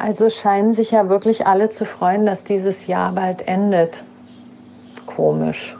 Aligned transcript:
Also 0.00 0.28
scheinen 0.30 0.72
sich 0.72 0.92
ja 0.92 1.10
wirklich 1.10 1.46
alle 1.46 1.68
zu 1.68 1.84
freuen, 1.84 2.24
dass 2.24 2.42
dieses 2.42 2.86
Jahr 2.86 3.12
bald 3.12 3.46
endet. 3.46 4.02
Komisch. 5.04 5.76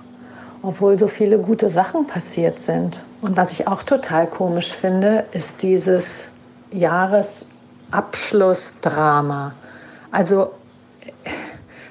Obwohl 0.61 0.99
so 0.99 1.09
viele 1.09 1.39
gute 1.39 1.71
Sachen 1.71 2.07
passiert 2.07 2.59
sind. 2.59 3.01
Und 3.23 3.39
was 3.39 3.53
ich 3.53 3.67
auch 3.67 3.83
total 3.83 4.27
komisch 4.27 4.75
finde, 4.75 5.25
ist 5.33 5.63
dieses 5.63 6.29
Jahresabschlussdrama. 6.71 9.55
Also 10.13 10.51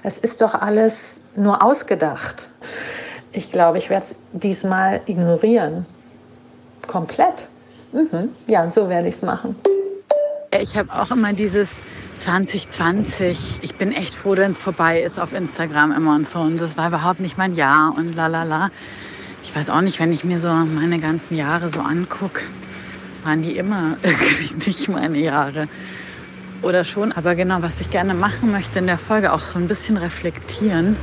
es 0.04 0.20
ist 0.20 0.44
doch 0.44 0.54
alles 0.54 1.22
nur 1.36 1.64
ausgedacht. 1.64 2.48
Ich 3.32 3.52
glaube, 3.52 3.80
ich 3.80 3.90
werde 3.90 4.06
es 4.06 4.20
diesmal 4.34 5.02
ignorieren. 5.08 5.88
Komplett. 6.86 7.48
Mhm. 7.92 8.36
Ja, 8.46 8.70
so 8.70 8.88
werde 8.88 9.08
ich 9.08 9.16
es 9.16 9.24
machen. 9.24 9.56
Ich 10.60 10.78
habe 10.78 10.94
auch 10.94 11.10
immer 11.10 11.34
dieses 11.34 11.72
2020, 12.20 13.60
ich 13.62 13.76
bin 13.76 13.94
echt 13.94 14.14
froh, 14.14 14.36
wenn 14.36 14.52
es 14.52 14.60
vorbei 14.60 15.02
ist 15.02 15.20
auf 15.20 15.32
Instagram 15.32 15.94
immer 15.94 16.16
und 16.16 16.28
so. 16.28 16.40
Und 16.40 16.60
das 16.60 16.76
war 16.78 16.90
überhaupt 16.90 17.22
nicht 17.22 17.38
mein 17.38 17.56
Jahr 17.56 17.94
und 17.96 18.14
la 18.16 18.28
la 18.28 18.44
la. 18.44 18.72
Ich 19.44 19.56
weiß 19.56 19.70
auch 19.70 19.80
nicht, 19.80 20.00
wenn 20.00 20.12
ich 20.12 20.26
mir 20.26 20.42
so 20.42 20.50
meine 20.54 21.00
ganzen 21.00 21.38
Jahre 21.38 21.70
so 21.70 21.80
angucke, 21.80 22.42
waren 23.24 23.42
die 23.42 23.56
immer 23.56 23.96
irgendwie 24.04 24.68
nicht 24.68 24.90
meine 24.90 25.18
Jahre. 25.18 25.70
Oder 26.62 26.84
schon, 26.84 27.14
aber 27.14 27.36
genau, 27.36 27.62
was 27.62 27.80
ich 27.80 27.90
gerne 27.90 28.14
machen 28.14 28.52
möchte 28.52 28.80
in 28.80 28.88
der 28.88 28.98
Folge, 28.98 29.32
auch 29.32 29.42
so 29.42 29.58
ein 29.58 29.70
bisschen 29.70 29.96
reflektieren. 29.96 30.98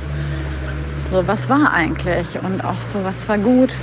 So, 1.09 1.25
was 1.25 1.49
war 1.49 1.73
eigentlich? 1.73 2.37
Und 2.39 2.63
auch 2.63 2.79
so, 2.79 3.03
was 3.03 3.27
war 3.27 3.39
gut? 3.39 3.73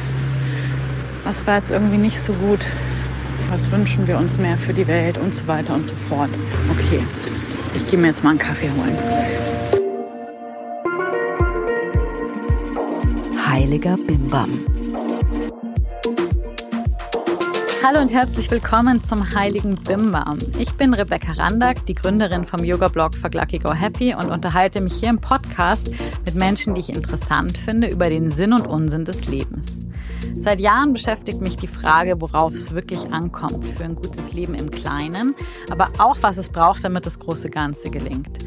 Was 1.24 1.44
war 1.48 1.56
jetzt 1.56 1.72
irgendwie 1.72 1.98
nicht 1.98 2.20
so 2.20 2.32
gut? 2.34 2.60
Was 3.54 3.70
wünschen 3.70 4.08
wir 4.08 4.18
uns 4.18 4.36
mehr 4.36 4.58
für 4.58 4.74
die 4.74 4.88
Welt 4.88 5.16
und 5.16 5.36
so 5.38 5.46
weiter 5.46 5.74
und 5.74 5.86
so 5.86 5.94
fort. 6.08 6.28
Okay, 6.72 7.00
ich 7.76 7.86
gehe 7.86 7.96
mir 7.96 8.08
jetzt 8.08 8.24
mal 8.24 8.30
einen 8.30 8.40
Kaffee 8.40 8.68
holen. 8.68 8.98
Heiliger 13.46 13.96
Bimbam. 13.96 14.50
Hallo 17.84 18.00
und 18.00 18.08
herzlich 18.08 18.50
willkommen 18.50 19.00
zum 19.00 19.32
Heiligen 19.36 19.76
Bimbam. 19.76 20.38
Ich 20.58 20.72
bin 20.72 20.92
Rebecca 20.92 21.30
Randack, 21.34 21.86
die 21.86 21.94
Gründerin 21.94 22.44
vom 22.44 22.64
Yoga-Blog 22.64 23.14
For 23.14 23.30
Lucky 23.32 23.60
Go 23.60 23.72
Happy 23.72 24.16
und 24.16 24.32
unterhalte 24.32 24.80
mich 24.80 24.94
hier 24.94 25.10
im 25.10 25.20
Podcast 25.20 25.92
mit 26.24 26.34
Menschen, 26.34 26.74
die 26.74 26.80
ich 26.80 26.88
interessant 26.88 27.56
finde, 27.56 27.86
über 27.86 28.08
den 28.08 28.32
Sinn 28.32 28.52
und 28.52 28.66
Unsinn 28.66 29.04
des 29.04 29.28
Lebens. 29.28 29.78
Seit 30.44 30.60
Jahren 30.60 30.92
beschäftigt 30.92 31.40
mich 31.40 31.56
die 31.56 31.66
Frage, 31.66 32.20
worauf 32.20 32.52
es 32.52 32.74
wirklich 32.74 33.10
ankommt 33.10 33.64
für 33.64 33.84
ein 33.84 33.96
gutes 33.96 34.34
Leben 34.34 34.54
im 34.54 34.70
Kleinen, 34.70 35.34
aber 35.70 35.88
auch 35.96 36.18
was 36.20 36.36
es 36.36 36.50
braucht, 36.50 36.84
damit 36.84 37.06
das 37.06 37.18
große 37.18 37.48
Ganze 37.48 37.88
gelingt. 37.88 38.40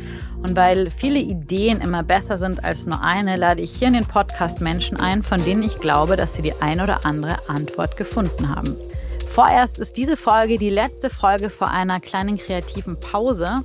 Und 0.43 0.55
weil 0.55 0.91
viele 0.91 1.17
Ideen 1.17 1.81
immer 1.81 2.03
besser 2.03 2.37
sind 2.37 2.63
als 2.63 2.85
nur 2.85 3.01
eine, 3.01 3.35
lade 3.35 3.63
ich 3.63 3.71
hier 3.71 3.87
in 3.87 3.95
den 3.95 4.05
Podcast 4.05 4.61
Menschen 4.61 4.99
ein, 4.99 5.23
von 5.23 5.43
denen 5.43 5.63
ich 5.63 5.79
glaube, 5.79 6.17
dass 6.17 6.35
sie 6.35 6.43
die 6.43 6.53
ein 6.61 6.81
oder 6.81 7.03
andere 7.03 7.37
Antwort 7.49 7.97
gefunden 7.97 8.55
haben. 8.55 8.75
Vorerst 9.27 9.79
ist 9.79 9.97
diese 9.97 10.17
Folge 10.17 10.59
die 10.59 10.69
letzte 10.69 11.09
Folge 11.09 11.49
vor 11.49 11.71
einer 11.71 11.99
kleinen 11.99 12.37
kreativen 12.37 12.99
Pause. 12.99 13.55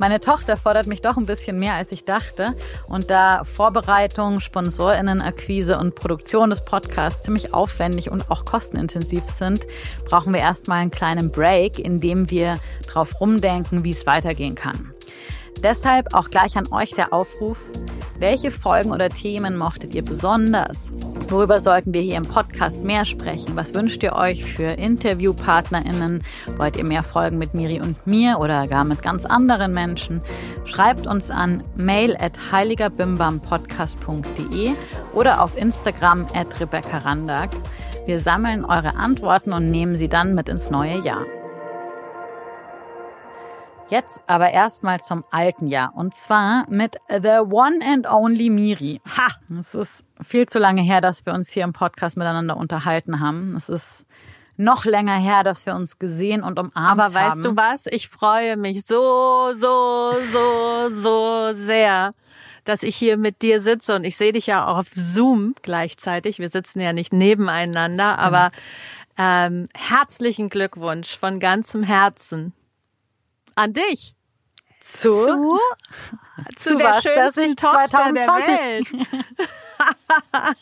Meine 0.00 0.18
Tochter 0.18 0.56
fordert 0.56 0.86
mich 0.86 1.02
doch 1.02 1.18
ein 1.18 1.26
bisschen 1.26 1.58
mehr, 1.58 1.74
als 1.74 1.92
ich 1.92 2.06
dachte. 2.06 2.56
Und 2.88 3.10
da 3.10 3.44
Vorbereitung, 3.44 4.40
Sponsorinnenakquise 4.40 5.78
und 5.78 5.94
Produktion 5.94 6.48
des 6.48 6.64
Podcasts 6.64 7.22
ziemlich 7.22 7.52
aufwendig 7.52 8.10
und 8.10 8.30
auch 8.30 8.46
kostenintensiv 8.46 9.24
sind, 9.24 9.66
brauchen 10.06 10.32
wir 10.32 10.40
erstmal 10.40 10.78
einen 10.78 10.90
kleinen 10.90 11.30
Break, 11.30 11.78
in 11.78 12.00
dem 12.00 12.30
wir 12.30 12.58
drauf 12.86 13.20
rumdenken, 13.20 13.84
wie 13.84 13.90
es 13.90 14.06
weitergehen 14.06 14.54
kann. 14.54 14.89
Deshalb 15.62 16.14
auch 16.14 16.30
gleich 16.30 16.56
an 16.56 16.72
euch 16.72 16.92
der 16.92 17.12
Aufruf, 17.12 17.58
welche 18.20 18.50
Folgen 18.50 18.92
oder 18.92 19.08
Themen 19.08 19.56
mochtet 19.56 19.94
ihr 19.94 20.04
besonders? 20.04 20.92
Worüber 21.28 21.60
sollten 21.60 21.94
wir 21.94 22.02
hier 22.02 22.16
im 22.16 22.26
Podcast 22.26 22.82
mehr 22.82 23.06
sprechen? 23.06 23.56
Was 23.56 23.72
wünscht 23.72 24.02
ihr 24.02 24.14
euch 24.14 24.44
für 24.44 24.72
InterviewpartnerInnen? 24.72 26.22
Wollt 26.58 26.76
ihr 26.76 26.84
mehr 26.84 27.02
Folgen 27.02 27.38
mit 27.38 27.54
Miri 27.54 27.80
und 27.80 28.06
mir 28.06 28.38
oder 28.38 28.66
gar 28.66 28.84
mit 28.84 29.00
ganz 29.00 29.24
anderen 29.24 29.72
Menschen? 29.72 30.20
Schreibt 30.66 31.06
uns 31.06 31.30
an 31.30 31.64
mail 31.76 32.14
at 32.16 32.52
heiligerbimbampodcast.de 32.52 34.72
oder 35.14 35.42
auf 35.42 35.56
Instagram 35.56 36.26
at 36.34 36.60
Rebecca 36.60 36.98
Randag. 36.98 37.48
Wir 38.04 38.20
sammeln 38.20 38.62
eure 38.64 38.96
Antworten 38.96 39.54
und 39.54 39.70
nehmen 39.70 39.96
sie 39.96 40.08
dann 40.08 40.34
mit 40.34 40.50
ins 40.50 40.68
neue 40.68 41.00
Jahr. 41.00 41.24
Jetzt 43.90 44.20
aber 44.28 44.50
erstmal 44.50 45.00
zum 45.00 45.24
alten 45.32 45.66
Jahr 45.66 45.92
und 45.96 46.14
zwar 46.14 46.64
mit 46.70 46.96
The 47.08 47.40
One 47.50 47.80
and 47.84 48.08
Only 48.08 48.48
Miri. 48.48 49.00
Ha! 49.16 49.32
Es 49.58 49.74
ist 49.74 50.04
viel 50.22 50.46
zu 50.46 50.60
lange 50.60 50.80
her, 50.80 51.00
dass 51.00 51.26
wir 51.26 51.34
uns 51.34 51.50
hier 51.50 51.64
im 51.64 51.72
Podcast 51.72 52.16
miteinander 52.16 52.56
unterhalten 52.56 53.18
haben. 53.18 53.56
Es 53.56 53.68
ist 53.68 54.06
noch 54.56 54.84
länger 54.84 55.16
her, 55.16 55.42
dass 55.42 55.66
wir 55.66 55.74
uns 55.74 55.98
gesehen 55.98 56.44
und 56.44 56.60
umarmt 56.60 56.76
haben. 56.76 57.00
Aber 57.00 57.12
weißt 57.12 57.44
du 57.44 57.56
was? 57.56 57.86
Ich 57.86 58.08
freue 58.08 58.56
mich 58.56 58.86
so, 58.86 59.54
so, 59.54 60.14
so, 60.32 60.94
so 60.94 61.50
sehr, 61.54 62.12
dass 62.64 62.84
ich 62.84 62.94
hier 62.94 63.16
mit 63.16 63.42
dir 63.42 63.60
sitze 63.60 63.96
und 63.96 64.04
ich 64.04 64.16
sehe 64.16 64.32
dich 64.32 64.46
ja 64.46 64.68
auch 64.68 64.78
auf 64.78 64.90
Zoom 64.94 65.56
gleichzeitig. 65.62 66.38
Wir 66.38 66.48
sitzen 66.48 66.78
ja 66.78 66.92
nicht 66.92 67.12
nebeneinander, 67.12 68.12
Stimmt. 68.12 68.24
aber 68.24 68.50
ähm, 69.18 69.66
herzlichen 69.74 70.48
Glückwunsch 70.48 71.18
von 71.18 71.40
ganzem 71.40 71.82
Herzen 71.82 72.52
an 73.54 73.72
dich. 73.72 74.14
Zu, 74.80 75.12
zu, 75.12 75.58
zu, 76.56 76.76
der 76.76 76.88
was, 76.88 77.02
schönsten 77.02 77.54
Tochter 77.54 77.88
2020. 77.88 78.16
der 78.16 78.58
Welt. 78.58 78.88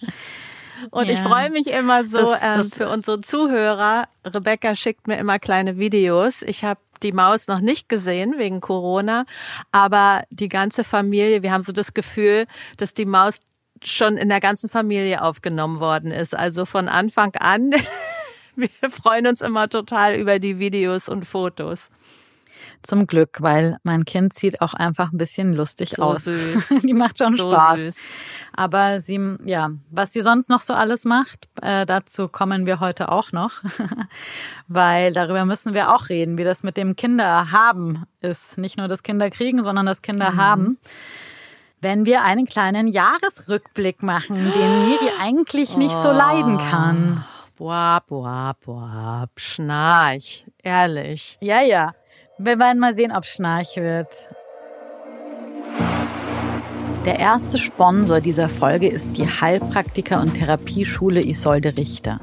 Und 0.90 1.06
ja. 1.06 1.12
ich 1.12 1.20
freue 1.20 1.50
mich 1.50 1.68
immer 1.68 2.04
so 2.04 2.18
das, 2.18 2.40
das, 2.40 2.64
ähm, 2.64 2.70
für 2.70 2.88
unsere 2.88 3.20
Zuhörer. 3.20 4.08
Rebecca 4.24 4.74
schickt 4.74 5.06
mir 5.06 5.18
immer 5.18 5.38
kleine 5.38 5.78
Videos. 5.78 6.42
Ich 6.42 6.64
habe 6.64 6.80
die 7.02 7.12
Maus 7.12 7.46
noch 7.46 7.60
nicht 7.60 7.88
gesehen 7.88 8.38
wegen 8.38 8.60
Corona, 8.60 9.24
aber 9.72 10.24
die 10.30 10.48
ganze 10.48 10.84
Familie, 10.84 11.42
wir 11.42 11.52
haben 11.52 11.62
so 11.62 11.72
das 11.72 11.94
Gefühl, 11.94 12.46
dass 12.76 12.94
die 12.94 13.06
Maus 13.06 13.40
schon 13.84 14.16
in 14.16 14.28
der 14.28 14.40
ganzen 14.40 14.68
Familie 14.68 15.22
aufgenommen 15.22 15.80
worden 15.80 16.10
ist. 16.10 16.36
Also 16.36 16.64
von 16.64 16.88
Anfang 16.88 17.34
an. 17.36 17.72
wir 18.56 18.70
freuen 18.90 19.26
uns 19.26 19.40
immer 19.40 19.68
total 19.68 20.16
über 20.16 20.38
die 20.38 20.58
Videos 20.58 21.08
und 21.08 21.24
Fotos. 21.24 21.90
Zum 22.82 23.06
Glück, 23.06 23.38
weil 23.40 23.76
mein 23.82 24.04
Kind 24.04 24.32
sieht 24.32 24.60
auch 24.60 24.74
einfach 24.74 25.12
ein 25.12 25.18
bisschen 25.18 25.50
lustig 25.50 25.94
so 25.96 26.02
aus. 26.02 26.24
Süß. 26.24 26.68
Die 26.84 26.94
macht 26.94 27.18
schon 27.18 27.36
so 27.36 27.52
Spaß. 27.52 27.80
Süß. 27.80 27.96
Aber 28.54 29.00
sie, 29.00 29.36
ja, 29.44 29.70
was 29.90 30.12
sie 30.12 30.20
sonst 30.20 30.48
noch 30.48 30.60
so 30.60 30.74
alles 30.74 31.04
macht, 31.04 31.48
äh, 31.62 31.86
dazu 31.86 32.28
kommen 32.28 32.66
wir 32.66 32.80
heute 32.80 33.10
auch 33.10 33.32
noch. 33.32 33.62
weil 34.68 35.12
darüber 35.12 35.44
müssen 35.44 35.74
wir 35.74 35.94
auch 35.94 36.08
reden, 36.08 36.38
wie 36.38 36.44
das 36.44 36.62
mit 36.62 36.76
dem 36.76 36.96
Kinderhaben 36.96 38.04
ist. 38.20 38.58
Nicht 38.58 38.78
nur 38.78 38.88
das 38.88 39.02
Kinderkriegen, 39.02 39.62
sondern 39.62 39.86
das 39.86 40.02
Kinderhaben. 40.02 40.64
Mhm 40.64 40.78
wenn 41.80 42.06
wir 42.06 42.24
einen 42.24 42.46
kleinen 42.46 42.88
Jahresrückblick 42.88 44.02
machen, 44.02 44.52
den 44.52 44.88
Miri 44.88 45.10
eigentlich 45.20 45.76
nicht 45.76 45.94
oh. 45.94 46.02
so 46.02 46.10
leiden 46.10 46.58
kann. 46.58 47.24
Boah, 47.56 48.02
boah, 48.06 48.56
boah, 48.64 49.28
schnarch, 49.36 50.44
ehrlich. 50.62 51.36
Ja, 51.40 51.60
ja. 51.60 51.92
Wir 52.40 52.60
werden 52.60 52.78
mal 52.78 52.94
sehen, 52.94 53.10
ob 53.10 53.24
Schnarch 53.24 53.74
wird. 53.74 54.28
Der 57.04 57.18
erste 57.18 57.58
Sponsor 57.58 58.20
dieser 58.20 58.48
Folge 58.48 58.86
ist 58.86 59.16
die 59.16 59.26
Heilpraktiker- 59.26 60.20
und 60.20 60.34
Therapieschule 60.34 61.20
Isolde 61.20 61.76
Richter. 61.76 62.20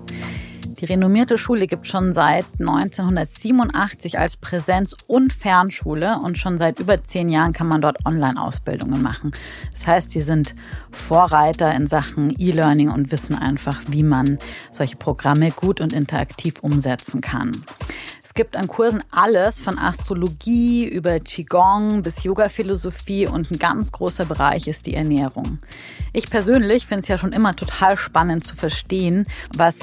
Die 0.79 0.85
renommierte 0.85 1.37
Schule 1.37 1.67
gibt 1.67 1.87
schon 1.87 2.13
seit 2.13 2.45
1987 2.59 4.17
als 4.17 4.37
Präsenz- 4.37 4.95
und 5.07 5.33
Fernschule 5.33 6.19
und 6.23 6.37
schon 6.37 6.57
seit 6.57 6.79
über 6.79 7.03
zehn 7.03 7.27
Jahren 7.27 7.51
kann 7.51 7.67
man 7.67 7.81
dort 7.81 8.05
Online-Ausbildungen 8.05 9.01
machen. 9.01 9.31
Das 9.73 9.87
heißt, 9.87 10.11
sie 10.11 10.21
sind 10.21 10.55
Vorreiter 10.91 11.73
in 11.73 11.87
Sachen 11.87 12.33
E-Learning 12.37 12.89
und 12.89 13.11
wissen 13.11 13.37
einfach, 13.37 13.81
wie 13.87 14.03
man 14.03 14.37
solche 14.71 14.95
Programme 14.95 15.51
gut 15.51 15.81
und 15.81 15.91
interaktiv 15.91 16.59
umsetzen 16.61 17.19
kann 17.19 17.51
gibt 18.35 18.57
an 18.57 18.67
Kursen 18.67 19.01
alles 19.11 19.61
von 19.61 19.79
Astrologie 19.79 20.85
über 20.85 21.21
Qigong 21.21 22.01
bis 22.01 22.23
Yoga-Philosophie 22.23 23.27
und 23.27 23.49
ein 23.49 23.59
ganz 23.59 23.93
großer 23.93 24.25
Bereich 24.25 24.67
ist 24.67 24.85
die 24.85 24.93
Ernährung. 24.93 25.59
Ich 26.11 26.29
persönlich 26.29 26.85
finde 26.85 27.03
es 27.03 27.07
ja 27.07 27.17
schon 27.17 27.31
immer 27.31 27.55
total 27.55 27.97
spannend 27.97 28.43
zu 28.43 28.57
verstehen, 28.57 29.25
was 29.55 29.77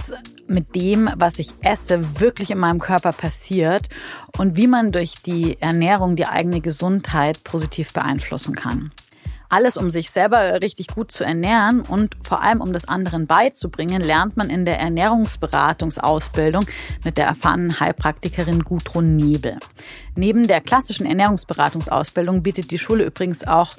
mit 0.47 0.75
dem, 0.75 1.09
was 1.17 1.39
ich 1.39 1.55
esse, 1.63 2.21
wirklich 2.21 2.51
in 2.51 2.59
meinem 2.59 2.79
Körper 2.79 3.13
passiert 3.13 3.89
und 4.37 4.59
wie 4.59 4.67
man 4.67 4.93
durch 4.93 5.23
die 5.23 5.59
Ernährung 5.61 6.15
die 6.15 6.27
eigene 6.27 6.61
Gesundheit 6.61 7.43
positiv 7.45 7.95
beeinflussen 7.95 8.55
kann. 8.55 8.93
Alles, 9.53 9.77
um 9.77 9.91
sich 9.91 10.11
selber 10.11 10.63
richtig 10.63 10.87
gut 10.87 11.13
zu 11.13 11.25
ernähren 11.25 11.83
und 11.83 12.17
vor 12.23 12.41
allem 12.41 12.63
um 12.63 12.73
das 12.73 12.89
anderen 12.89 13.27
beizubringen, 13.27 14.01
lernt 14.01 14.35
man 14.35 14.49
in 14.49 14.65
der 14.65 14.81
Ernährungsberatungsausbildung 14.81 16.65
mit 17.05 17.19
der 17.19 17.27
erfahrenen 17.27 17.79
Heilpraktikerin 17.79 18.61
Gudrun 18.65 19.15
Nebel. 19.15 19.59
Neben 20.15 20.47
der 20.47 20.63
klassischen 20.63 21.05
Ernährungsberatungsausbildung 21.05 22.43
bietet 22.43 22.71
die 22.71 22.79
Schule 22.79 23.05
übrigens 23.05 23.47
auch 23.47 23.75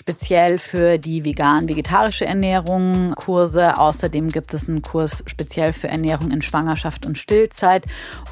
speziell 0.00 0.58
für 0.58 0.96
die 0.96 1.26
vegan-vegetarische 1.26 2.24
Ernährung 2.24 3.12
Kurse. 3.16 3.76
Außerdem 3.76 4.28
gibt 4.28 4.54
es 4.54 4.66
einen 4.66 4.80
Kurs 4.80 5.22
speziell 5.26 5.74
für 5.74 5.88
Ernährung 5.88 6.30
in 6.30 6.40
Schwangerschaft 6.40 7.04
und 7.04 7.18
Stillzeit 7.18 7.84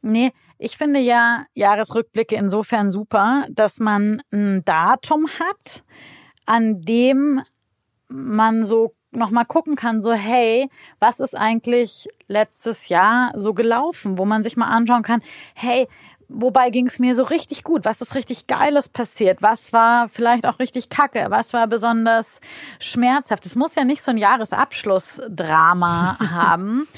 Nee, 0.00 0.32
ich 0.58 0.76
finde 0.76 1.00
ja 1.00 1.44
Jahresrückblicke 1.54 2.34
insofern 2.34 2.90
super, 2.90 3.46
dass 3.50 3.78
man 3.78 4.22
ein 4.32 4.64
Datum 4.64 5.28
hat, 5.28 5.84
an 6.46 6.82
dem 6.82 7.42
man 8.08 8.64
so 8.64 8.94
nochmal 9.12 9.44
gucken 9.44 9.76
kann, 9.76 10.00
so 10.00 10.12
hey, 10.12 10.68
was 10.98 11.20
ist 11.20 11.36
eigentlich 11.36 12.08
letztes 12.28 12.88
Jahr 12.88 13.32
so 13.36 13.54
gelaufen, 13.54 14.18
wo 14.18 14.24
man 14.24 14.42
sich 14.42 14.56
mal 14.56 14.68
anschauen 14.68 15.02
kann, 15.02 15.22
hey, 15.54 15.86
Wobei 16.34 16.70
ging 16.70 16.86
es 16.86 16.98
mir 16.98 17.14
so 17.14 17.24
richtig 17.24 17.64
gut? 17.64 17.84
Was 17.84 18.00
ist 18.00 18.14
richtig 18.14 18.46
Geiles 18.46 18.88
passiert? 18.88 19.42
Was 19.42 19.72
war 19.72 20.08
vielleicht 20.08 20.46
auch 20.46 20.58
richtig 20.58 20.88
kacke? 20.88 21.26
Was 21.28 21.52
war 21.52 21.66
besonders 21.66 22.40
schmerzhaft? 22.78 23.44
Es 23.46 23.56
muss 23.56 23.74
ja 23.74 23.84
nicht 23.84 24.02
so 24.02 24.10
ein 24.10 24.16
Jahresabschlussdrama 24.16 26.18
haben. 26.30 26.88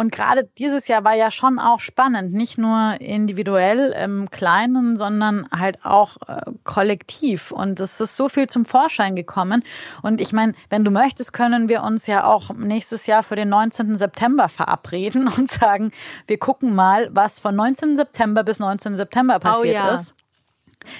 Und 0.00 0.12
gerade 0.12 0.48
dieses 0.56 0.88
Jahr 0.88 1.04
war 1.04 1.12
ja 1.12 1.30
schon 1.30 1.58
auch 1.58 1.78
spannend, 1.78 2.32
nicht 2.32 2.56
nur 2.56 2.98
individuell 3.02 3.94
im 4.02 4.30
Kleinen, 4.30 4.96
sondern 4.96 5.46
halt 5.54 5.84
auch 5.84 6.16
äh, 6.26 6.40
kollektiv. 6.64 7.52
Und 7.52 7.78
es 7.80 8.00
ist 8.00 8.16
so 8.16 8.30
viel 8.30 8.46
zum 8.46 8.64
Vorschein 8.64 9.14
gekommen. 9.14 9.62
Und 10.00 10.22
ich 10.22 10.32
meine, 10.32 10.54
wenn 10.70 10.84
du 10.84 10.90
möchtest, 10.90 11.34
können 11.34 11.68
wir 11.68 11.82
uns 11.82 12.06
ja 12.06 12.24
auch 12.24 12.48
nächstes 12.54 13.04
Jahr 13.04 13.22
für 13.22 13.36
den 13.36 13.50
19. 13.50 13.98
September 13.98 14.48
verabreden 14.48 15.28
und 15.36 15.50
sagen, 15.50 15.92
wir 16.26 16.38
gucken 16.38 16.74
mal, 16.74 17.10
was 17.12 17.38
von 17.38 17.54
19. 17.54 17.98
September 17.98 18.42
bis 18.42 18.58
19. 18.58 18.96
September 18.96 19.38
passiert 19.38 19.76
oh, 19.84 19.86
ja. 19.86 19.94
ist. 19.96 20.14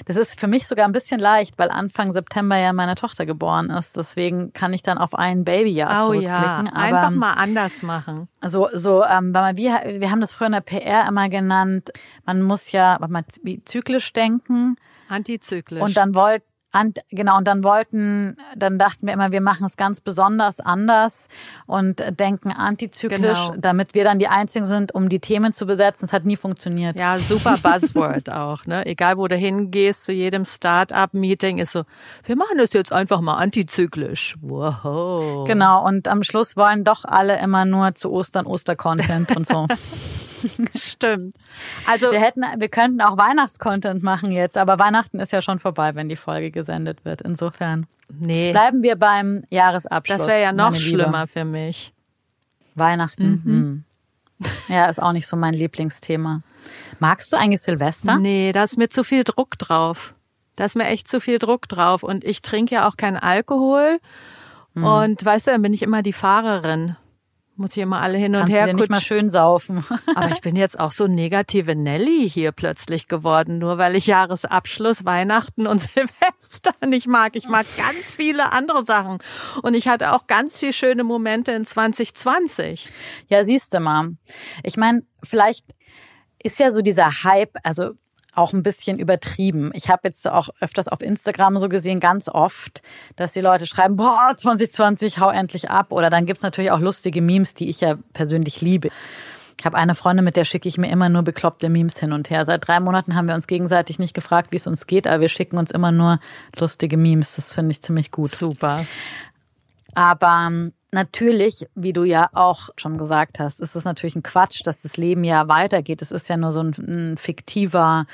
Das 0.04 0.16
ist 0.16 0.38
für 0.38 0.46
mich 0.46 0.66
sogar 0.66 0.86
ein 0.86 0.92
bisschen 0.92 1.20
leicht, 1.20 1.58
weil 1.58 1.70
Anfang 1.70 2.12
September 2.12 2.56
ja 2.56 2.72
meine 2.72 2.94
Tochter 2.94 3.26
geboren 3.26 3.70
ist. 3.70 3.96
Deswegen 3.96 4.52
kann 4.52 4.72
ich 4.72 4.82
dann 4.82 4.98
auf 4.98 5.14
ein 5.14 5.44
Babyjahr 5.44 6.04
oh, 6.04 6.06
zurückblicken. 6.06 6.66
Ja. 6.66 6.72
Einfach 6.72 7.10
mal 7.10 7.34
anders 7.34 7.82
machen. 7.82 8.28
So, 8.42 8.68
so, 8.72 9.04
ähm, 9.04 9.34
wir, 9.34 10.00
wir 10.00 10.10
haben 10.10 10.20
das 10.20 10.32
früher 10.32 10.46
in 10.46 10.52
der 10.52 10.60
PR 10.60 11.06
immer 11.08 11.28
genannt. 11.28 11.90
Man 12.24 12.42
muss 12.42 12.72
ja, 12.72 12.96
warte 13.00 13.12
mal, 13.12 13.24
wie 13.42 13.62
zyklisch 13.64 14.12
denken. 14.12 14.76
Antizyklisch. 15.08 15.82
Und 15.82 15.96
dann 15.96 16.14
wollt, 16.14 16.42
und, 16.72 17.00
genau, 17.10 17.36
und 17.36 17.48
dann 17.48 17.64
wollten, 17.64 18.36
dann 18.56 18.78
dachten 18.78 19.06
wir 19.06 19.14
immer, 19.14 19.32
wir 19.32 19.40
machen 19.40 19.66
es 19.66 19.76
ganz 19.76 20.00
besonders 20.00 20.60
anders 20.60 21.28
und 21.66 22.02
denken 22.18 22.52
antizyklisch, 22.52 23.48
genau. 23.48 23.54
damit 23.58 23.94
wir 23.94 24.04
dann 24.04 24.18
die 24.18 24.28
Einzigen 24.28 24.66
sind, 24.66 24.94
um 24.94 25.08
die 25.08 25.18
Themen 25.18 25.52
zu 25.52 25.66
besetzen. 25.66 26.04
Es 26.04 26.12
hat 26.12 26.24
nie 26.24 26.36
funktioniert. 26.36 26.98
Ja, 26.98 27.18
super 27.18 27.56
Buzzword 27.60 28.30
auch, 28.32 28.66
ne? 28.66 28.86
Egal, 28.86 29.18
wo 29.18 29.26
du 29.26 29.34
hingehst, 29.34 30.04
zu 30.04 30.12
jedem 30.12 30.44
Start-up-Meeting 30.44 31.58
ist 31.58 31.72
so, 31.72 31.82
wir 32.24 32.36
machen 32.36 32.58
das 32.58 32.72
jetzt 32.72 32.92
einfach 32.92 33.20
mal 33.20 33.36
antizyklisch. 33.36 34.36
Wow. 34.40 35.46
Genau, 35.48 35.84
und 35.84 36.06
am 36.06 36.22
Schluss 36.22 36.56
wollen 36.56 36.84
doch 36.84 37.04
alle 37.04 37.40
immer 37.40 37.64
nur 37.64 37.94
zu 37.96 38.12
Ostern 38.12 38.46
Oster-Content 38.46 39.36
und 39.36 39.46
so. 39.46 39.66
Stimmt. 40.74 41.34
Also 41.86 42.10
wir 42.10 42.20
hätten, 42.20 42.42
wir 42.58 42.68
könnten 42.68 43.00
auch 43.00 43.16
Weihnachtscontent 43.16 44.02
machen 44.02 44.32
jetzt, 44.32 44.56
aber 44.56 44.78
Weihnachten 44.78 45.20
ist 45.20 45.32
ja 45.32 45.42
schon 45.42 45.58
vorbei, 45.58 45.94
wenn 45.94 46.08
die 46.08 46.16
Folge 46.16 46.50
gesendet 46.50 47.04
wird. 47.04 47.22
Insofern 47.22 47.86
nee. 48.08 48.52
bleiben 48.52 48.82
wir 48.82 48.96
beim 48.96 49.44
Jahresabschluss. 49.50 50.18
Das 50.18 50.28
wäre 50.28 50.42
ja 50.42 50.52
noch 50.52 50.74
schlimmer 50.76 51.26
für 51.26 51.44
mich. 51.44 51.92
Weihnachten. 52.74 53.42
Mhm. 53.44 53.44
Hm. 53.44 53.84
Ja, 54.68 54.86
ist 54.86 55.02
auch 55.02 55.12
nicht 55.12 55.26
so 55.26 55.36
mein 55.36 55.54
Lieblingsthema. 55.54 56.42
Magst 56.98 57.32
du 57.32 57.36
eigentlich 57.36 57.62
Silvester? 57.62 58.18
Nee, 58.18 58.52
da 58.52 58.64
ist 58.64 58.78
mir 58.78 58.88
zu 58.88 59.04
viel 59.04 59.24
Druck 59.24 59.58
drauf. 59.58 60.14
Da 60.56 60.64
ist 60.64 60.76
mir 60.76 60.86
echt 60.86 61.08
zu 61.08 61.20
viel 61.20 61.38
Druck 61.38 61.68
drauf. 61.68 62.02
Und 62.02 62.24
ich 62.24 62.42
trinke 62.42 62.74
ja 62.74 62.88
auch 62.88 62.96
keinen 62.96 63.16
Alkohol. 63.16 63.98
Mhm. 64.74 64.84
Und 64.84 65.24
weißt 65.24 65.46
du, 65.46 65.50
dann 65.52 65.62
bin 65.62 65.72
ich 65.72 65.82
immer 65.82 66.02
die 66.02 66.12
Fahrerin 66.12 66.96
muss 67.60 67.72
ich 67.72 67.78
immer 67.82 68.00
alle 68.00 68.18
hin 68.18 68.34
und 68.34 68.40
Kannst 68.40 68.52
her 68.52 68.72
nicht 68.72 68.90
mal 68.90 69.00
schön 69.00 69.28
saufen. 69.30 69.84
Aber 70.16 70.30
ich 70.30 70.40
bin 70.40 70.56
jetzt 70.56 70.80
auch 70.80 70.90
so 70.90 71.06
negative 71.06 71.76
Nelly 71.76 72.28
hier 72.28 72.50
plötzlich 72.50 73.06
geworden, 73.06 73.58
nur 73.58 73.78
weil 73.78 73.94
ich 73.94 74.06
Jahresabschluss, 74.06 75.04
Weihnachten 75.04 75.66
und 75.66 75.78
Silvester 75.94 76.72
nicht 76.86 77.06
mag. 77.06 77.36
Ich 77.36 77.48
mag 77.48 77.66
ganz 77.76 78.12
viele 78.12 78.52
andere 78.52 78.84
Sachen. 78.84 79.18
Und 79.62 79.74
ich 79.74 79.86
hatte 79.86 80.12
auch 80.12 80.26
ganz 80.26 80.58
viele 80.58 80.72
schöne 80.72 81.04
Momente 81.04 81.52
in 81.52 81.64
2020. 81.64 82.88
Ja, 83.28 83.44
siehst 83.44 83.74
du 83.74 83.80
mal. 83.80 84.16
Ich 84.64 84.76
meine, 84.76 85.02
vielleicht 85.22 85.66
ist 86.42 86.58
ja 86.58 86.72
so 86.72 86.80
dieser 86.80 87.22
Hype, 87.24 87.56
also 87.62 87.92
auch 88.34 88.52
ein 88.52 88.62
bisschen 88.62 88.98
übertrieben. 88.98 89.70
Ich 89.74 89.88
habe 89.88 90.02
jetzt 90.04 90.26
auch 90.28 90.48
öfters 90.60 90.88
auf 90.88 91.00
Instagram 91.00 91.58
so 91.58 91.68
gesehen, 91.68 92.00
ganz 92.00 92.28
oft, 92.28 92.82
dass 93.16 93.32
die 93.32 93.40
Leute 93.40 93.66
schreiben, 93.66 93.96
boah, 93.96 94.34
2020, 94.36 95.18
hau 95.18 95.30
endlich 95.30 95.70
ab. 95.70 95.92
Oder 95.92 96.10
dann 96.10 96.26
gibt's 96.26 96.42
natürlich 96.42 96.70
auch 96.70 96.80
lustige 96.80 97.22
Memes, 97.22 97.54
die 97.54 97.68
ich 97.68 97.80
ja 97.80 97.96
persönlich 98.12 98.60
liebe. 98.60 98.90
Ich 99.58 99.66
habe 99.66 99.76
eine 99.76 99.94
Freundin, 99.94 100.24
mit 100.24 100.36
der 100.36 100.46
schicke 100.46 100.68
ich 100.68 100.78
mir 100.78 100.90
immer 100.90 101.10
nur 101.10 101.22
bekloppte 101.22 101.68
Memes 101.68 102.00
hin 102.00 102.12
und 102.12 102.30
her. 102.30 102.46
Seit 102.46 102.66
drei 102.66 102.80
Monaten 102.80 103.14
haben 103.14 103.28
wir 103.28 103.34
uns 103.34 103.46
gegenseitig 103.46 103.98
nicht 103.98 104.14
gefragt, 104.14 104.52
wie 104.52 104.56
es 104.56 104.66
uns 104.66 104.86
geht, 104.86 105.06
aber 105.06 105.20
wir 105.20 105.28
schicken 105.28 105.58
uns 105.58 105.70
immer 105.70 105.92
nur 105.92 106.18
lustige 106.58 106.96
Memes. 106.96 107.36
Das 107.36 107.52
finde 107.52 107.72
ich 107.72 107.82
ziemlich 107.82 108.10
gut. 108.10 108.30
Super. 108.30 108.86
Aber 109.94 110.46
ähm, 110.46 110.72
natürlich, 110.92 111.66
wie 111.74 111.92
du 111.92 112.04
ja 112.04 112.28
auch 112.32 112.70
schon 112.76 112.98
gesagt 112.98 113.38
hast, 113.38 113.60
ist 113.60 113.76
es 113.76 113.84
natürlich 113.84 114.16
ein 114.16 114.22
Quatsch, 114.22 114.62
dass 114.64 114.82
das 114.82 114.96
Leben 114.96 115.24
ja 115.24 115.48
weitergeht. 115.48 116.02
Es 116.02 116.10
ist 116.10 116.28
ja 116.28 116.36
nur 116.36 116.52
so 116.52 116.60
ein, 116.60 116.74
ein 116.78 117.16
fiktiver 117.18 118.06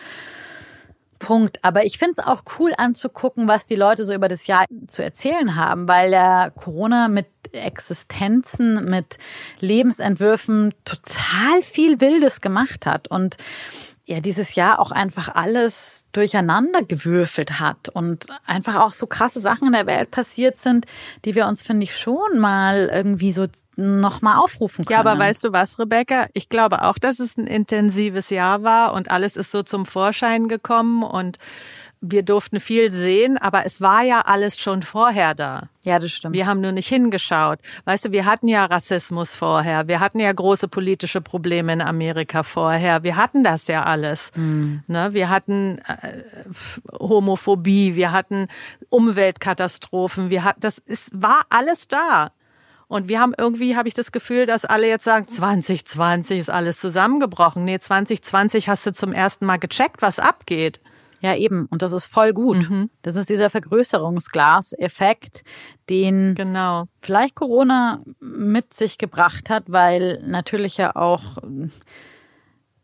Punkt. 1.19 1.59
Aber 1.63 1.85
ich 1.85 1.99
finde 1.99 2.15
es 2.19 2.27
auch 2.27 2.43
cool 2.59 2.73
anzugucken, 2.77 3.49
was 3.49 3.67
die 3.67 3.75
Leute 3.75 4.05
so 4.05 4.15
über 4.15 4.29
das 4.29 4.47
Jahr 4.47 4.65
zu 4.87 5.03
erzählen 5.03 5.57
haben, 5.57 5.89
weil 5.89 6.13
ja 6.13 6.51
Corona 6.51 7.09
mit 7.09 7.27
Existenzen, 7.53 8.85
mit 8.89 9.19
Lebensentwürfen 9.61 10.75
total 10.85 11.63
viel 11.63 12.01
Wildes 12.01 12.41
gemacht 12.41 12.87
hat. 12.87 13.09
Und 13.09 13.37
ja 14.07 14.21
dieses 14.21 14.55
Jahr 14.55 14.79
auch 14.79 14.93
einfach 14.93 15.35
alles 15.35 16.05
durcheinander 16.13 16.83
gewürfelt 16.83 17.59
hat 17.59 17.89
und 17.89 18.27
einfach 18.47 18.77
auch 18.77 18.93
so 18.93 19.07
krasse 19.07 19.41
Sachen 19.41 19.67
in 19.67 19.73
der 19.73 19.87
Welt 19.87 20.13
passiert 20.13 20.57
sind, 20.57 20.87
die 21.25 21.35
wir 21.35 21.47
uns, 21.47 21.61
finde 21.61 21.85
ich, 21.85 21.97
schon 21.97 22.39
mal 22.39 22.89
irgendwie 22.93 23.33
so 23.33 23.47
nochmal 23.75 24.39
aufrufen 24.39 24.85
können. 24.85 24.95
Ja, 24.95 25.01
aber 25.01 25.19
weißt 25.19 25.45
du 25.45 25.53
was, 25.53 25.79
Rebecca? 25.79 26.27
Ich 26.33 26.49
glaube 26.49 26.83
auch, 26.83 26.99
dass 26.99 27.19
es 27.19 27.37
ein 27.37 27.49
intensives 27.49 28.31
Jahr 28.31 28.63
war 28.63 28.95
und 28.95 29.11
alles 29.11 29.37
ist 29.37 29.51
so 29.51 29.65
zum 29.65 29.85
Vorschein 29.85 30.47
gekommen 30.47 31.03
und 31.03 31.39
wir 32.11 32.23
durften 32.23 32.61
viel 32.61 32.91
sehen, 32.91 33.39
aber 33.39 33.67
es 33.67 33.81
war 33.81 34.03
ja 34.03 34.21
alles 34.23 34.59
schon 34.59 34.83
vorher 34.83 35.35
da. 35.35 35.69
Ja, 35.85 35.99
das 35.99 36.13
stimmt. 36.13 36.35
Wir 36.35 36.47
haben 36.47 36.61
nur 36.61 36.73
nicht 36.73 36.89
hingeschaut. 36.89 37.59
Weißt 37.85 38.07
du, 38.07 38.13
wir 38.13 38.25
hatten 38.25 38.49
ja 38.49 38.65
Rassismus 38.65 39.35
vorher. 39.35 39.87
Wir 39.89 40.01
hatten 40.01 40.19
ja 40.19 40.33
große 40.33 40.69
politische 40.69 41.21
Probleme 41.21 41.73
in 41.73 41.81
Amerika 41.81 42.43
vorher. 42.43 43.03
Wir 43.03 43.17
hatten 43.17 43.45
das 43.45 43.69
ja 43.69 43.85
alles. 43.85 44.33
Mhm. 44.35 44.83
Ne? 44.89 45.13
Wir 45.13 45.29
hatten 45.29 45.79
äh, 45.87 46.23
Homophobie, 46.99 47.95
wir 47.95 48.13
hatten 48.13 48.49
Umweltkatastrophen, 48.89 50.31
wir 50.31 50.45
hatten, 50.45 50.61
das 50.61 50.79
ist, 50.79 51.11
war 51.13 51.43
alles 51.51 51.89
da. 51.89 52.33
Und 52.89 53.09
wir 53.09 53.21
haben 53.21 53.35
irgendwie, 53.37 53.77
habe 53.77 53.89
ich 53.89 53.95
das 53.95 54.13
Gefühl, 54.13 54.47
dass 54.47 54.65
alle 54.65 54.87
jetzt 54.89 55.05
sagen, 55.05 55.27
2020 55.27 56.39
ist 56.39 56.51
alles 56.51 56.81
zusammengebrochen. 56.81 57.65
Nee, 57.65 57.79
2020 57.79 58.69
hast 58.69 58.87
du 58.87 58.93
zum 58.93 59.13
ersten 59.13 59.45
Mal 59.45 59.59
gecheckt, 59.59 60.03
was 60.03 60.21
abgeht. 60.21 60.81
Ja, 61.21 61.35
eben. 61.35 61.67
Und 61.67 61.83
das 61.83 61.93
ist 61.93 62.07
voll 62.07 62.33
gut. 62.33 62.69
Mhm. 62.69 62.91
Das 63.03 63.17
ist 63.17 63.31
dieser 63.31 63.51
Vergrößerungsglas-Effekt, 63.51 65.45
den 65.89 66.35
genau. 66.35 66.89
vielleicht 67.01 67.35
Corona 67.35 68.03
mit 68.21 68.75
sich 68.75 68.99
gebracht 68.99 69.51
hat, 69.51 69.65
weil 69.69 70.23
natürlich 70.27 70.77
ja 70.77 70.95
auch, 70.95 71.39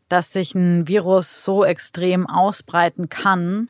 dass 0.09 0.33
sich 0.33 0.55
ein 0.55 0.87
Virus 0.87 1.43
so 1.43 1.63
extrem 1.63 2.27
ausbreiten 2.27 3.09
kann, 3.09 3.69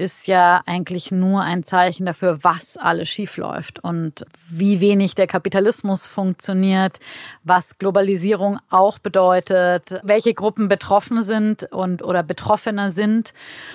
ist 0.00 0.26
ja 0.26 0.62
eigentlich 0.64 1.12
nur 1.12 1.42
ein 1.42 1.62
Zeichen 1.62 2.06
dafür, 2.06 2.42
was 2.42 2.78
alles 2.78 3.10
schiefläuft 3.10 3.78
und 3.84 4.24
wie 4.48 4.80
wenig 4.80 5.14
der 5.14 5.26
Kapitalismus 5.26 6.06
funktioniert, 6.06 6.98
was 7.44 7.76
Globalisierung 7.76 8.58
auch 8.70 8.98
bedeutet, 8.98 10.00
welche 10.02 10.32
Gruppen 10.32 10.68
betroffen 10.68 11.22
sind 11.22 11.70
und 11.70 12.02
oder 12.02 12.22
betroffener 12.22 12.90
sind 12.90 13.34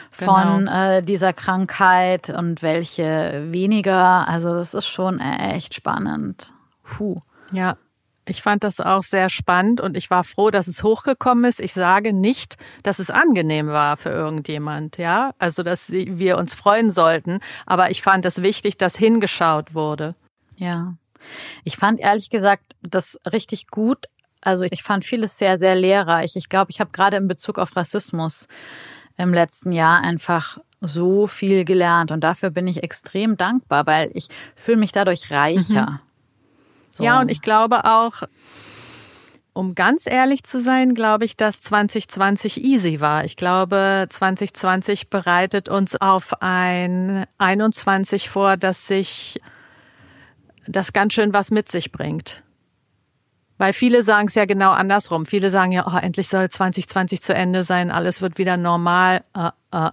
von 0.10 0.66
genau. 0.66 0.98
äh, 0.98 1.04
dieser 1.04 1.32
Krankheit 1.32 2.32
und 2.32 2.64
welche 2.64 3.46
weniger. 3.52 4.28
Also 4.28 4.56
das 4.56 4.74
ist 4.74 4.88
schon 4.88 5.20
echt 5.20 5.76
spannend. 5.76 6.54
Puh. 6.84 7.22
Ja, 7.52 7.78
ich 8.28 8.42
fand 8.42 8.64
das 8.64 8.80
auch 8.80 9.04
sehr 9.04 9.30
spannend 9.30 9.82
und 9.82 9.96
ich 9.96 10.10
war 10.10 10.24
froh, 10.24 10.50
dass 10.50 10.68
es 10.68 10.84
hochgekommen 10.84 11.46
ist. 11.46 11.60
Ich 11.60 11.74
sage 11.74 12.14
nicht, 12.14 12.58
dass 12.84 13.00
es 13.00 13.12
angenehm 13.12 13.68
war 13.68 13.98
für 13.98 14.10
irgendjemand, 14.10 14.98
ja. 14.98 15.34
Also, 15.38 15.64
dass 15.64 15.92
wir 15.92 16.38
uns 16.38 16.56
freuen 16.56 16.90
sollten. 16.90 17.40
Aber 17.66 17.92
ich 17.92 18.02
fand 18.02 18.26
es 18.26 18.42
wichtig, 18.42 18.78
dass 18.78 18.98
hingeschaut 18.98 19.74
wurde. 19.74 20.16
Ja. 20.58 20.96
Ich 21.64 21.78
fand 21.78 22.00
ehrlich 22.00 22.30
gesagt 22.30 22.76
das 22.82 23.20
richtig 23.32 23.68
gut. 23.68 24.06
Also, 24.42 24.66
ich 24.70 24.84
fand 24.84 25.06
vieles 25.06 25.38
sehr, 25.38 25.58
sehr 25.58 25.76
lehrreich. 25.76 26.36
Ich 26.36 26.50
glaube, 26.50 26.72
ich 26.72 26.80
habe 26.80 26.92
gerade 26.92 27.18
in 27.18 27.28
Bezug 27.28 27.60
auf 27.60 27.76
Rassismus 27.76 28.48
im 29.18 29.34
letzten 29.34 29.72
Jahr 29.72 30.02
einfach 30.02 30.58
so 30.82 31.26
viel 31.28 31.66
gelernt 31.66 32.12
und 32.12 32.22
dafür 32.22 32.50
bin 32.50 32.68
ich 32.68 32.84
extrem 32.84 33.38
dankbar, 33.38 33.88
weil 33.88 34.12
ich 34.14 34.28
fühle 34.56 34.78
mich 34.78 34.92
dadurch 34.92 35.32
reicher. 35.32 35.92
Mhm. 35.92 36.00
So. 36.96 37.04
Ja, 37.04 37.20
und 37.20 37.30
ich 37.30 37.42
glaube 37.42 37.84
auch, 37.84 38.24
um 39.52 39.76
ganz 39.76 40.06
ehrlich 40.06 40.46
zu 40.46 40.62
sein, 40.62 40.94
glaube 40.94 41.26
ich, 41.26 41.36
dass 41.36 41.60
2020 41.60 42.64
easy 42.64 43.02
war. 43.02 43.26
Ich 43.26 43.36
glaube, 43.36 44.08
2020 44.10 45.10
bereitet 45.10 45.68
uns 45.68 46.00
auf 46.00 46.42
ein 46.42 47.26
21 47.38 48.30
vor, 48.30 48.56
dass 48.56 48.88
sich 48.88 49.42
das 50.68 50.94
ganz 50.94 51.14
schön 51.14 51.34
was 51.34 51.52
mit 51.52 51.70
sich 51.70 51.92
bringt. 51.92 52.44
Weil 53.58 53.74
viele 53.74 54.02
sagen 54.02 54.28
es 54.30 54.36
ja 54.36 54.46
genau 54.46 54.72
andersrum. 54.72 55.26
Viele 55.26 55.50
sagen 55.50 55.74
ja, 55.74 55.86
oh, 55.88 55.98
endlich 55.98 56.30
soll 56.30 56.50
2020 56.50 57.22
zu 57.22 57.34
Ende 57.36 57.66
sein, 57.66 57.92
alles 57.92 58.22
wird 58.22 58.38
wieder 58.38 58.56
normal. 58.56 59.26
Uh, 59.36 59.50
uh, 59.74 59.90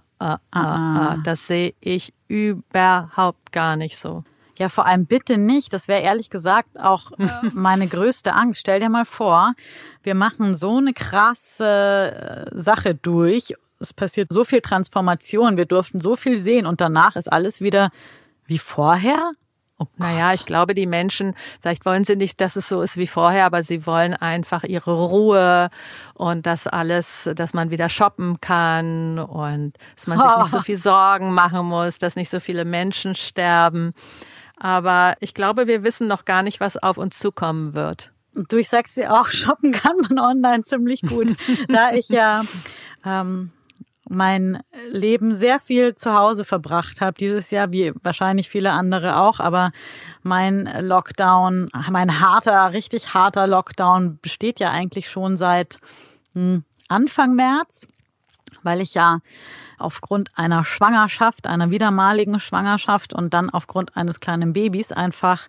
uh, 0.55 1.17
das 1.25 1.47
sehe 1.47 1.73
ich 1.81 2.13
überhaupt 2.29 3.51
gar 3.51 3.75
nicht 3.75 3.97
so. 3.97 4.23
Ja, 4.59 4.69
vor 4.69 4.85
allem 4.85 5.05
bitte 5.05 5.37
nicht. 5.37 5.73
Das 5.73 5.87
wäre 5.87 6.01
ehrlich 6.01 6.29
gesagt 6.29 6.79
auch 6.79 7.11
äh, 7.13 7.27
meine 7.53 7.87
größte 7.87 8.33
Angst. 8.33 8.59
Stell 8.61 8.79
dir 8.79 8.89
mal 8.89 9.05
vor, 9.05 9.53
wir 10.03 10.15
machen 10.15 10.53
so 10.53 10.77
eine 10.77 10.93
krasse 10.93 12.49
äh, 12.51 12.57
Sache 12.57 12.95
durch. 12.95 13.55
Es 13.79 13.93
passiert 13.93 14.31
so 14.31 14.43
viel 14.43 14.61
Transformation. 14.61 15.57
Wir 15.57 15.65
durften 15.65 15.99
so 15.99 16.15
viel 16.15 16.39
sehen 16.39 16.65
und 16.65 16.81
danach 16.81 17.15
ist 17.15 17.31
alles 17.31 17.61
wieder 17.61 17.89
wie 18.45 18.59
vorher. 18.59 19.31
Oh 19.79 19.87
naja, 19.97 20.33
ich 20.33 20.45
glaube, 20.45 20.75
die 20.75 20.85
Menschen, 20.85 21.35
vielleicht 21.59 21.83
wollen 21.85 22.03
sie 22.03 22.15
nicht, 22.15 22.39
dass 22.41 22.55
es 22.55 22.69
so 22.69 22.83
ist 22.83 22.95
wie 22.97 23.07
vorher, 23.07 23.45
aber 23.45 23.63
sie 23.63 23.87
wollen 23.87 24.13
einfach 24.13 24.63
ihre 24.63 24.93
Ruhe 24.93 25.71
und 26.13 26.45
das 26.45 26.67
alles, 26.67 27.27
dass 27.35 27.55
man 27.55 27.71
wieder 27.71 27.89
shoppen 27.89 28.39
kann 28.39 29.17
und 29.17 29.73
dass 29.95 30.05
man 30.05 30.19
sich 30.19 30.37
nicht 30.37 30.51
so 30.51 30.59
viel 30.61 30.77
Sorgen 30.77 31.33
machen 31.33 31.65
muss, 31.65 31.97
dass 31.97 32.15
nicht 32.15 32.29
so 32.29 32.39
viele 32.39 32.65
Menschen 32.65 33.15
sterben. 33.15 33.93
Aber 34.63 35.15
ich 35.19 35.33
glaube, 35.33 35.67
wir 35.67 35.83
wissen 35.83 36.07
noch 36.07 36.23
gar 36.23 36.41
nicht, 36.41 36.61
was 36.61 36.81
auf 36.81 36.97
uns 36.97 37.19
zukommen 37.19 37.73
wird. 37.73 38.11
Du, 38.33 38.55
ich 38.55 38.69
sag's 38.69 38.95
dir 38.95 39.13
auch, 39.13 39.27
shoppen 39.31 39.73
kann 39.73 39.97
man 39.97 40.17
online 40.17 40.63
ziemlich 40.63 41.01
gut. 41.01 41.35
da 41.67 41.91
ich 41.91 42.07
ja 42.07 42.43
ähm, 43.05 43.51
mein 44.07 44.63
Leben 44.89 45.35
sehr 45.35 45.59
viel 45.59 45.95
zu 45.95 46.13
Hause 46.13 46.45
verbracht 46.45 47.01
habe 47.01 47.17
dieses 47.17 47.51
Jahr, 47.51 47.73
wie 47.73 47.91
wahrscheinlich 48.03 48.47
viele 48.47 48.71
andere 48.71 49.17
auch, 49.19 49.41
aber 49.41 49.73
mein 50.21 50.73
Lockdown, 50.79 51.69
mein 51.91 52.21
harter, 52.21 52.71
richtig 52.71 53.13
harter 53.13 53.47
Lockdown 53.47 54.17
besteht 54.21 54.61
ja 54.61 54.71
eigentlich 54.71 55.09
schon 55.09 55.35
seit 55.35 55.77
hm, 56.35 56.63
Anfang 56.87 57.35
März, 57.35 57.89
weil 58.61 58.79
ich 58.79 58.93
ja 58.93 59.19
aufgrund 59.77 60.29
einer 60.35 60.65
Schwangerschaft, 60.65 61.47
einer 61.47 61.71
wiedermaligen 61.71 62.39
Schwangerschaft 62.39 63.13
und 63.13 63.33
dann 63.33 63.49
aufgrund 63.49 63.95
eines 63.95 64.19
kleinen 64.19 64.53
Babys 64.53 64.91
einfach 64.91 65.47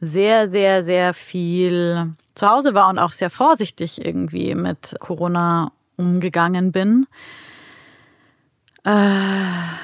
sehr, 0.00 0.48
sehr, 0.48 0.84
sehr 0.84 1.14
viel 1.14 2.12
zu 2.34 2.48
Hause 2.48 2.74
war 2.74 2.88
und 2.88 2.98
auch 2.98 3.12
sehr 3.12 3.30
vorsichtig 3.30 4.04
irgendwie 4.04 4.54
mit 4.54 4.96
Corona 4.98 5.72
umgegangen 5.96 6.72
bin. 6.72 7.06
Äh, 8.86 8.90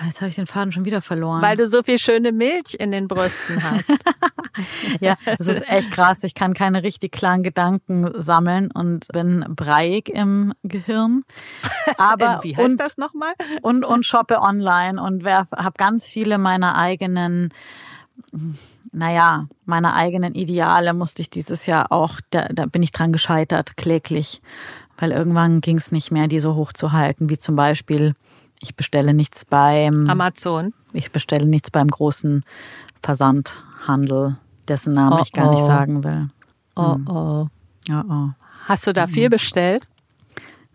jetzt 0.06 0.20
habe 0.20 0.28
ich 0.28 0.34
den 0.34 0.46
Faden 0.46 0.72
schon 0.72 0.84
wieder 0.84 1.00
verloren. 1.00 1.40
Weil 1.40 1.56
du 1.56 1.66
so 1.66 1.82
viel 1.82 1.98
schöne 1.98 2.32
Milch 2.32 2.74
in 2.78 2.90
den 2.90 3.08
Brüsten 3.08 3.62
hast. 3.62 3.90
ja, 5.00 5.16
das 5.38 5.46
ist 5.46 5.70
echt 5.70 5.90
krass. 5.90 6.22
Ich 6.22 6.34
kann 6.34 6.52
keine 6.52 6.82
richtig 6.82 7.12
klaren 7.12 7.42
Gedanken 7.42 8.10
sammeln 8.20 8.70
und 8.70 9.08
bin 9.08 9.46
breiig 9.48 10.10
im 10.10 10.52
Gehirn. 10.64 11.24
Aber 11.96 12.40
wie 12.42 12.54
heißt 12.54 12.68
und, 12.68 12.80
das 12.80 12.98
nochmal? 12.98 13.32
Und 13.62 13.86
und 13.86 14.04
shoppe 14.04 14.42
online 14.42 15.02
und 15.02 15.24
habe 15.24 15.74
ganz 15.78 16.04
viele 16.06 16.36
meiner 16.36 16.76
eigenen 16.76 17.54
naja, 18.92 19.46
meine 19.64 19.94
eigenen 19.94 20.34
Ideale 20.34 20.92
musste 20.94 21.22
ich 21.22 21.30
dieses 21.30 21.66
Jahr 21.66 21.92
auch, 21.92 22.20
da, 22.30 22.48
da 22.48 22.66
bin 22.66 22.82
ich 22.82 22.90
dran 22.90 23.12
gescheitert, 23.12 23.76
kläglich. 23.76 24.42
Weil 24.98 25.12
irgendwann 25.12 25.60
ging 25.60 25.78
es 25.78 25.92
nicht 25.92 26.10
mehr, 26.10 26.28
die 26.28 26.40
so 26.40 26.56
hoch 26.56 26.72
zu 26.72 26.92
halten, 26.92 27.30
wie 27.30 27.38
zum 27.38 27.56
Beispiel 27.56 28.14
ich 28.60 28.76
bestelle 28.76 29.14
nichts 29.14 29.44
beim 29.44 30.08
Amazon. 30.08 30.74
Ich 30.92 31.10
bestelle 31.10 31.46
nichts 31.46 31.70
beim 31.70 31.88
großen 31.88 32.44
Versandhandel, 33.02 34.36
dessen 34.68 34.94
Namen 34.94 35.18
oh, 35.18 35.22
ich 35.22 35.32
gar 35.32 35.48
oh. 35.48 35.54
nicht 35.54 35.66
sagen 35.66 36.04
will. 36.04 36.28
Oh 36.76 36.94
hm. 36.94 37.08
oh. 37.08 37.48
Oh 37.90 38.02
oh. 38.08 38.28
Hast 38.66 38.86
du 38.86 38.92
da 38.92 39.06
viel 39.06 39.24
hm. 39.24 39.30
bestellt? 39.30 39.88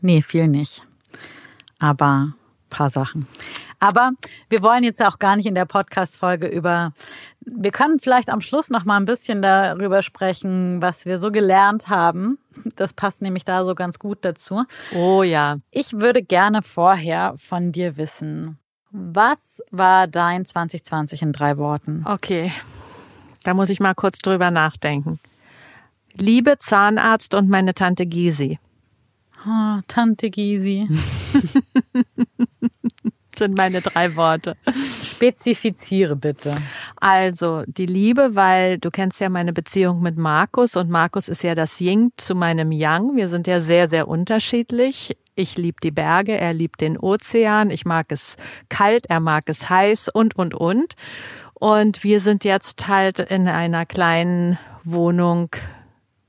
Nee, 0.01 0.21
viel 0.21 0.47
nicht. 0.47 0.83
Aber 1.79 2.33
paar 2.69 2.89
Sachen. 2.89 3.27
Aber 3.85 4.13
wir 4.49 4.63
wollen 4.63 4.83
jetzt 4.83 4.99
auch 4.99 5.19
gar 5.19 5.35
nicht 5.35 5.45
in 5.45 5.53
der 5.53 5.65
Podcast-Folge 5.65 6.47
über, 6.47 6.93
wir 7.41 7.69
können 7.69 7.99
vielleicht 7.99 8.31
am 8.31 8.41
Schluss 8.41 8.71
noch 8.71 8.83
mal 8.83 8.97
ein 8.97 9.05
bisschen 9.05 9.43
darüber 9.43 10.01
sprechen, 10.01 10.81
was 10.81 11.05
wir 11.05 11.19
so 11.19 11.31
gelernt 11.31 11.87
haben. 11.87 12.39
Das 12.75 12.93
passt 12.93 13.21
nämlich 13.21 13.45
da 13.45 13.63
so 13.63 13.75
ganz 13.75 13.99
gut 13.99 14.19
dazu. 14.21 14.63
Oh 14.95 15.21
ja. 15.21 15.57
Ich 15.69 15.93
würde 15.93 16.23
gerne 16.23 16.63
vorher 16.63 17.35
von 17.37 17.71
dir 17.71 17.95
wissen, 17.97 18.57
was 18.89 19.61
war 19.69 20.07
dein 20.07 20.45
2020 20.45 21.21
in 21.21 21.31
drei 21.31 21.57
Worten? 21.57 22.03
Okay. 22.07 22.51
Da 23.43 23.53
muss 23.53 23.69
ich 23.69 23.79
mal 23.79 23.93
kurz 23.93 24.17
drüber 24.17 24.49
nachdenken. 24.49 25.19
Liebe 26.13 26.57
Zahnarzt 26.57 27.35
und 27.35 27.49
meine 27.49 27.75
Tante 27.75 28.07
Gysi. 28.07 28.57
Oh, 29.45 29.79
Tante 29.87 30.31
Gysi. 30.31 30.87
sind 33.37 33.57
meine 33.57 33.81
drei 33.81 34.15
Worte. 34.15 34.55
Spezifiziere 35.03 36.15
bitte. 36.15 36.55
Also 36.97 37.63
die 37.67 37.85
Liebe, 37.85 38.35
weil 38.35 38.77
du 38.77 38.91
kennst 38.91 39.19
ja 39.19 39.29
meine 39.29 39.53
Beziehung 39.53 40.01
mit 40.01 40.17
Markus 40.17 40.75
und 40.75 40.89
Markus 40.89 41.27
ist 41.27 41.43
ja 41.43 41.55
das 41.55 41.79
Ying 41.79 42.11
zu 42.17 42.35
meinem 42.35 42.71
Yang. 42.71 43.15
Wir 43.15 43.29
sind 43.29 43.47
ja 43.47 43.59
sehr, 43.59 43.87
sehr 43.87 44.07
unterschiedlich. 44.07 45.17
Ich 45.35 45.57
liebe 45.57 45.77
die 45.83 45.91
Berge, 45.91 46.37
er 46.37 46.53
liebt 46.53 46.81
den 46.81 46.97
Ozean, 46.97 47.69
ich 47.69 47.85
mag 47.85 48.07
es 48.09 48.37
kalt, 48.69 49.07
er 49.09 49.19
mag 49.19 49.43
es 49.47 49.69
heiß 49.69 50.09
und, 50.09 50.37
und, 50.37 50.53
und. 50.53 50.95
Und 51.53 52.03
wir 52.03 52.19
sind 52.19 52.43
jetzt 52.43 52.87
halt 52.87 53.19
in 53.19 53.47
einer 53.47 53.85
kleinen 53.85 54.57
Wohnung 54.83 55.49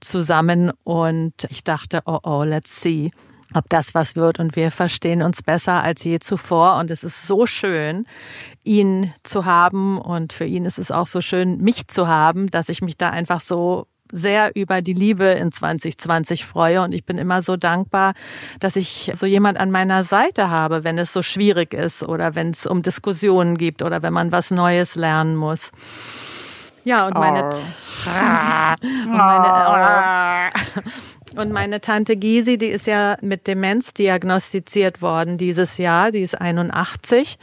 zusammen 0.00 0.72
und 0.82 1.46
ich 1.50 1.64
dachte, 1.64 2.02
oh, 2.06 2.18
oh, 2.22 2.42
let's 2.44 2.80
see 2.80 3.10
ob 3.54 3.68
das 3.68 3.94
was 3.94 4.16
wird. 4.16 4.38
Und 4.38 4.56
wir 4.56 4.70
verstehen 4.70 5.22
uns 5.22 5.42
besser 5.42 5.82
als 5.82 6.04
je 6.04 6.18
zuvor. 6.18 6.76
Und 6.76 6.90
es 6.90 7.04
ist 7.04 7.26
so 7.26 7.46
schön, 7.46 8.06
ihn 8.64 9.12
zu 9.22 9.44
haben. 9.44 9.98
Und 9.98 10.32
für 10.32 10.44
ihn 10.44 10.64
ist 10.64 10.78
es 10.78 10.90
auch 10.90 11.06
so 11.06 11.20
schön, 11.20 11.58
mich 11.58 11.88
zu 11.88 12.08
haben, 12.08 12.48
dass 12.50 12.68
ich 12.68 12.82
mich 12.82 12.96
da 12.96 13.10
einfach 13.10 13.40
so 13.40 13.86
sehr 14.12 14.54
über 14.54 14.82
die 14.82 14.92
Liebe 14.92 15.24
in 15.24 15.50
2020 15.50 16.44
freue 16.44 16.82
und 16.82 16.92
ich 16.92 17.04
bin 17.04 17.18
immer 17.18 17.42
so 17.42 17.56
dankbar, 17.56 18.14
dass 18.60 18.76
ich 18.76 19.10
so 19.14 19.26
jemand 19.26 19.58
an 19.58 19.70
meiner 19.70 20.04
Seite 20.04 20.48
habe, 20.50 20.84
wenn 20.84 20.98
es 20.98 21.12
so 21.12 21.22
schwierig 21.22 21.74
ist 21.74 22.02
oder 22.02 22.34
wenn 22.34 22.50
es 22.50 22.66
um 22.66 22.82
Diskussionen 22.82 23.56
gibt 23.56 23.82
oder 23.82 24.02
wenn 24.02 24.12
man 24.12 24.32
was 24.32 24.50
Neues 24.50 24.94
lernen 24.94 25.36
muss. 25.36 25.72
Ja, 26.84 27.08
und 27.08 27.14
meine, 27.14 27.50
oh. 27.50 27.56
und 28.86 29.10
meine, 29.10 30.52
oh. 30.78 30.90
Und 31.36 31.52
meine 31.52 31.82
Tante 31.82 32.16
Gysi, 32.16 32.56
die 32.56 32.68
ist 32.68 32.86
ja 32.86 33.18
mit 33.20 33.46
Demenz 33.46 33.92
diagnostiziert 33.92 35.02
worden 35.02 35.36
dieses 35.36 35.76
Jahr. 35.76 36.10
Die 36.10 36.22
ist 36.22 36.40
81 36.40 37.38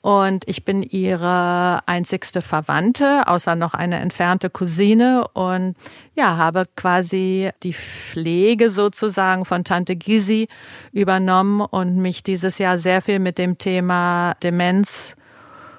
und 0.00 0.46
ich 0.46 0.64
bin 0.64 0.82
ihre 0.82 1.80
einzigste 1.86 2.40
Verwandte, 2.40 3.26
außer 3.26 3.56
noch 3.56 3.74
eine 3.74 3.98
entfernte 3.98 4.48
Cousine 4.48 5.26
und 5.32 5.74
ja, 6.14 6.36
habe 6.36 6.66
quasi 6.76 7.50
die 7.64 7.72
Pflege 7.72 8.70
sozusagen 8.70 9.44
von 9.44 9.64
Tante 9.64 9.96
Gysi 9.96 10.46
übernommen 10.92 11.62
und 11.62 11.96
mich 11.96 12.22
dieses 12.22 12.58
Jahr 12.58 12.78
sehr 12.78 13.02
viel 13.02 13.18
mit 13.18 13.38
dem 13.38 13.58
Thema 13.58 14.34
Demenz 14.42 15.16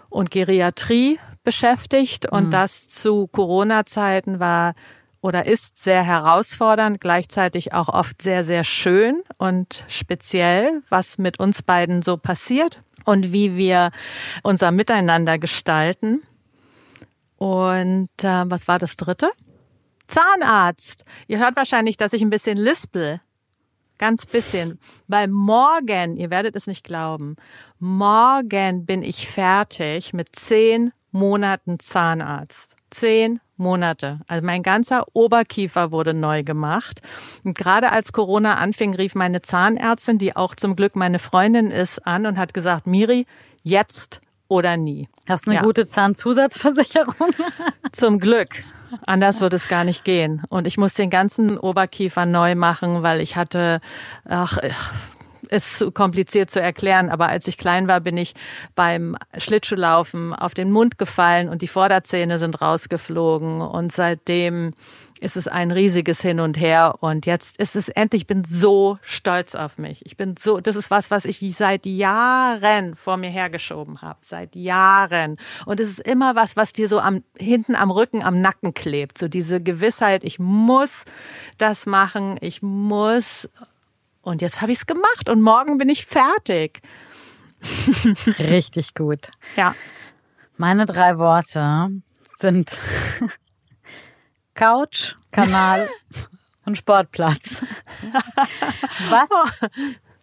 und 0.10 0.32
Geriatrie 0.32 1.18
beschäftigt 1.46 2.26
und 2.30 2.48
mhm. 2.48 2.52
das 2.52 2.88
zu 2.88 3.28
Corona-Zeiten 3.28 4.40
war 4.40 4.74
oder 5.24 5.46
ist 5.46 5.82
sehr 5.82 6.04
herausfordernd, 6.04 7.00
gleichzeitig 7.00 7.74
auch 7.74 7.88
oft 7.88 8.22
sehr, 8.22 8.44
sehr 8.44 8.66
schön 8.66 9.24
und 9.38 9.86
speziell, 9.88 10.84
was 10.90 11.18
mit 11.18 11.40
uns 11.40 11.64
beiden 11.64 12.02
so 12.02 12.18
passiert 12.18 12.84
und 13.06 13.32
wie 13.32 13.56
wir 13.56 13.92
unser 14.44 14.72
Miteinander 14.72 15.40
gestalten. 15.40 16.22
Und 17.38 18.10
äh, 18.22 18.44
was 18.48 18.68
war 18.68 18.80
das 18.80 18.98
dritte? 18.98 19.32
Zahnarzt. 20.10 21.06
Ihr 21.28 21.40
hört 21.40 21.56
wahrscheinlich, 21.56 21.96
dass 21.96 22.12
ich 22.12 22.22
ein 22.22 22.30
bisschen 22.30 22.58
lispel. 22.58 23.22
Ganz 23.98 24.26
bisschen. 24.26 24.78
Weil 25.08 25.30
morgen, 25.30 26.18
ihr 26.18 26.32
werdet 26.32 26.58
es 26.58 26.68
nicht 26.68 26.84
glauben, 26.84 27.38
morgen 27.80 28.86
bin 28.86 29.02
ich 29.02 29.30
fertig 29.30 30.12
mit 30.12 30.36
zehn 30.36 30.92
Monaten 31.12 31.80
Zahnarzt. 31.80 32.76
Zehn 32.94 33.40
Monate. 33.58 34.20
Also 34.28 34.46
mein 34.46 34.64
ganzer 34.64 35.06
Oberkiefer 35.14 35.92
wurde 35.92 36.14
neu 36.14 36.44
gemacht. 36.44 37.02
Und 37.44 37.58
gerade 37.58 37.92
als 37.92 38.12
Corona 38.12 38.56
anfing, 38.56 38.94
rief 38.96 39.16
meine 39.16 39.42
Zahnärztin, 39.42 40.18
die 40.18 40.36
auch 40.36 40.56
zum 40.56 40.76
Glück 40.76 40.96
meine 40.96 41.20
Freundin 41.20 41.72
ist, 41.72 42.06
an 42.06 42.26
und 42.26 42.38
hat 42.38 42.54
gesagt, 42.54 42.88
Miri, 42.88 43.26
jetzt 43.64 44.22
oder 44.48 44.78
nie. 44.78 45.10
Hast 45.28 45.48
eine 45.48 45.56
ja. 45.56 45.62
gute 45.62 45.88
Zahnzusatzversicherung? 45.88 47.34
zum 47.92 48.20
Glück. 48.20 48.64
Anders 49.06 49.42
würde 49.42 49.56
es 49.56 49.68
gar 49.68 49.84
nicht 49.84 50.04
gehen. 50.04 50.44
Und 50.50 50.68
ich 50.68 50.78
muss 50.78 50.94
den 50.94 51.10
ganzen 51.10 51.58
Oberkiefer 51.58 52.26
neu 52.26 52.54
machen, 52.54 53.02
weil 53.02 53.22
ich 53.22 53.36
hatte, 53.36 53.82
ach, 54.26 54.60
ist 55.50 55.78
zu 55.78 55.92
kompliziert 55.92 56.52
zu 56.52 56.62
erklären, 56.62 57.10
aber 57.10 57.30
als 57.30 57.48
ich 57.48 57.58
klein 57.58 57.88
war, 57.88 58.00
bin 58.00 58.18
ich 58.18 58.34
beim 58.76 59.18
Schlittschuhlaufen 59.38 60.34
auf 60.34 60.54
den 60.54 60.72
Mund 60.72 60.98
gefallen 60.98 61.50
und 61.50 61.62
die 61.62 61.68
Vorderzähne 61.68 62.40
sind 62.40 62.62
rausgeflogen 62.62 63.62
und 63.62 63.92
seitdem 63.92 64.74
ist 65.24 65.38
es 65.38 65.48
ein 65.48 65.72
riesiges 65.72 66.22
Hin 66.22 66.42
und 66.42 66.60
Her 66.60 66.96
und 67.00 67.26
jetzt 67.26 67.58
ist 67.58 67.76
es 67.76 67.88
endlich, 67.88 68.24
ich 68.24 68.28
bin 68.28 68.44
so 68.44 68.98
stolz 69.02 69.56
auf 69.56 69.78
mich. 69.78 70.06
Ich 70.06 70.18
bin 70.18 70.36
so, 70.38 70.60
das 70.60 70.76
ist 70.76 70.92
was, 70.92 71.12
was 71.12 71.24
ich 71.24 71.40
seit 71.56 71.86
Jahren 71.86 72.96
vor 72.96 73.16
mir 73.16 73.30
hergeschoben 73.30 74.02
habe, 74.02 74.20
seit 74.22 74.56
Jahren. 74.56 75.38
Und 75.66 75.80
es 75.80 75.88
ist 75.88 76.00
immer 76.00 76.36
was, 76.36 76.58
was 76.58 76.74
dir 76.74 76.90
so 76.90 77.00
am, 77.00 77.24
hinten 77.38 77.76
am 77.76 77.90
Rücken, 77.90 78.22
am 78.22 78.42
Nacken 78.42 78.74
klebt. 78.74 79.18
So 79.18 79.30
diese 79.30 79.62
Gewissheit, 79.62 80.26
ich 80.26 80.40
muss 80.40 81.06
das 81.58 81.86
machen, 81.86 82.38
ich 82.42 82.62
muss 82.62 83.48
und 84.24 84.42
jetzt 84.42 84.62
habe 84.62 84.72
ich 84.72 84.80
es 84.80 84.86
gemacht 84.86 85.30
und 85.30 85.42
morgen 85.42 85.78
bin 85.78 85.90
ich 85.90 86.06
fertig. 86.06 86.82
Richtig 88.40 88.96
gut. 88.96 89.30
Ja. 89.56 89.76
Meine 90.58 90.86
drei 90.86 91.18
Worte 91.18 91.90
sind 92.40 92.72
Couch, 94.56 95.16
Kanal 95.32 95.90
und 96.66 96.78
Sportplatz. 96.78 97.62
Was 99.10 99.30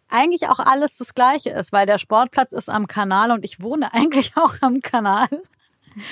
eigentlich 0.09 0.49
auch 0.49 0.61
alles 0.61 0.97
das 0.97 1.15
Gleiche 1.15 1.51
ist, 1.51 1.73
weil 1.73 1.87
der 1.87 1.99
Sportplatz 1.99 2.53
ist 2.53 2.71
am 2.71 2.87
Kanal 2.87 3.31
und 3.31 3.45
ich 3.45 3.63
wohne 3.63 3.93
eigentlich 3.93 4.33
auch 4.37 4.55
am 4.63 4.81
Kanal. 4.81 5.29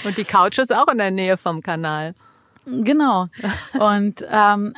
Und 0.04 0.18
die 0.18 0.24
Couch 0.24 0.58
ist 0.58 0.74
auch 0.74 0.88
in 0.88 0.98
der 0.98 1.10
Nähe 1.10 1.36
vom 1.36 1.62
Kanal. 1.62 2.14
Genau. 2.68 3.28
Und 3.78 4.24
ähm, 4.30 4.74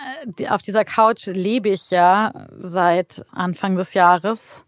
auf 0.48 0.62
dieser 0.62 0.85
Couch 0.85 1.26
lebe 1.26 1.70
ich 1.70 1.90
ja 1.90 2.33
seit 2.59 3.24
Anfang 3.33 3.76
des 3.76 3.94
Jahres. 3.94 4.64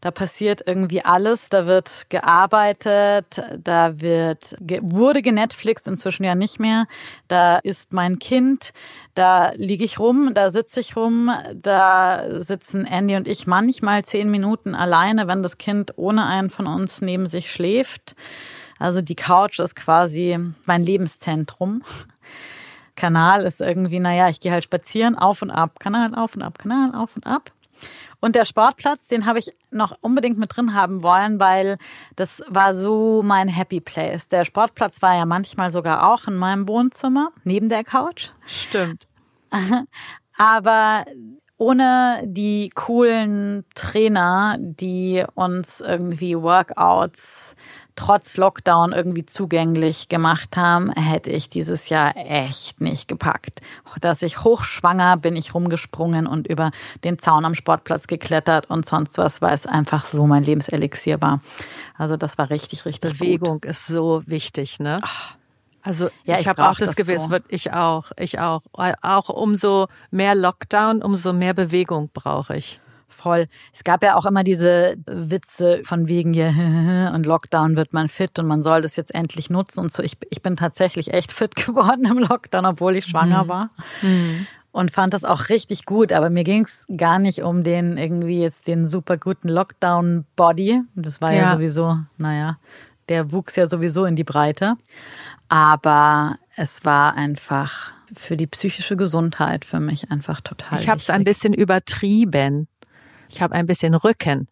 Da 0.00 0.10
passiert 0.10 0.64
irgendwie 0.66 1.04
alles. 1.04 1.48
Da 1.48 1.66
wird 1.66 2.06
gearbeitet, 2.08 3.40
da 3.56 4.00
wird 4.00 4.56
ge 4.60 4.80
wurde 4.82 5.22
genetflixt, 5.22 5.86
inzwischen 5.86 6.24
ja 6.24 6.34
nicht 6.34 6.58
mehr. 6.58 6.86
Da 7.28 7.58
ist 7.58 7.92
mein 7.92 8.18
Kind, 8.18 8.72
da 9.14 9.52
liege 9.54 9.84
ich 9.84 10.00
rum, 10.00 10.32
da 10.34 10.50
sitze 10.50 10.80
ich 10.80 10.96
rum, 10.96 11.30
da 11.54 12.40
sitzen 12.40 12.84
Andy 12.84 13.14
und 13.14 13.28
ich 13.28 13.46
manchmal 13.46 14.04
zehn 14.04 14.28
Minuten 14.28 14.74
alleine, 14.74 15.28
wenn 15.28 15.42
das 15.42 15.56
Kind 15.56 15.92
ohne 15.96 16.26
einen 16.26 16.50
von 16.50 16.66
uns 16.66 17.00
neben 17.00 17.28
sich 17.28 17.52
schläft. 17.52 18.16
Also 18.80 19.02
die 19.02 19.14
Couch 19.14 19.60
ist 19.60 19.76
quasi 19.76 20.36
mein 20.64 20.82
Lebenszentrum. 20.82 21.84
Kanal 23.02 23.42
ist 23.42 23.60
irgendwie, 23.60 23.98
naja, 23.98 24.28
ich 24.28 24.38
gehe 24.38 24.52
halt 24.52 24.62
spazieren, 24.62 25.18
auf 25.18 25.42
und 25.42 25.50
ab, 25.50 25.80
Kanal 25.80 26.14
auf 26.14 26.36
und 26.36 26.42
ab, 26.42 26.56
Kanal 26.56 26.94
auf 26.94 27.16
und 27.16 27.26
ab. 27.26 27.50
Und 28.20 28.36
der 28.36 28.44
Sportplatz, 28.44 29.08
den 29.08 29.26
habe 29.26 29.40
ich 29.40 29.52
noch 29.72 29.98
unbedingt 30.02 30.38
mit 30.38 30.56
drin 30.56 30.72
haben 30.72 31.02
wollen, 31.02 31.40
weil 31.40 31.78
das 32.14 32.44
war 32.46 32.74
so 32.74 33.22
mein 33.24 33.48
Happy 33.48 33.80
Place. 33.80 34.28
Der 34.28 34.44
Sportplatz 34.44 35.02
war 35.02 35.16
ja 35.16 35.26
manchmal 35.26 35.72
sogar 35.72 36.12
auch 36.12 36.28
in 36.28 36.36
meinem 36.36 36.68
Wohnzimmer, 36.68 37.32
neben 37.42 37.68
der 37.68 37.82
Couch. 37.82 38.28
Stimmt. 38.46 39.08
Aber 40.36 41.04
ohne 41.56 42.22
die 42.24 42.70
coolen 42.72 43.64
Trainer, 43.74 44.58
die 44.60 45.24
uns 45.34 45.80
irgendwie 45.80 46.40
Workouts 46.40 47.56
trotz 48.02 48.36
Lockdown 48.36 48.92
irgendwie 48.92 49.24
zugänglich 49.24 50.08
gemacht 50.08 50.56
haben, 50.56 50.90
hätte 50.90 51.30
ich 51.30 51.48
dieses 51.50 51.88
Jahr 51.88 52.16
echt 52.16 52.80
nicht 52.80 53.06
gepackt. 53.06 53.60
Dass 54.00 54.22
ich 54.22 54.42
hochschwanger 54.42 55.16
bin 55.16 55.36
ich 55.36 55.54
rumgesprungen 55.54 56.26
und 56.26 56.48
über 56.48 56.72
den 57.04 57.20
Zaun 57.20 57.44
am 57.44 57.54
Sportplatz 57.54 58.08
geklettert 58.08 58.68
und 58.68 58.86
sonst 58.86 59.18
was, 59.18 59.40
weil 59.40 59.54
es 59.54 59.66
einfach 59.66 60.04
so 60.04 60.26
mein 60.26 60.42
Lebenselixier 60.42 61.20
war. 61.20 61.42
Also 61.96 62.16
das 62.16 62.38
war 62.38 62.50
richtig, 62.50 62.84
richtig 62.86 63.20
Bewegung 63.20 63.60
gut. 63.60 63.66
ist 63.66 63.86
so 63.86 64.22
wichtig, 64.26 64.80
ne? 64.80 64.98
Also 65.82 66.08
ja, 66.24 66.34
ich, 66.34 66.40
ich 66.40 66.48
habe 66.48 66.68
auch 66.68 66.78
das, 66.78 66.96
das 66.96 67.06
Gewiss, 67.06 67.24
so. 67.26 67.36
ich 67.50 67.72
auch, 67.72 68.10
ich 68.18 68.40
auch. 68.40 68.62
Auch 68.72 69.28
umso 69.28 69.86
mehr 70.10 70.34
Lockdown, 70.34 71.02
umso 71.02 71.32
mehr 71.32 71.54
Bewegung 71.54 72.10
brauche 72.12 72.56
ich 72.56 72.80
voll. 73.12 73.48
Es 73.72 73.84
gab 73.84 74.02
ja 74.02 74.16
auch 74.16 74.26
immer 74.26 74.44
diese 74.44 74.96
Witze 75.06 75.82
von 75.84 76.08
wegen 76.08 76.32
hier 76.32 76.48
und 77.14 77.26
Lockdown 77.26 77.76
wird 77.76 77.92
man 77.92 78.08
fit 78.08 78.38
und 78.38 78.46
man 78.46 78.62
soll 78.62 78.82
das 78.82 78.96
jetzt 78.96 79.14
endlich 79.14 79.50
nutzen 79.50 79.80
und 79.80 79.92
so. 79.92 80.02
Ich, 80.02 80.16
ich 80.30 80.42
bin 80.42 80.56
tatsächlich 80.56 81.12
echt 81.12 81.32
fit 81.32 81.56
geworden 81.66 82.04
im 82.04 82.18
Lockdown, 82.18 82.66
obwohl 82.66 82.96
ich 82.96 83.06
schwanger 83.06 83.44
mhm. 83.44 83.48
war. 83.48 83.70
Mhm. 84.02 84.46
Und 84.72 84.90
fand 84.90 85.12
das 85.12 85.22
auch 85.22 85.50
richtig 85.50 85.84
gut, 85.84 86.14
aber 86.14 86.30
mir 86.30 86.44
ging 86.44 86.64
es 86.64 86.86
gar 86.96 87.18
nicht 87.18 87.42
um 87.42 87.62
den 87.62 87.98
irgendwie 87.98 88.40
jetzt 88.40 88.66
den 88.66 88.88
super 88.88 89.18
guten 89.18 89.48
Lockdown-Body. 89.48 90.80
Das 90.94 91.20
war 91.20 91.30
ja. 91.32 91.42
ja 91.42 91.52
sowieso, 91.52 91.98
naja, 92.16 92.56
der 93.10 93.32
wuchs 93.32 93.54
ja 93.56 93.66
sowieso 93.66 94.06
in 94.06 94.16
die 94.16 94.24
Breite. 94.24 94.76
Aber 95.50 96.38
es 96.56 96.86
war 96.86 97.14
einfach 97.14 97.92
für 98.14 98.36
die 98.36 98.46
psychische 98.46 98.96
Gesundheit 98.96 99.64
für 99.64 99.80
mich 99.80 100.10
einfach 100.10 100.40
total. 100.40 100.80
Ich 100.80 100.88
habe 100.88 100.98
es 100.98 101.10
ein 101.10 101.24
bisschen 101.24 101.54
übertrieben. 101.54 102.68
Ich 103.32 103.40
habe 103.40 103.54
ein 103.54 103.66
bisschen 103.66 103.94
Rücken. 103.94 104.46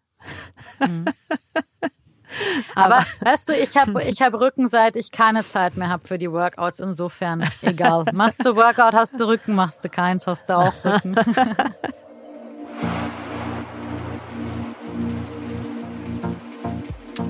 Mhm. 0.80 1.04
Aber, 2.74 3.04
weißt 3.20 3.48
du, 3.48 3.52
ich 3.52 3.76
habe 3.76 4.02
ich 4.08 4.22
hab 4.22 4.34
Rücken, 4.34 4.68
seit 4.68 4.96
ich 4.96 5.10
keine 5.10 5.46
Zeit 5.46 5.76
mehr 5.76 5.88
habe 5.88 6.06
für 6.06 6.16
die 6.16 6.30
Workouts. 6.30 6.80
Insofern 6.80 7.44
egal. 7.60 8.04
Machst 8.12 8.44
du 8.44 8.56
Workout, 8.56 8.94
hast 8.94 9.20
du 9.20 9.26
Rücken, 9.26 9.54
machst 9.54 9.84
du 9.84 9.88
keins, 9.88 10.26
hast 10.26 10.48
du 10.48 10.56
auch 10.56 10.72
Rücken. 10.84 11.16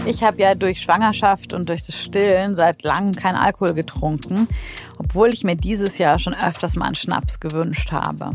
Ich 0.06 0.22
habe 0.22 0.40
ja 0.40 0.54
durch 0.54 0.80
Schwangerschaft 0.80 1.52
und 1.52 1.68
durch 1.68 1.84
das 1.86 1.96
Stillen 1.96 2.54
seit 2.54 2.82
langem 2.82 3.14
kein 3.14 3.36
Alkohol 3.36 3.74
getrunken, 3.74 4.48
obwohl 5.00 5.30
ich 5.30 5.44
mir 5.44 5.56
dieses 5.56 5.96
Jahr 5.96 6.18
schon 6.18 6.34
öfters 6.34 6.76
mal 6.76 6.84
einen 6.84 6.94
Schnaps 6.94 7.40
gewünscht 7.40 7.90
habe. 7.90 8.32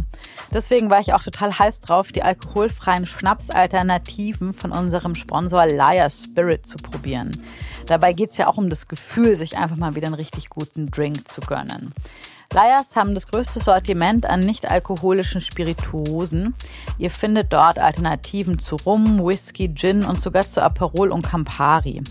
Deswegen 0.52 0.90
war 0.90 1.00
ich 1.00 1.14
auch 1.14 1.22
total 1.22 1.58
heiß 1.58 1.82
drauf, 1.82 2.12
die 2.12 2.24
alkoholfreien 2.24 3.06
Schnapsalternativen 3.06 4.52
von 4.52 4.72
unserem 4.72 5.14
Sponsor 5.14 5.68
Liar 5.68 6.10
Spirit 6.10 6.66
zu 6.66 6.78
probieren. 6.78 7.40
Dabei 7.86 8.14
geht 8.14 8.32
es 8.32 8.38
ja 8.38 8.48
auch 8.48 8.58
um 8.58 8.72
das 8.72 8.88
Gefühl, 8.88 9.36
sich 9.36 9.58
einfach 9.58 9.76
mal 9.76 9.94
wieder 9.94 10.08
einen 10.08 10.16
richtig 10.16 10.50
guten 10.50 10.90
Drink 10.90 11.28
zu 11.28 11.42
gönnen. 11.42 11.94
Liars 12.52 12.96
haben 12.96 13.14
das 13.14 13.28
größte 13.28 13.60
Sortiment 13.60 14.26
an 14.26 14.40
nicht-alkoholischen 14.40 15.42
Spirituosen. 15.42 16.56
Ihr 16.98 17.12
findet 17.12 17.54
dort 17.54 17.78
Alternativen 17.78 18.58
zu 18.58 18.78
Rum, 18.78 19.20
Whisky, 19.20 19.74
Gin 19.76 20.04
und 20.04 20.20
sogar 20.20 20.50
zu 20.50 20.64
Aperol 20.64 21.12
und 21.12 21.24
Campari. 21.24 22.02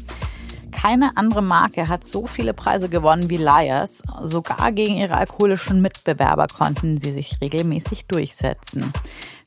Keine 0.84 1.16
andere 1.16 1.40
Marke 1.40 1.88
hat 1.88 2.04
so 2.04 2.26
viele 2.26 2.52
Preise 2.52 2.90
gewonnen 2.90 3.30
wie 3.30 3.38
Liars. 3.38 4.02
Sogar 4.22 4.70
gegen 4.70 4.96
ihre 4.96 5.16
alkoholischen 5.16 5.80
Mitbewerber 5.80 6.46
konnten 6.46 6.98
sie 6.98 7.10
sich 7.10 7.40
regelmäßig 7.40 8.04
durchsetzen. 8.04 8.92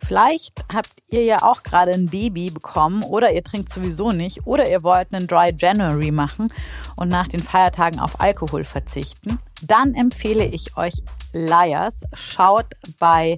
Vielleicht 0.03 0.65
habt 0.73 0.93
ihr 1.09 1.23
ja 1.25 1.43
auch 1.43 1.61
gerade 1.61 1.91
ein 1.91 2.07
Baby 2.07 2.49
bekommen 2.49 3.03
oder 3.03 3.31
ihr 3.33 3.43
trinkt 3.43 3.71
sowieso 3.71 4.09
nicht 4.09 4.47
oder 4.47 4.67
ihr 4.67 4.81
wollt 4.81 5.13
einen 5.13 5.27
Dry 5.27 5.53
January 5.55 6.09
machen 6.09 6.47
und 6.95 7.09
nach 7.09 7.27
den 7.27 7.39
Feiertagen 7.39 7.99
auf 7.99 8.19
Alkohol 8.19 8.63
verzichten. 8.63 9.37
Dann 9.61 9.93
empfehle 9.93 10.45
ich 10.45 10.75
euch 10.75 11.03
Liars. 11.33 12.01
Schaut 12.13 12.65
bei 12.97 13.37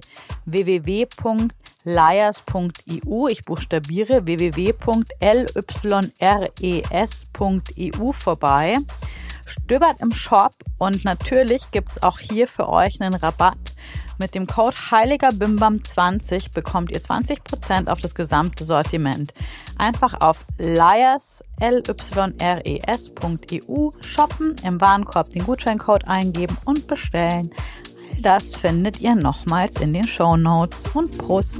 www.liars.eu. 1.84 3.28
Ich 3.28 3.44
buchstabiere 3.44 4.26
www.lyres.eu 4.26 4.92
vorbei. 8.12 8.74
Stöbert 9.46 10.00
im 10.00 10.12
Shop 10.12 10.54
und 10.78 11.04
natürlich 11.04 11.70
gibt 11.72 11.90
es 11.90 12.02
auch 12.02 12.18
hier 12.20 12.46
für 12.46 12.68
euch 12.68 13.00
einen 13.00 13.14
Rabatt 13.14 13.74
mit 14.20 14.34
dem 14.34 14.46
Code 14.46 14.76
Heiliger 14.90 15.30
Bimbam 15.32 15.82
20 15.82 16.52
bekommt 16.52 16.92
ihr 16.92 17.00
20% 17.00 17.88
auf 17.88 18.00
das 18.00 18.14
gesamte 18.14 18.64
Sortiment. 18.64 19.32
Einfach 19.78 20.20
auf 20.20 20.44
lyres, 20.58 21.42
lyres.eu 21.58 22.70
shoppen, 24.06 24.56
im 24.62 24.78
Warenkorb 24.78 25.30
den 25.30 25.46
Gutscheincode 25.46 26.06
eingeben 26.06 26.58
und 26.66 26.86
bestellen. 26.86 27.50
Das 28.22 28.54
findet 28.54 29.00
ihr 29.00 29.14
nochmals 29.14 29.80
in 29.80 29.92
den 29.92 30.06
Show 30.06 30.36
Notes 30.36 30.84
und 30.94 31.16
Prost! 31.16 31.58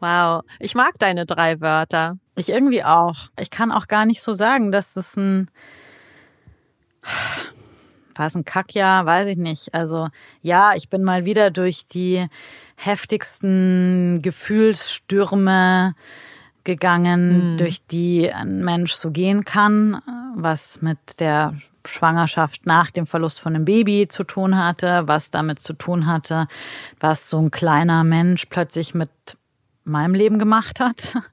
Wow, 0.00 0.42
ich 0.58 0.74
mag 0.74 0.98
deine 0.98 1.24
drei 1.24 1.60
Wörter. 1.60 2.18
Ich 2.34 2.48
irgendwie 2.48 2.82
auch. 2.82 3.28
Ich 3.38 3.50
kann 3.50 3.70
auch 3.70 3.86
gar 3.86 4.06
nicht 4.06 4.22
so 4.22 4.32
sagen, 4.32 4.72
dass 4.72 4.94
das 4.94 5.16
ein 5.16 5.50
war 8.16 8.26
es 8.26 8.34
ein 8.34 8.44
Kackjahr? 8.44 9.06
Weiß 9.06 9.28
ich 9.28 9.36
nicht. 9.36 9.72
Also 9.72 10.08
ja, 10.42 10.74
ich 10.74 10.88
bin 10.88 11.04
mal 11.04 11.24
wieder 11.24 11.50
durch 11.50 11.86
die 11.86 12.26
heftigsten 12.74 14.20
Gefühlsstürme 14.20 15.94
gegangen, 16.64 17.52
mhm. 17.52 17.56
durch 17.56 17.86
die 17.86 18.32
ein 18.32 18.64
Mensch 18.64 18.94
so 18.94 19.10
gehen 19.10 19.44
kann, 19.44 20.02
was 20.36 20.82
mit 20.82 21.20
der 21.20 21.54
Schwangerschaft 21.86 22.66
nach 22.66 22.90
dem 22.90 23.06
Verlust 23.06 23.40
von 23.40 23.54
einem 23.54 23.64
Baby 23.64 24.06
zu 24.08 24.24
tun 24.24 24.56
hatte, 24.58 25.02
was 25.06 25.30
damit 25.30 25.60
zu 25.60 25.72
tun 25.72 26.06
hatte, 26.06 26.46
was 26.98 27.30
so 27.30 27.38
ein 27.38 27.50
kleiner 27.50 28.04
Mensch 28.04 28.46
plötzlich 28.46 28.94
mit 28.94 29.10
meinem 29.84 30.14
Leben 30.14 30.38
gemacht 30.38 30.80
hat. 30.80 31.16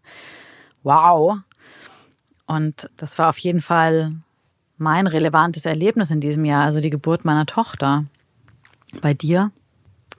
Wow. 0.83 1.39
Und 2.45 2.89
das 2.95 3.19
war 3.19 3.27
auf 3.27 3.37
jeden 3.39 3.59
Fall 3.59 4.13
mein 4.77 5.05
relevantes 5.05 5.65
Erlebnis 5.65 6.11
in 6.11 6.21
diesem 6.21 6.45
Jahr, 6.45 6.63
also 6.63 6.79
die 6.79 6.89
Geburt 6.89 7.25
meiner 7.25 7.45
Tochter. 7.45 8.05
Bei 9.01 9.13
dir? 9.13 9.51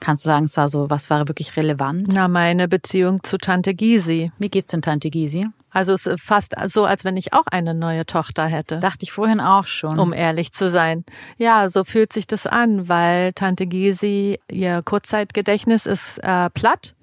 Kannst 0.00 0.24
du 0.24 0.28
sagen, 0.28 0.44
es 0.44 0.56
war 0.56 0.68
so, 0.68 0.90
was 0.90 1.10
war 1.10 1.26
wirklich 1.26 1.56
relevant? 1.56 2.08
Na, 2.12 2.28
meine 2.28 2.68
Beziehung 2.68 3.22
zu 3.22 3.38
Tante 3.38 3.74
Gysi. 3.74 4.30
Wie 4.38 4.48
geht's 4.48 4.68
denn 4.68 4.82
Tante 4.82 5.08
Gysi? 5.10 5.46
Also 5.70 5.92
es 5.92 6.06
ist 6.06 6.20
fast 6.20 6.54
so, 6.66 6.84
als 6.84 7.04
wenn 7.04 7.16
ich 7.16 7.32
auch 7.32 7.46
eine 7.46 7.74
neue 7.74 8.06
Tochter 8.06 8.46
hätte. 8.46 8.80
Dachte 8.80 9.04
ich 9.04 9.12
vorhin 9.12 9.40
auch 9.40 9.66
schon. 9.66 9.98
Um 9.98 10.12
ehrlich 10.12 10.52
zu 10.52 10.70
sein. 10.70 11.04
Ja, 11.36 11.68
so 11.68 11.84
fühlt 11.84 12.12
sich 12.12 12.26
das 12.26 12.46
an, 12.46 12.88
weil 12.88 13.32
Tante 13.34 13.66
Gysi, 13.66 14.40
ihr 14.50 14.82
Kurzzeitgedächtnis 14.82 15.86
ist 15.86 16.18
äh, 16.18 16.50
platt 16.50 16.94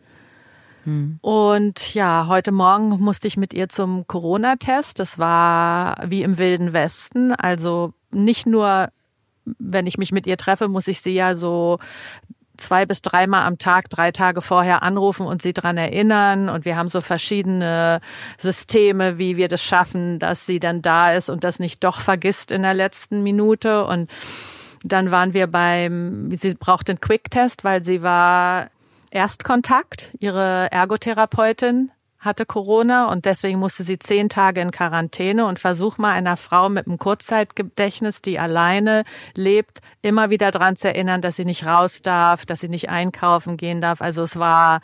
hm. 0.85 1.17
Und 1.21 1.93
ja, 1.95 2.27
heute 2.27 2.51
Morgen 2.51 2.89
musste 3.01 3.27
ich 3.27 3.37
mit 3.37 3.53
ihr 3.53 3.69
zum 3.69 4.07
Corona-Test. 4.07 4.99
Das 4.99 5.19
war 5.19 5.97
wie 6.05 6.21
im 6.21 6.37
Wilden 6.37 6.73
Westen. 6.73 7.33
Also 7.33 7.93
nicht 8.11 8.45
nur, 8.45 8.89
wenn 9.45 9.87
ich 9.87 9.97
mich 9.97 10.11
mit 10.11 10.27
ihr 10.27 10.37
treffe, 10.37 10.67
muss 10.67 10.87
ich 10.87 11.01
sie 11.01 11.13
ja 11.13 11.35
so 11.35 11.79
zwei 12.57 12.85
bis 12.85 13.01
dreimal 13.01 13.45
am 13.45 13.57
Tag, 13.57 13.89
drei 13.89 14.11
Tage 14.11 14.41
vorher 14.41 14.83
anrufen 14.83 15.25
und 15.25 15.41
sie 15.41 15.53
dran 15.53 15.77
erinnern. 15.77 16.49
Und 16.49 16.65
wir 16.65 16.75
haben 16.75 16.89
so 16.89 17.01
verschiedene 17.01 18.01
Systeme, 18.37 19.17
wie 19.17 19.37
wir 19.37 19.47
das 19.47 19.63
schaffen, 19.63 20.19
dass 20.19 20.45
sie 20.45 20.59
dann 20.59 20.81
da 20.81 21.13
ist 21.13 21.29
und 21.29 21.43
das 21.43 21.59
nicht 21.59 21.83
doch 21.83 21.99
vergisst 21.99 22.51
in 22.51 22.61
der 22.61 22.73
letzten 22.73 23.23
Minute. 23.23 23.85
Und 23.85 24.11
dann 24.83 25.11
waren 25.11 25.33
wir 25.33 25.47
beim, 25.47 26.35
sie 26.35 26.53
braucht 26.53 26.89
einen 26.89 26.99
Quick-Test, 26.99 27.63
weil 27.63 27.83
sie 27.83 28.01
war 28.01 28.69
Erstkontakt. 29.11 30.11
Ihre 30.19 30.71
Ergotherapeutin 30.71 31.91
hatte 32.25 32.45
Corona 32.45 33.07
und 33.11 33.25
deswegen 33.25 33.59
musste 33.59 33.83
sie 33.83 33.99
zehn 33.99 34.29
Tage 34.29 34.61
in 34.61 34.71
Quarantäne 34.71 35.45
und 35.45 35.59
versuch 35.59 35.97
mal 35.97 36.11
einer 36.11 36.37
Frau 36.37 36.69
mit 36.69 36.87
einem 36.87 36.97
Kurzzeitgedächtnis, 36.97 38.21
die 38.21 38.39
alleine 38.39 39.03
lebt, 39.35 39.79
immer 40.01 40.29
wieder 40.29 40.51
dran 40.51 40.75
zu 40.75 40.87
erinnern, 40.87 41.21
dass 41.21 41.35
sie 41.35 41.45
nicht 41.45 41.65
raus 41.65 42.01
darf, 42.01 42.45
dass 42.45 42.61
sie 42.61 42.69
nicht 42.69 42.89
einkaufen 42.89 43.57
gehen 43.57 43.81
darf. 43.81 44.01
Also 44.01 44.23
es 44.23 44.37
war 44.37 44.81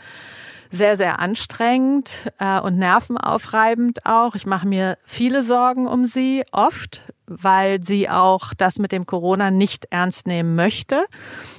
sehr, 0.72 0.96
sehr 0.96 1.20
anstrengend 1.20 2.32
äh, 2.40 2.60
und 2.60 2.78
nervenaufreibend 2.78 4.06
auch. 4.06 4.36
Ich 4.36 4.46
mache 4.46 4.68
mir 4.68 4.98
viele 5.04 5.44
Sorgen 5.44 5.88
um 5.88 6.06
sie, 6.06 6.44
oft, 6.52 7.02
weil 7.42 7.82
sie 7.82 8.10
auch 8.10 8.54
das 8.54 8.80
mit 8.80 8.92
dem 8.92 9.06
Corona 9.06 9.52
nicht 9.52 9.88
ernst 9.90 10.28
nehmen 10.28 10.56
möchte. 10.56 11.06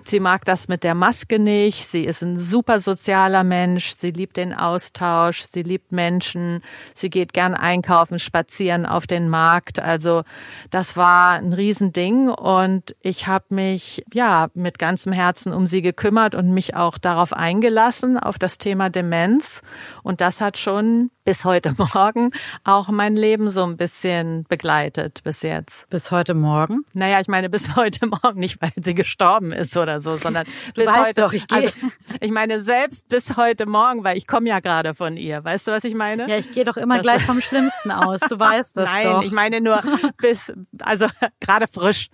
Sie 0.04 0.20
mag 0.20 0.44
das 0.44 0.68
mit 0.68 0.84
der 0.84 0.94
Maske 0.94 1.38
nicht. 1.38 1.86
Sie 1.86 2.04
ist 2.04 2.22
ein 2.22 2.38
super 2.38 2.80
sozialer 2.80 3.44
Mensch. 3.44 3.94
Sie 3.94 4.10
liebt 4.10 4.36
den 4.36 4.52
Austausch. 4.52 5.42
Sie 5.42 5.62
liebt 5.62 5.92
Menschen. 5.92 6.62
Sie 6.94 7.10
geht 7.10 7.32
gern 7.32 7.54
einkaufen, 7.54 8.18
spazieren 8.18 8.86
auf 8.86 9.06
den 9.06 9.28
Markt. 9.28 9.80
Also 9.80 10.22
das 10.70 10.96
war 10.96 11.34
ein 11.34 11.52
Riesending 11.52 12.28
und 12.28 12.94
ich 13.00 13.26
habe 13.26 13.54
mich 13.54 14.04
ja 14.12 14.48
mit 14.54 14.78
ganzem 14.78 15.12
Herzen 15.12 15.52
um 15.52 15.66
sie 15.66 15.82
gekümmert 15.82 16.34
und 16.34 16.52
mich 16.52 16.74
auch 16.76 16.98
darauf 16.98 17.32
eingelassen 17.32 18.18
auf 18.18 18.38
das 18.38 18.58
Thema 18.58 18.90
Demenz. 18.90 19.62
Und 20.02 20.20
das 20.20 20.40
hat 20.40 20.58
schon 20.58 21.10
bis 21.24 21.44
heute 21.44 21.74
Morgen 21.94 22.30
auch 22.64 22.88
mein 22.88 23.16
Leben 23.16 23.50
so 23.50 23.64
ein 23.64 23.76
bisschen 23.76 24.44
begleitet 24.48 25.22
bis 25.24 25.42
jetzt. 25.42 25.88
Bis 25.90 26.10
heute 26.10 26.34
Morgen? 26.34 26.84
Naja, 26.92 27.20
ich 27.20 27.28
meine 27.28 27.48
bis 27.48 27.76
heute 27.76 28.06
Morgen, 28.06 28.40
nicht 28.40 28.60
weil 28.60 28.72
sie 28.76 28.94
gestorben 28.94 29.52
ist 29.52 29.76
oder 29.76 30.00
so, 30.00 30.16
sondern 30.16 30.46
du 30.74 30.82
bis 30.82 30.88
weißt 30.88 30.98
heute. 30.98 31.20
Doch, 31.22 31.32
ich, 31.32 31.46
gehe. 31.46 31.58
Also, 31.58 31.72
ich 32.20 32.30
meine 32.30 32.60
selbst 32.60 33.08
bis 33.08 33.36
heute 33.36 33.66
Morgen, 33.66 34.04
weil 34.04 34.16
ich 34.16 34.26
komme 34.26 34.48
ja 34.48 34.60
gerade 34.60 34.94
von 34.94 35.16
ihr. 35.16 35.44
Weißt 35.44 35.66
du, 35.66 35.72
was 35.72 35.84
ich 35.84 35.94
meine? 35.94 36.28
Ja, 36.28 36.36
ich 36.36 36.52
gehe 36.52 36.64
doch 36.64 36.76
immer 36.76 36.96
das 36.96 37.02
gleich 37.02 37.22
vom 37.26 37.40
Schlimmsten 37.40 37.90
aus. 37.90 38.20
Du 38.20 38.38
weißt 38.38 38.76
das 38.76 38.90
Nein, 38.90 39.04
doch. 39.04 39.12
Nein, 39.18 39.26
ich 39.26 39.32
meine 39.32 39.60
nur 39.60 39.82
bis, 40.18 40.52
also 40.80 41.06
gerade 41.40 41.66
frisch. 41.66 42.08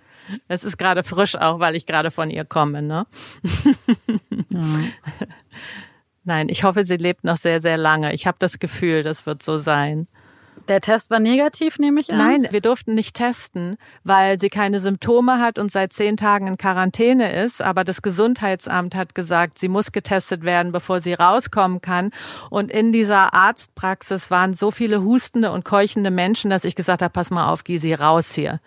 Es 0.47 0.63
ist 0.63 0.77
gerade 0.77 1.03
frisch 1.03 1.37
auch, 1.37 1.59
weil 1.59 1.75
ich 1.75 1.87
gerade 1.87 2.11
von 2.11 2.29
ihr 2.29 2.45
komme, 2.45 2.83
ne? 2.83 3.07
Ja. 4.51 4.61
Nein, 6.29 6.51
ich 6.51 6.63
hoffe, 6.63 6.85
sie 6.85 6.99
lebt 6.99 7.25
noch 7.25 7.39
sehr, 7.39 7.63
sehr 7.63 7.79
lange. 7.79 8.13
Ich 8.13 8.27
habe 8.27 8.37
das 8.39 8.59
Gefühl, 8.59 9.03
das 9.03 9.25
wird 9.25 9.43
so 9.43 9.57
sein. 9.57 10.07
Der 10.69 10.83
Test 10.83 11.11
war 11.11 11.21
negativ, 11.21 11.79
nehme 11.79 12.01
ich 12.03 12.13
an? 12.13 12.19
Nein, 12.19 12.49
wir 12.51 12.61
durften 12.61 12.95
nicht 12.95 13.17
testen, 13.17 13.79
weil 14.05 14.39
sie 14.39 14.51
keine 14.51 14.79
Symptome 14.79 15.41
hat 15.41 15.59
und 15.59 15.73
seit 15.73 15.95
zehn 15.95 16.19
Tagen 16.19 16.47
in 16.47 16.59
Quarantäne 16.59 17.33
ist. 17.33 17.63
Aber 17.63 17.83
das 17.83 18.03
Gesundheitsamt 18.03 18.95
hat 18.95 19.15
gesagt, 19.15 19.59
sie 19.59 19.69
muss 19.69 19.91
getestet 19.91 20.43
werden, 20.43 20.71
bevor 20.71 21.01
sie 21.01 21.15
rauskommen 21.15 21.81
kann. 21.81 22.11
Und 22.51 22.71
in 22.71 22.93
dieser 22.93 23.33
Arztpraxis 23.33 24.31
waren 24.31 24.53
so 24.53 24.71
viele 24.71 25.03
hustende 25.03 25.51
und 25.51 25.65
keuchende 25.65 26.11
Menschen, 26.11 26.51
dass 26.51 26.65
ich 26.65 26.75
gesagt 26.75 27.01
habe, 27.01 27.13
pass 27.13 27.31
mal 27.31 27.51
auf, 27.51 27.65
geh 27.65 27.79
sie 27.79 27.95
raus 27.95 28.35
hier. 28.35 28.61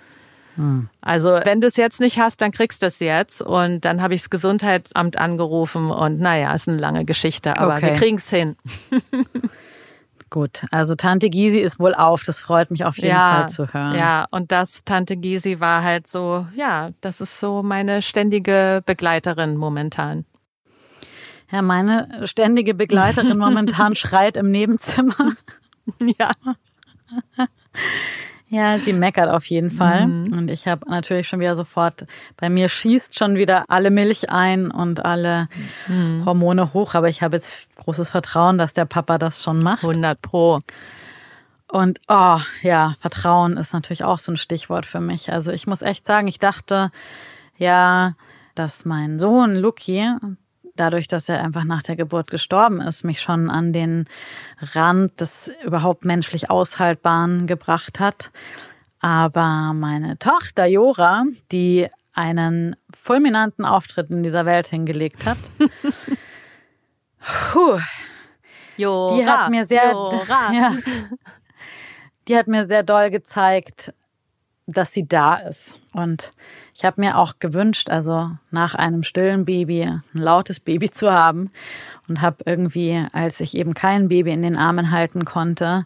Hm. 0.55 0.89
Also 1.01 1.39
wenn 1.43 1.61
du 1.61 1.67
es 1.67 1.77
jetzt 1.77 1.99
nicht 1.99 2.19
hast, 2.19 2.41
dann 2.41 2.51
kriegst 2.51 2.81
du 2.81 2.87
es 2.87 2.99
jetzt. 2.99 3.41
Und 3.41 3.85
dann 3.85 4.01
habe 4.01 4.13
ich 4.13 4.21
das 4.21 4.29
Gesundheitsamt 4.29 5.17
angerufen 5.17 5.91
und 5.91 6.19
naja, 6.19 6.53
ist 6.53 6.67
eine 6.67 6.77
lange 6.77 7.05
Geschichte, 7.05 7.57
aber 7.57 7.75
okay. 7.75 7.87
wir 7.87 7.93
kriegen 7.93 8.17
es 8.17 8.29
hin. 8.29 8.55
Gut, 10.29 10.63
also 10.71 10.95
Tante 10.95 11.29
Gysi 11.29 11.59
ist 11.59 11.77
wohl 11.77 11.93
auf, 11.93 12.23
das 12.23 12.39
freut 12.39 12.71
mich 12.71 12.85
auf 12.85 12.95
jeden 12.95 13.09
ja, 13.09 13.35
Fall 13.35 13.49
zu 13.49 13.73
hören. 13.73 13.97
Ja, 13.97 14.27
und 14.31 14.53
das 14.53 14.85
Tante 14.85 15.17
Gysi 15.17 15.59
war 15.59 15.83
halt 15.83 16.07
so, 16.07 16.47
ja, 16.55 16.91
das 17.01 17.19
ist 17.19 17.37
so 17.37 17.61
meine 17.63 18.01
ständige 18.01 18.81
Begleiterin 18.85 19.57
momentan. 19.57 20.23
Ja, 21.51 21.61
meine 21.61 22.21
ständige 22.23 22.73
Begleiterin 22.73 23.37
momentan 23.37 23.93
schreit 23.97 24.37
im 24.37 24.51
Nebenzimmer. 24.51 25.33
Ja. 26.17 26.31
Ja, 28.51 28.77
sie 28.79 28.91
meckert 28.91 29.29
auf 29.29 29.45
jeden 29.45 29.71
Fall. 29.71 30.07
Mhm. 30.07 30.33
Und 30.33 30.51
ich 30.51 30.67
habe 30.67 30.89
natürlich 30.89 31.25
schon 31.25 31.39
wieder 31.39 31.55
sofort, 31.55 32.05
bei 32.35 32.49
mir 32.49 32.67
schießt 32.67 33.17
schon 33.17 33.35
wieder 33.35 33.63
alle 33.69 33.91
Milch 33.91 34.29
ein 34.29 34.71
und 34.71 35.05
alle 35.05 35.47
mhm. 35.87 36.25
Hormone 36.25 36.73
hoch. 36.73 36.93
Aber 36.93 37.07
ich 37.07 37.21
habe 37.21 37.37
jetzt 37.37 37.73
großes 37.77 38.09
Vertrauen, 38.09 38.57
dass 38.57 38.73
der 38.73 38.83
Papa 38.83 39.17
das 39.17 39.41
schon 39.41 39.59
macht. 39.59 39.83
100 39.83 40.21
Pro. 40.21 40.59
Und 41.71 42.01
oh, 42.09 42.39
ja, 42.61 42.95
Vertrauen 42.99 43.55
ist 43.55 43.71
natürlich 43.71 44.03
auch 44.03 44.19
so 44.19 44.33
ein 44.33 44.37
Stichwort 44.37 44.85
für 44.85 44.99
mich. 44.99 45.31
Also 45.31 45.53
ich 45.53 45.65
muss 45.65 45.81
echt 45.81 46.05
sagen, 46.05 46.27
ich 46.27 46.37
dachte 46.37 46.91
ja, 47.57 48.15
dass 48.55 48.83
mein 48.83 49.17
Sohn 49.17 49.55
Luki, 49.55 50.05
dadurch, 50.81 51.07
dass 51.07 51.29
er 51.29 51.43
einfach 51.43 51.63
nach 51.63 51.83
der 51.83 51.95
Geburt 51.95 52.31
gestorben 52.31 52.81
ist, 52.81 53.05
mich 53.05 53.21
schon 53.21 53.49
an 53.49 53.71
den 53.71 54.05
Rand 54.73 55.21
des 55.21 55.51
überhaupt 55.63 56.05
menschlich 56.05 56.49
Aushaltbaren 56.49 57.45
gebracht 57.45 57.99
hat. 57.99 58.31
Aber 58.99 59.73
meine 59.73 60.17
Tochter 60.17 60.65
Jora, 60.65 61.25
die 61.51 61.87
einen 62.13 62.75
fulminanten 62.93 63.63
Auftritt 63.63 64.09
in 64.09 64.23
dieser 64.23 64.45
Welt 64.45 64.67
hingelegt 64.67 65.25
hat, 65.25 65.37
puh, 67.51 67.79
Jora, 68.75 69.15
die 69.15 69.25
hat 69.25 69.49
mir 69.51 69.65
sehr, 69.65 69.91
ja, 70.53 70.73
die 72.27 72.35
hat 72.35 72.47
mir 72.47 72.65
sehr 72.65 72.83
doll 72.83 73.11
gezeigt, 73.11 73.93
dass 74.71 74.93
sie 74.93 75.07
da 75.07 75.35
ist. 75.35 75.75
Und 75.93 76.31
ich 76.73 76.85
habe 76.85 77.01
mir 77.01 77.17
auch 77.17 77.39
gewünscht, 77.39 77.89
also 77.89 78.31
nach 78.49 78.75
einem 78.75 79.03
stillen 79.03 79.45
Baby 79.45 79.83
ein 79.83 80.03
lautes 80.13 80.59
Baby 80.59 80.89
zu 80.89 81.11
haben 81.11 81.51
und 82.07 82.21
habe 82.21 82.37
irgendwie, 82.45 83.05
als 83.13 83.39
ich 83.39 83.55
eben 83.55 83.73
kein 83.73 84.07
Baby 84.07 84.31
in 84.31 84.41
den 84.41 84.57
Armen 84.57 84.91
halten 84.91 85.25
konnte, 85.25 85.85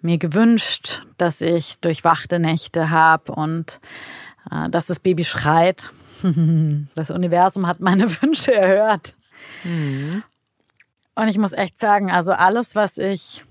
mir 0.00 0.18
gewünscht, 0.18 1.02
dass 1.16 1.40
ich 1.40 1.78
durchwachte 1.80 2.38
Nächte 2.38 2.90
habe 2.90 3.32
und 3.32 3.80
äh, 4.50 4.68
dass 4.70 4.86
das 4.86 5.00
Baby 5.00 5.24
schreit. 5.24 5.90
Das 6.94 7.10
Universum 7.10 7.66
hat 7.66 7.80
meine 7.80 8.10
Wünsche 8.22 8.54
erhört. 8.54 9.14
Mhm. 9.62 10.22
Und 11.14 11.28
ich 11.28 11.36
muss 11.36 11.52
echt 11.52 11.78
sagen, 11.78 12.10
also 12.10 12.32
alles, 12.32 12.74
was 12.74 12.96
ich 12.96 13.44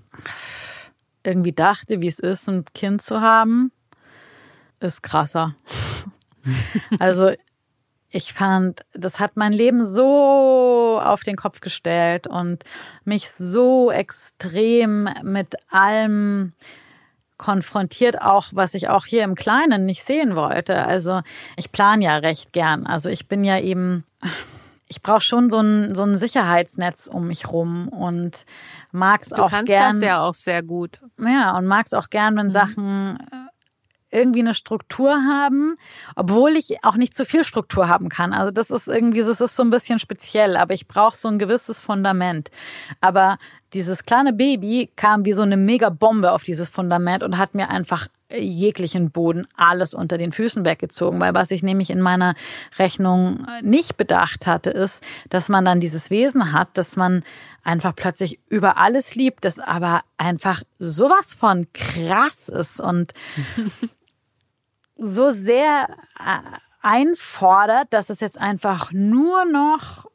irgendwie 1.22 1.52
dachte, 1.52 2.02
wie 2.02 2.08
es 2.08 2.18
ist, 2.18 2.48
ein 2.48 2.64
Kind 2.74 3.00
zu 3.00 3.20
haben, 3.20 3.72
ist 4.80 5.02
krasser. 5.02 5.54
also 6.98 7.32
ich 8.10 8.32
fand, 8.32 8.82
das 8.92 9.18
hat 9.18 9.36
mein 9.36 9.52
Leben 9.52 9.84
so 9.84 11.00
auf 11.02 11.24
den 11.24 11.36
Kopf 11.36 11.60
gestellt 11.60 12.28
und 12.28 12.62
mich 13.04 13.30
so 13.30 13.90
extrem 13.90 15.08
mit 15.22 15.56
allem 15.68 16.52
konfrontiert, 17.38 18.22
auch 18.22 18.46
was 18.52 18.74
ich 18.74 18.88
auch 18.88 19.04
hier 19.04 19.24
im 19.24 19.34
Kleinen 19.34 19.84
nicht 19.84 20.04
sehen 20.04 20.36
wollte. 20.36 20.86
Also 20.86 21.22
ich 21.56 21.72
plane 21.72 22.04
ja 22.04 22.16
recht 22.18 22.52
gern. 22.52 22.86
Also 22.86 23.10
ich 23.10 23.26
bin 23.26 23.42
ja 23.42 23.58
eben, 23.58 24.04
ich 24.86 25.02
brauche 25.02 25.20
schon 25.20 25.50
so 25.50 25.58
ein, 25.58 25.96
so 25.96 26.04
ein 26.04 26.14
Sicherheitsnetz 26.14 27.08
um 27.08 27.26
mich 27.26 27.48
rum 27.48 27.88
und 27.88 28.46
mag 28.92 29.22
es 29.22 29.32
auch 29.32 29.50
gern. 29.50 29.66
Du 29.66 29.72
kannst 29.72 30.02
das 30.02 30.06
ja 30.06 30.22
auch 30.22 30.34
sehr 30.34 30.62
gut. 30.62 31.00
Ja, 31.18 31.58
und 31.58 31.66
mag 31.66 31.86
es 31.86 31.94
auch 31.94 32.10
gern, 32.10 32.36
wenn 32.36 32.46
mhm. 32.46 32.52
Sachen 32.52 33.18
irgendwie 34.14 34.40
eine 34.40 34.54
Struktur 34.54 35.12
haben, 35.12 35.76
obwohl 36.16 36.56
ich 36.56 36.84
auch 36.84 36.96
nicht 36.96 37.16
zu 37.16 37.24
viel 37.24 37.44
Struktur 37.44 37.88
haben 37.88 38.08
kann. 38.08 38.32
Also 38.32 38.50
das 38.50 38.70
ist 38.70 38.88
irgendwie, 38.88 39.20
das 39.20 39.40
ist 39.40 39.56
so 39.56 39.62
ein 39.62 39.70
bisschen 39.70 39.98
speziell, 39.98 40.56
aber 40.56 40.74
ich 40.74 40.86
brauche 40.86 41.16
so 41.16 41.28
ein 41.28 41.38
gewisses 41.38 41.80
Fundament. 41.80 42.50
Aber 43.00 43.38
dieses 43.74 44.04
kleine 44.04 44.32
Baby 44.32 44.90
kam 44.96 45.24
wie 45.24 45.32
so 45.32 45.42
eine 45.42 45.56
Mega-Bombe 45.56 46.32
auf 46.32 46.44
dieses 46.44 46.70
Fundament 46.70 47.22
und 47.22 47.38
hat 47.38 47.54
mir 47.54 47.68
einfach 47.68 48.08
jeglichen 48.32 49.10
Boden 49.10 49.46
alles 49.56 49.94
unter 49.94 50.18
den 50.18 50.32
Füßen 50.32 50.64
weggezogen, 50.64 51.20
weil 51.20 51.34
was 51.34 51.50
ich 51.50 51.62
nämlich 51.62 51.90
in 51.90 52.00
meiner 52.00 52.34
Rechnung 52.78 53.46
nicht 53.62 53.96
bedacht 53.96 54.46
hatte, 54.46 54.70
ist, 54.70 55.02
dass 55.28 55.48
man 55.48 55.64
dann 55.64 55.80
dieses 55.80 56.10
Wesen 56.10 56.52
hat, 56.52 56.68
dass 56.74 56.96
man 56.96 57.22
einfach 57.62 57.94
plötzlich 57.94 58.40
über 58.48 58.78
alles 58.78 59.14
liebt, 59.14 59.44
das 59.44 59.58
aber 59.58 60.02
einfach 60.18 60.62
sowas 60.78 61.34
von 61.34 61.66
krass 61.72 62.48
ist 62.48 62.80
und 62.80 63.12
so 64.96 65.30
sehr 65.30 65.88
äh, 66.18 66.38
einfordert, 66.82 67.92
dass 67.92 68.10
es 68.10 68.20
jetzt 68.20 68.38
einfach 68.38 68.92
nur 68.92 69.44
noch 69.44 70.06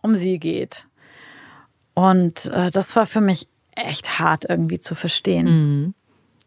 um 0.00 0.14
sie 0.14 0.38
geht. 0.38 0.86
Und 1.94 2.46
äh, 2.46 2.70
das 2.70 2.94
war 2.96 3.06
für 3.06 3.20
mich 3.20 3.48
echt 3.74 4.18
hart 4.18 4.44
irgendwie 4.48 4.80
zu 4.80 4.94
verstehen. 4.94 5.46
Mhm. 5.46 5.94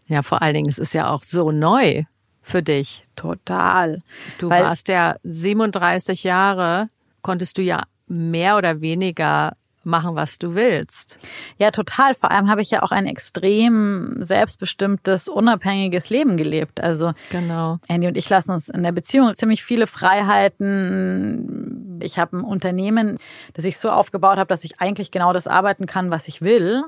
Ja, 0.08 0.22
vor 0.22 0.42
allen 0.42 0.54
Dingen, 0.54 0.70
es 0.70 0.78
ist 0.78 0.94
ja 0.94 1.10
auch 1.10 1.24
so 1.24 1.52
neu 1.52 2.04
für 2.42 2.64
dich. 2.64 3.04
Total. 3.16 4.02
Du 4.38 4.50
Weil, 4.50 4.64
warst 4.64 4.88
ja 4.88 5.18
37 5.24 6.24
Jahre, 6.24 6.90
konntest 7.22 7.58
du 7.58 7.62
ja 7.62 7.84
mehr 8.08 8.58
oder 8.58 8.80
weniger 8.80 9.58
machen, 9.88 10.16
was 10.16 10.38
du 10.38 10.54
willst. 10.54 11.18
Ja, 11.58 11.72
total. 11.72 12.14
Vor 12.14 12.32
allem 12.32 12.50
habe 12.50 12.62
ich 12.62 12.70
ja 12.70 12.84
auch 12.84 12.92
ein 12.92 13.08
extrem 13.08 14.18
selbstbestimmtes, 14.20 15.30
unabhängiges 15.30 16.10
Leben 16.10 16.38
gelebt. 16.38 16.80
Also 16.80 17.14
genau. 17.32 17.80
Andy 17.88 18.08
und 18.08 18.18
ich 18.18 18.30
lassen 18.30 18.52
uns 18.52 18.70
in 18.70 18.84
der 18.84 18.92
Beziehung 18.92 19.36
ziemlich 19.36 19.64
viele 19.64 19.88
Freiheiten. 19.88 22.00
Ich 22.02 22.20
habe 22.20 22.38
ein 22.38 22.44
Unternehmen, 22.44 23.18
das 23.54 23.66
ich 23.66 23.80
so 23.80 23.90
aufgebaut 23.90 24.38
habe, 24.38 24.48
dass 24.48 24.64
ich 24.64 24.80
eigentlich 24.80 25.12
genau 25.12 25.34
das 25.34 25.48
arbeiten 25.48 25.88
kann, 25.88 26.12
was 26.12 26.28
ich 26.28 26.42
will. 26.42 26.84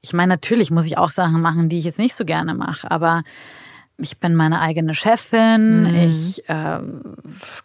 Ich 0.00 0.12
meine, 0.12 0.32
natürlich 0.32 0.70
muss 0.70 0.86
ich 0.86 0.98
auch 0.98 1.10
Sachen 1.10 1.40
machen, 1.40 1.68
die 1.68 1.78
ich 1.78 1.84
jetzt 1.84 1.98
nicht 1.98 2.14
so 2.14 2.24
gerne 2.24 2.54
mache, 2.54 2.90
aber 2.90 3.22
ich 3.98 4.18
bin 4.18 4.34
meine 4.34 4.60
eigene 4.60 4.94
Chefin, 4.94 5.82
mhm. 5.82 6.08
ich 6.08 6.48
äh, 6.48 6.78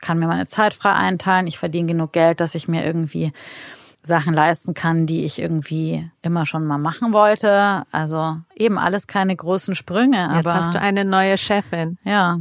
kann 0.01 0.19
mir 0.19 0.27
meine 0.27 0.47
Zeit 0.47 0.73
frei 0.73 0.93
einteilen, 0.93 1.47
ich 1.47 1.60
verdiene 1.60 1.88
genug 1.88 2.12
Geld, 2.12 2.39
dass 2.39 2.56
ich 2.56 2.67
mir 2.67 2.84
irgendwie 2.84 3.32
Sachen 4.03 4.33
leisten 4.33 4.73
kann, 4.73 5.05
die 5.05 5.23
ich 5.23 5.39
irgendwie 5.39 6.09
immer 6.21 6.45
schon 6.45 6.65
mal 6.65 6.77
machen 6.77 7.13
wollte. 7.13 7.83
Also 7.91 8.37
eben 8.55 8.77
alles 8.77 9.07
keine 9.07 9.35
großen 9.35 9.75
Sprünge. 9.75 10.29
Jetzt 10.35 10.45
aber, 10.45 10.53
hast 10.55 10.73
du 10.73 10.79
eine 10.79 11.05
neue 11.05 11.37
Chefin. 11.37 11.97
Ja, 12.03 12.39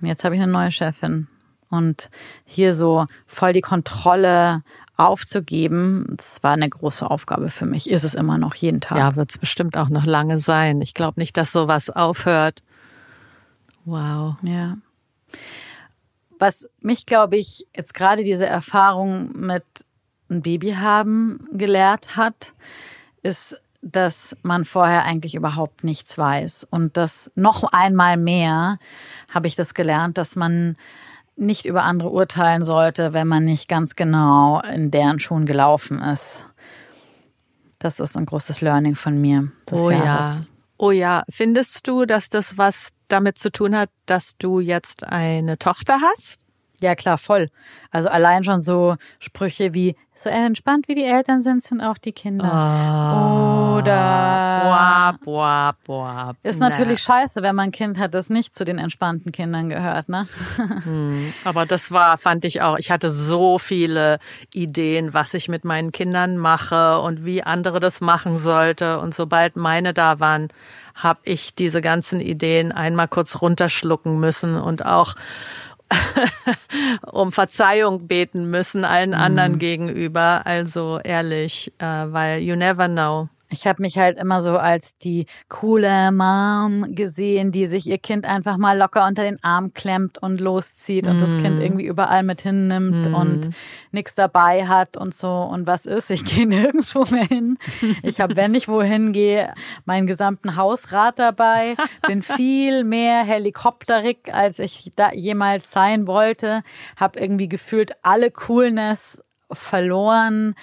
jetzt 0.00 0.24
habe 0.24 0.36
ich 0.36 0.42
eine 0.42 0.52
neue 0.52 0.70
Chefin. 0.70 1.26
Und 1.68 2.08
hier 2.44 2.72
so 2.72 3.06
voll 3.26 3.52
die 3.52 3.60
Kontrolle 3.60 4.62
aufzugeben, 4.96 6.14
das 6.16 6.42
war 6.42 6.52
eine 6.52 6.68
große 6.68 7.10
Aufgabe 7.10 7.48
für 7.48 7.66
mich. 7.66 7.90
Ist 7.90 8.04
es 8.04 8.14
immer 8.14 8.38
noch 8.38 8.54
jeden 8.54 8.80
Tag. 8.80 8.96
Ja, 8.96 9.16
wird 9.16 9.30
es 9.30 9.38
bestimmt 9.38 9.76
auch 9.76 9.88
noch 9.88 10.06
lange 10.06 10.38
sein. 10.38 10.80
Ich 10.80 10.94
glaube 10.94 11.20
nicht, 11.20 11.36
dass 11.36 11.52
sowas 11.52 11.90
aufhört. 11.90 12.62
Wow. 13.84 14.36
Ja. 14.42 14.78
Was 16.38 16.68
mich, 16.80 17.06
glaube 17.06 17.36
ich, 17.36 17.66
jetzt 17.74 17.94
gerade 17.94 18.22
diese 18.22 18.46
Erfahrung 18.46 19.32
mit 19.34 19.64
ein 20.30 20.42
Baby 20.42 20.72
haben 20.72 21.46
gelehrt 21.52 22.16
hat, 22.16 22.52
ist, 23.22 23.56
dass 23.82 24.36
man 24.42 24.64
vorher 24.64 25.04
eigentlich 25.04 25.34
überhaupt 25.34 25.84
nichts 25.84 26.18
weiß. 26.18 26.66
Und 26.70 26.96
das 26.96 27.30
noch 27.34 27.64
einmal 27.64 28.16
mehr 28.16 28.78
habe 29.28 29.46
ich 29.46 29.54
das 29.54 29.74
gelernt, 29.74 30.18
dass 30.18 30.36
man 30.36 30.74
nicht 31.36 31.66
über 31.66 31.84
andere 31.84 32.10
urteilen 32.10 32.64
sollte, 32.64 33.12
wenn 33.12 33.28
man 33.28 33.44
nicht 33.44 33.68
ganz 33.68 33.94
genau 33.94 34.60
in 34.60 34.90
deren 34.90 35.20
Schuhen 35.20 35.46
gelaufen 35.46 36.00
ist. 36.00 36.46
Das 37.78 38.00
ist 38.00 38.16
ein 38.16 38.26
großes 38.26 38.62
Learning 38.62 38.94
von 38.94 39.20
mir. 39.20 39.52
oh 39.70 39.90
Jahres. 39.90 40.38
ja. 40.38 40.46
Oh 40.78 40.90
ja. 40.90 41.22
Findest 41.28 41.86
du, 41.86 42.06
dass 42.06 42.28
das 42.30 42.56
was 42.58 42.90
damit 43.08 43.38
zu 43.38 43.52
tun 43.52 43.76
hat, 43.76 43.90
dass 44.06 44.36
du 44.38 44.60
jetzt 44.60 45.04
eine 45.04 45.58
Tochter 45.58 45.98
hast? 46.00 46.45
Ja, 46.80 46.94
klar, 46.94 47.18
voll. 47.18 47.48
Also 47.90 48.08
allein 48.08 48.44
schon 48.44 48.60
so 48.60 48.96
Sprüche 49.18 49.72
wie, 49.72 49.96
so 50.14 50.28
entspannt 50.28 50.88
wie 50.88 50.94
die 50.94 51.04
Eltern 51.04 51.40
sind, 51.40 51.62
sind 51.62 51.80
auch 51.80 51.98
die 51.98 52.12
Kinder. 52.12 52.44
Oh. 52.44 53.76
Oder 53.78 54.60
boah, 54.62 55.18
boah, 55.24 55.76
boah. 55.84 56.36
Ist 56.42 56.60
natürlich 56.60 57.00
scheiße, 57.00 57.42
wenn 57.42 57.54
man 57.54 57.68
ein 57.68 57.72
Kind 57.72 57.98
hat, 57.98 58.14
das 58.14 58.30
nicht 58.30 58.54
zu 58.54 58.64
den 58.64 58.78
entspannten 58.78 59.32
Kindern 59.32 59.68
gehört, 59.68 60.08
ne? 60.08 60.26
Hm, 60.56 61.32
aber 61.44 61.66
das 61.66 61.92
war, 61.92 62.18
fand 62.18 62.44
ich 62.44 62.62
auch, 62.62 62.78
ich 62.78 62.90
hatte 62.90 63.10
so 63.10 63.58
viele 63.58 64.18
Ideen, 64.52 65.14
was 65.14 65.34
ich 65.34 65.48
mit 65.48 65.64
meinen 65.64 65.92
Kindern 65.92 66.36
mache 66.36 67.00
und 67.00 67.24
wie 67.24 67.42
andere 67.42 67.80
das 67.80 68.00
machen 68.00 68.38
sollte. 68.38 69.00
Und 69.00 69.14
sobald 69.14 69.56
meine 69.56 69.92
da 69.94 70.20
waren, 70.20 70.48
habe 70.94 71.20
ich 71.24 71.54
diese 71.54 71.82
ganzen 71.82 72.20
Ideen 72.20 72.72
einmal 72.72 73.08
kurz 73.08 73.42
runterschlucken 73.42 74.18
müssen 74.18 74.56
und 74.56 74.84
auch 74.84 75.14
um 77.12 77.32
Verzeihung 77.32 78.06
beten 78.06 78.50
müssen 78.50 78.84
allen 78.84 79.10
mhm. 79.10 79.16
anderen 79.16 79.58
gegenüber. 79.58 80.42
Also 80.44 80.98
ehrlich, 81.02 81.72
äh, 81.78 81.84
weil 81.84 82.40
you 82.40 82.56
never 82.56 82.88
know. 82.88 83.28
Ich 83.48 83.66
habe 83.66 83.82
mich 83.82 83.96
halt 83.98 84.18
immer 84.18 84.42
so 84.42 84.58
als 84.58 84.96
die 84.98 85.26
coole 85.48 86.10
Mom 86.10 86.94
gesehen, 86.94 87.52
die 87.52 87.66
sich 87.66 87.86
ihr 87.86 87.98
Kind 87.98 88.24
einfach 88.24 88.56
mal 88.56 88.76
locker 88.76 89.06
unter 89.06 89.22
den 89.22 89.42
Arm 89.42 89.72
klemmt 89.72 90.18
und 90.18 90.40
loszieht 90.40 91.06
und 91.06 91.16
mm. 91.16 91.20
das 91.20 91.30
Kind 91.36 91.56
mhm. 91.56 91.62
irgendwie 91.62 91.86
überall 91.86 92.22
mit 92.22 92.40
hinnimmt 92.40 93.08
mm. 93.08 93.14
und 93.14 93.50
nichts 93.92 94.14
dabei 94.16 94.66
hat 94.66 94.96
und 94.96 95.14
so. 95.14 95.30
Und 95.30 95.66
was 95.66 95.86
ist? 95.86 96.10
Ich 96.10 96.24
gehe 96.26 96.46
nirgendwo 96.46 97.04
mehr 97.10 97.26
hin. 97.26 97.58
Ich 98.02 98.20
habe, 98.20 98.36
wenn 98.36 98.54
ich 98.54 98.68
wohin 98.68 99.12
gehe, 99.12 99.54
meinen 99.84 100.06
gesamten 100.06 100.56
Hausrat 100.56 101.18
dabei. 101.18 101.76
Bin 102.06 102.22
viel 102.24 102.82
mehr 102.84 103.22
helikopterig, 103.24 104.32
als 104.32 104.58
ich 104.58 104.90
da 104.96 105.12
jemals 105.12 105.70
sein 105.70 106.06
wollte. 106.06 106.62
Habe 106.96 107.20
irgendwie 107.20 107.48
gefühlt 107.48 107.92
alle 108.02 108.30
Coolness 108.30 109.22
verloren 109.52 110.54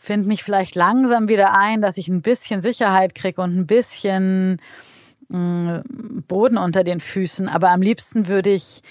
finde 0.00 0.28
mich 0.28 0.42
vielleicht 0.42 0.74
langsam 0.74 1.28
wieder 1.28 1.54
ein, 1.54 1.82
dass 1.82 1.98
ich 1.98 2.08
ein 2.08 2.22
bisschen 2.22 2.62
Sicherheit 2.62 3.14
kriege 3.14 3.42
und 3.42 3.54
ein 3.54 3.66
bisschen 3.66 4.60
mh, 5.28 5.82
mm, 5.82 6.24
Boden 6.26 6.56
unter 6.56 6.84
den 6.84 7.00
Füßen. 7.00 7.48
Aber 7.50 7.70
am 7.70 7.82
liebsten 7.82 8.26
würde 8.26 8.48
ich 8.48 8.82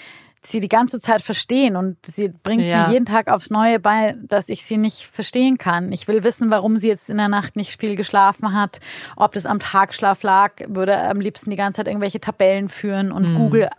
sie 0.44 0.60
die 0.60 0.70
ganze 0.70 1.02
Zeit 1.02 1.24
verstehen 1.24 1.76
und 1.76 1.98
sie 2.06 2.30
bringt 2.30 2.62
ja. 2.62 2.88
mir 2.88 2.94
jeden 2.94 3.06
Tag 3.06 3.28
aufs 3.28 3.50
Neue 3.50 3.80
bei, 3.80 4.16
dass 4.22 4.50
ich 4.50 4.64
sie 4.64 4.78
nicht 4.78 5.08
verstehen 5.08 5.58
kann. 5.58 5.92
Ich 5.92 6.08
will 6.08 6.24
wissen, 6.24 6.52
warum 6.52 6.78
sie 6.78 6.88
jetzt 6.88 7.10
in 7.10 7.18
der 7.18 7.28
Nacht 7.28 7.56
nicht 7.56 7.80
viel 7.82 7.96
geschlafen 7.96 8.54
hat, 8.54 8.80
ob 9.18 9.34
das 9.34 9.48
am 9.48 9.60
Tagschlaf 9.60 10.22
lag, 10.22 10.54
würde 10.68 10.98
am 11.10 11.20
liebsten 11.20 11.50
die 11.50 11.58
ganze 11.58 11.78
Zeit 11.78 11.88
irgendwelche 11.88 12.22
Tabellen 12.22 12.70
führen 12.70 13.12
und 13.12 13.34
mhm. 13.34 13.36
Google, 13.36 13.70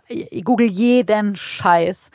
Google 0.43 0.69
jeden 0.69 1.37
Scheiß. 1.37 2.11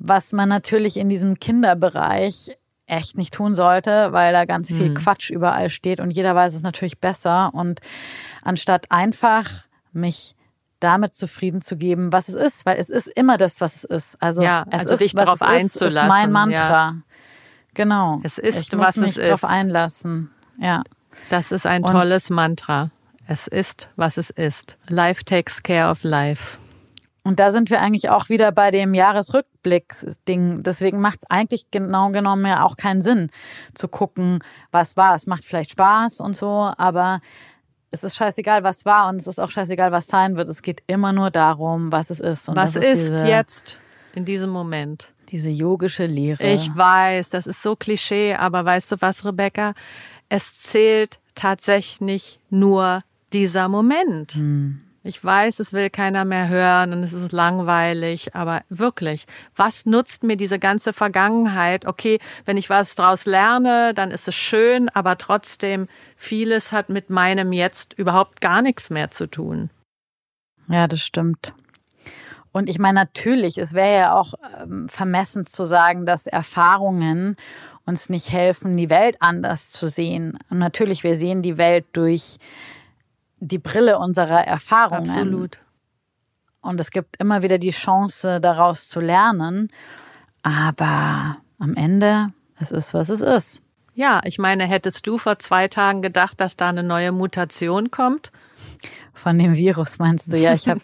Was 0.00 0.32
man 0.32 0.48
natürlich 0.48 0.96
in 0.96 1.08
diesem 1.08 1.38
Kinderbereich 1.38 2.57
echt 2.88 3.16
nicht 3.16 3.34
tun 3.34 3.54
sollte, 3.54 4.12
weil 4.12 4.32
da 4.32 4.44
ganz 4.44 4.68
viel 4.68 4.90
mhm. 4.90 4.94
Quatsch 4.94 5.30
überall 5.30 5.70
steht 5.70 6.00
und 6.00 6.10
jeder 6.10 6.34
weiß 6.34 6.54
es 6.54 6.62
natürlich 6.62 6.98
besser. 6.98 7.50
Und 7.52 7.80
anstatt 8.42 8.90
einfach 8.90 9.48
mich 9.92 10.34
damit 10.80 11.14
zufrieden 11.14 11.60
zu 11.60 11.76
geben, 11.76 12.12
was 12.12 12.28
es 12.28 12.34
ist, 12.34 12.66
weil 12.66 12.78
es 12.78 12.90
ist 12.90 13.08
immer 13.08 13.36
das, 13.36 13.60
was 13.60 13.76
es 13.76 13.84
ist. 13.84 14.22
Also, 14.22 14.42
ja, 14.42 14.64
es 14.70 14.80
also 14.80 14.94
ist, 14.94 15.00
dich 15.00 15.14
darauf 15.14 15.42
einzulassen. 15.42 16.08
Ist 16.08 16.08
mein 16.08 16.32
Mantra. 16.32 16.88
Ja. 16.88 16.96
Genau. 17.74 18.20
Es 18.22 18.38
ist, 18.38 18.72
ich 18.72 18.78
was 18.78 18.96
muss 18.96 19.06
mich 19.06 19.16
es 19.18 19.24
darauf 19.24 19.42
ist. 19.42 19.48
einlassen. 19.48 20.30
Ja. 20.58 20.82
Das 21.30 21.52
ist 21.52 21.66
ein 21.66 21.82
und 21.82 21.90
tolles 21.90 22.30
Mantra. 22.30 22.90
Es 23.26 23.46
ist, 23.46 23.90
was 23.96 24.16
es 24.16 24.30
ist. 24.30 24.78
Life 24.88 25.24
takes 25.24 25.62
care 25.62 25.90
of 25.90 26.02
life. 26.02 26.58
Und 27.28 27.38
da 27.40 27.50
sind 27.50 27.68
wir 27.68 27.82
eigentlich 27.82 28.08
auch 28.08 28.30
wieder 28.30 28.52
bei 28.52 28.70
dem 28.70 28.94
Jahresrückblick-Ding. 28.94 30.62
Deswegen 30.62 30.98
macht 30.98 31.18
es 31.20 31.30
eigentlich 31.30 31.70
genau 31.70 32.08
genommen 32.08 32.46
ja 32.46 32.64
auch 32.64 32.78
keinen 32.78 33.02
Sinn 33.02 33.28
zu 33.74 33.86
gucken, 33.86 34.38
was 34.70 34.96
war. 34.96 35.14
Es 35.14 35.26
macht 35.26 35.44
vielleicht 35.44 35.72
Spaß 35.72 36.22
und 36.22 36.34
so, 36.34 36.72
aber 36.78 37.20
es 37.90 38.02
ist 38.02 38.16
scheißegal, 38.16 38.64
was 38.64 38.86
war 38.86 39.10
und 39.10 39.16
es 39.16 39.26
ist 39.26 39.38
auch 39.40 39.50
scheißegal, 39.50 39.92
was 39.92 40.06
sein 40.06 40.38
wird. 40.38 40.48
Es 40.48 40.62
geht 40.62 40.82
immer 40.86 41.12
nur 41.12 41.30
darum, 41.30 41.92
was 41.92 42.08
es 42.08 42.18
ist. 42.18 42.48
Und 42.48 42.56
was 42.56 42.76
ist, 42.76 42.84
ist 42.86 43.12
diese, 43.12 43.26
jetzt 43.26 43.78
in 44.14 44.24
diesem 44.24 44.48
Moment? 44.48 45.12
Diese 45.28 45.50
yogische 45.50 46.06
Lehre. 46.06 46.42
Ich 46.42 46.74
weiß, 46.74 47.28
das 47.28 47.46
ist 47.46 47.60
so 47.62 47.76
Klischee, 47.76 48.36
aber 48.36 48.64
weißt 48.64 48.92
du 48.92 48.96
was, 49.00 49.26
Rebecca? 49.26 49.74
Es 50.30 50.62
zählt 50.62 51.18
tatsächlich 51.34 52.40
nur 52.48 53.04
dieser 53.34 53.68
Moment. 53.68 54.32
Hm. 54.32 54.80
Ich 55.08 55.24
weiß, 55.24 55.58
es 55.60 55.72
will 55.72 55.88
keiner 55.88 56.26
mehr 56.26 56.50
hören 56.50 56.92
und 56.92 57.02
es 57.02 57.14
ist 57.14 57.32
langweilig, 57.32 58.34
aber 58.34 58.60
wirklich, 58.68 59.24
was 59.56 59.86
nutzt 59.86 60.22
mir 60.22 60.36
diese 60.36 60.58
ganze 60.58 60.92
Vergangenheit? 60.92 61.86
Okay, 61.86 62.18
wenn 62.44 62.58
ich 62.58 62.68
was 62.68 62.94
daraus 62.94 63.24
lerne, 63.24 63.94
dann 63.94 64.10
ist 64.10 64.28
es 64.28 64.34
schön, 64.34 64.90
aber 64.90 65.16
trotzdem, 65.16 65.86
vieles 66.14 66.72
hat 66.72 66.90
mit 66.90 67.08
meinem 67.08 67.54
Jetzt 67.54 67.94
überhaupt 67.94 68.42
gar 68.42 68.60
nichts 68.60 68.90
mehr 68.90 69.10
zu 69.10 69.30
tun. 69.30 69.70
Ja, 70.68 70.86
das 70.86 71.00
stimmt. 71.00 71.54
Und 72.52 72.68
ich 72.68 72.78
meine, 72.78 73.00
natürlich, 73.00 73.56
es 73.56 73.72
wäre 73.72 73.96
ja 73.96 74.12
auch 74.12 74.34
ähm, 74.62 74.90
vermessen 74.90 75.46
zu 75.46 75.64
sagen, 75.64 76.04
dass 76.04 76.26
Erfahrungen 76.26 77.36
uns 77.86 78.10
nicht 78.10 78.30
helfen, 78.30 78.76
die 78.76 78.90
Welt 78.90 79.16
anders 79.20 79.70
zu 79.70 79.88
sehen. 79.88 80.38
Und 80.50 80.58
natürlich, 80.58 81.02
wir 81.02 81.16
sehen 81.16 81.40
die 81.40 81.56
Welt 81.56 81.86
durch 81.94 82.36
die 83.40 83.58
Brille 83.58 83.98
unserer 83.98 84.46
Erfahrungen. 84.46 85.08
Absolut. 85.08 85.58
Und 86.60 86.80
es 86.80 86.90
gibt 86.90 87.16
immer 87.18 87.42
wieder 87.42 87.58
die 87.58 87.70
Chance, 87.70 88.40
daraus 88.40 88.88
zu 88.88 89.00
lernen. 89.00 89.68
Aber 90.42 91.38
am 91.58 91.74
Ende, 91.74 92.28
es 92.60 92.70
ist, 92.70 92.94
was 92.94 93.08
es 93.08 93.20
ist. 93.20 93.62
Ja, 93.94 94.20
ich 94.24 94.38
meine, 94.38 94.64
hättest 94.64 95.06
du 95.06 95.18
vor 95.18 95.38
zwei 95.38 95.68
Tagen 95.68 96.02
gedacht, 96.02 96.40
dass 96.40 96.56
da 96.56 96.68
eine 96.68 96.82
neue 96.82 97.12
Mutation 97.12 97.90
kommt? 97.90 98.30
Von 99.18 99.36
dem 99.38 99.54
Virus 99.54 99.98
meinst 99.98 100.32
du? 100.32 100.36
Ja, 100.36 100.52
ich 100.52 100.68
habe. 100.68 100.80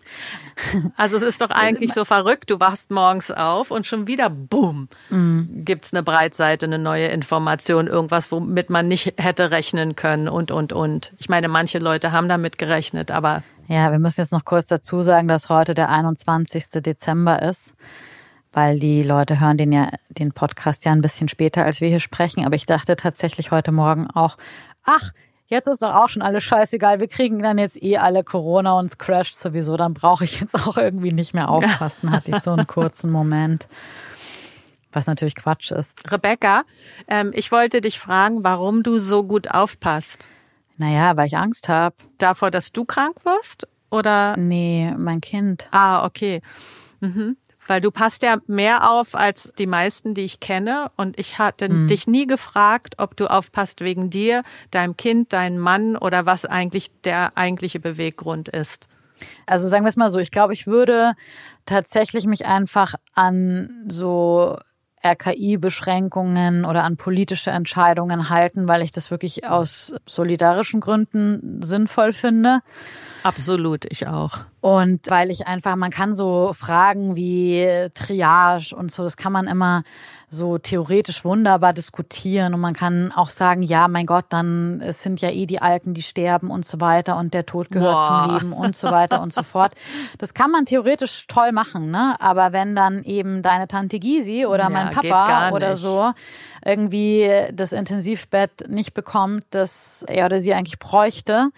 also 0.97 1.17
es 1.17 1.23
ist 1.23 1.41
doch 1.41 1.51
eigentlich 1.51 1.93
so 1.93 2.05
verrückt. 2.05 2.51
Du 2.51 2.59
wachst 2.59 2.91
morgens 2.91 3.31
auf 3.31 3.71
und 3.71 3.87
schon 3.87 4.09
wieder, 4.09 4.29
boom, 4.29 4.89
mm. 5.09 5.65
gibt's 5.65 5.95
eine 5.95 6.03
Breitseite, 6.03 6.67
eine 6.67 6.81
neue 6.81 7.07
Information, 7.07 7.87
irgendwas, 7.87 8.33
womit 8.33 8.71
man 8.71 8.89
nicht 8.89 9.15
hätte 9.19 9.53
rechnen 9.53 9.95
können 9.95 10.29
und 10.29 10.51
und 10.51 10.73
und. 10.73 11.13
Ich 11.19 11.29
meine, 11.29 11.47
manche 11.49 11.79
Leute 11.79 12.11
haben 12.11 12.29
damit 12.29 12.59
gerechnet, 12.59 13.13
aber 13.13 13.45
ja, 13.69 13.93
wir 13.93 13.99
müssen 14.01 14.21
jetzt 14.21 14.33
noch 14.33 14.45
kurz 14.45 14.67
dazu 14.67 15.03
sagen, 15.03 15.29
dass 15.29 15.49
heute 15.49 15.75
der 15.75 15.89
21. 15.89 16.83
Dezember 16.83 17.41
ist, 17.41 17.75
weil 18.53 18.81
die 18.81 19.03
Leute 19.03 19.41
hören 19.41 19.57
den 19.57 19.73
ja 19.73 19.91
den 20.09 20.33
Podcast 20.33 20.85
ja 20.85 20.93
ein 20.93 21.03
bisschen 21.03 21.29
später, 21.29 21.65
als 21.65 21.81
wir 21.81 21.89
hier 21.89 22.01
sprechen. 22.01 22.45
Aber 22.45 22.57
ich 22.57 22.67
dachte 22.67 22.97
tatsächlich 22.97 23.53
heute 23.53 23.73
Morgen 23.73 24.09
auch, 24.11 24.37
ach 24.85 25.13
jetzt 25.55 25.69
ist 25.69 25.83
doch 25.83 25.95
auch 25.95 26.09
schon 26.09 26.23
alles 26.23 26.45
scheißegal. 26.45 27.01
Wir 27.01 27.09
kriegen 27.09 27.39
dann 27.39 27.57
jetzt 27.57 27.83
eh 27.83 27.97
alle 27.97 28.23
Corona 28.25 28.73
und 28.79 28.87
es 28.87 28.99
crasht 28.99 29.37
sowieso. 29.37 29.77
Dann 29.77 29.95
brauche 29.95 30.25
ich 30.25 30.41
jetzt 30.41 30.55
auch 30.55 30.77
irgendwie 30.77 31.13
nicht 31.13 31.33
mehr 31.33 31.49
aufpassen, 31.49 32.11
hatte 32.11 32.33
ich 32.33 32.41
so 32.41 32.51
einen 32.51 32.67
kurzen 32.67 33.11
Moment. 33.11 33.69
Was 34.93 35.07
natürlich 35.07 35.35
Quatsch 35.35 35.73
ist. 35.73 36.11
Rebecca, 36.11 36.63
ähm, 37.09 37.33
ich 37.35 37.51
wollte 37.51 37.81
dich 37.81 37.99
fragen, 37.99 38.45
warum 38.45 38.83
du 38.83 38.99
so 38.99 39.25
gut 39.25 39.51
aufpasst. 39.51 40.27
Naja, 40.77 41.17
weil 41.17 41.27
ich 41.27 41.37
Angst 41.37 41.69
habe. 41.69 41.97
Davor, 42.19 42.51
dass 42.51 42.73
du 42.73 42.85
krank 42.85 43.17
wirst? 43.25 43.67
Oder? 43.91 44.37
Nee, 44.37 44.93
mein 44.97 45.21
Kind. 45.21 45.69
Ah, 45.71 46.05
okay. 46.05 46.43
Mhm. 47.01 47.37
Weil 47.67 47.81
du 47.81 47.91
passt 47.91 48.23
ja 48.23 48.39
mehr 48.47 48.91
auf 48.91 49.15
als 49.15 49.53
die 49.59 49.67
meisten, 49.67 50.15
die 50.15 50.23
ich 50.23 50.41
kenne. 50.41 50.91
Und 50.97 51.19
ich 51.19 51.39
hatte 51.39 51.69
mhm. 51.69 51.89
dich 51.89 52.07
nie 52.07 52.27
gefragt, 52.27 52.95
ob 52.99 53.17
du 53.17 53.27
aufpasst 53.27 53.81
wegen 53.81 54.11
dir, 54.11 54.43
deinem 54.71 54.97
Kind, 54.97 55.33
deinem 55.33 55.59
Mann 55.59 55.97
oder 55.97 56.27
was 56.27 56.45
eigentlich 56.45 56.91
der 57.05 57.37
eigentliche 57.37 57.81
Beweggrund 57.81 58.49
ist. 58.49 58.87
Also 59.47 59.69
sagen 59.69 59.85
wir 59.85 59.89
es 59.89 59.97
mal 59.97 60.11
so, 60.11 60.19
ich 60.19 60.31
glaube, 60.31 60.53
ich 60.53 60.67
würde 60.67 61.15
tatsächlich 61.67 62.27
mich 62.27 62.47
einfach 62.47 62.95
an 63.15 63.87
so 63.89 64.59
RKI-Beschränkungen 65.05 66.65
oder 66.65 66.85
an 66.85 66.97
politische 66.97 67.51
Entscheidungen 67.51 68.31
halten, 68.31 68.67
weil 68.69 68.83
ich 68.83 68.91
das 68.91 69.11
wirklich 69.11 69.47
aus 69.47 69.95
solidarischen 70.07 70.81
Gründen 70.81 71.61
sinnvoll 71.63 72.13
finde. 72.13 72.61
Absolut, 73.25 73.87
ich 73.91 74.07
auch. 74.07 74.41
Und 74.61 75.11
weil 75.11 75.31
ich 75.31 75.47
einfach, 75.47 75.77
man 75.77 75.91
kann 75.91 76.15
so 76.15 76.53
Fragen 76.53 77.17
wie 77.17 77.89
Triage 77.95 78.77
und 78.77 78.93
so, 78.93 79.03
das 79.03 79.17
kann 79.17 79.33
man 79.33 79.47
immer 79.47 79.83
so 80.29 80.59
theoretisch 80.59 81.25
wunderbar 81.25 81.73
diskutieren 81.73 82.55
und 82.55 82.61
man 82.61 82.75
kann 82.75 83.13
auch 83.13 83.31
sagen, 83.31 83.63
ja, 83.63 83.89
mein 83.89 84.05
Gott, 84.07 84.27
dann 84.29 84.81
es 84.81 85.03
sind 85.03 85.21
ja 85.21 85.31
eh 85.31 85.47
die 85.47 85.63
Alten, 85.63 85.95
die 85.95 86.03
sterben 86.03 86.51
und 86.51 86.67
so 86.67 86.81
weiter 86.81 87.17
und 87.17 87.35
der 87.35 87.47
Tod 87.47 87.71
gehört 87.71 87.97
Boah. 87.97 88.27
zum 88.27 88.35
Leben 88.35 88.53
und 88.53 88.77
so 88.77 88.91
weiter 88.91 89.21
und 89.23 89.33
so 89.33 89.43
fort. 89.43 89.75
Das 90.19 90.35
kann 90.35 90.51
man 90.51 90.65
theoretisch 90.67 91.27
toll 91.29 91.53
machen, 91.53 91.91
ne? 91.91 92.17
Aber 92.19 92.53
wenn 92.53 92.75
dann 92.75 93.03
eben 93.05 93.43
deine 93.43 93.69
Tante 93.69 93.99
Gysi 93.99 94.47
oder 94.47 94.65
ja, 94.65 94.71
mein 94.71 94.91
Papa 94.91 95.51
oder 95.51 95.77
so 95.77 96.13
irgendwie 96.65 97.31
das 97.53 97.73
Intensivbett 97.73 98.69
nicht 98.69 98.95
bekommt, 98.95 99.45
das 99.51 100.05
er 100.09 100.27
oder 100.27 100.41
sie 100.41 100.55
eigentlich 100.55 100.79
bräuchte, 100.79 101.51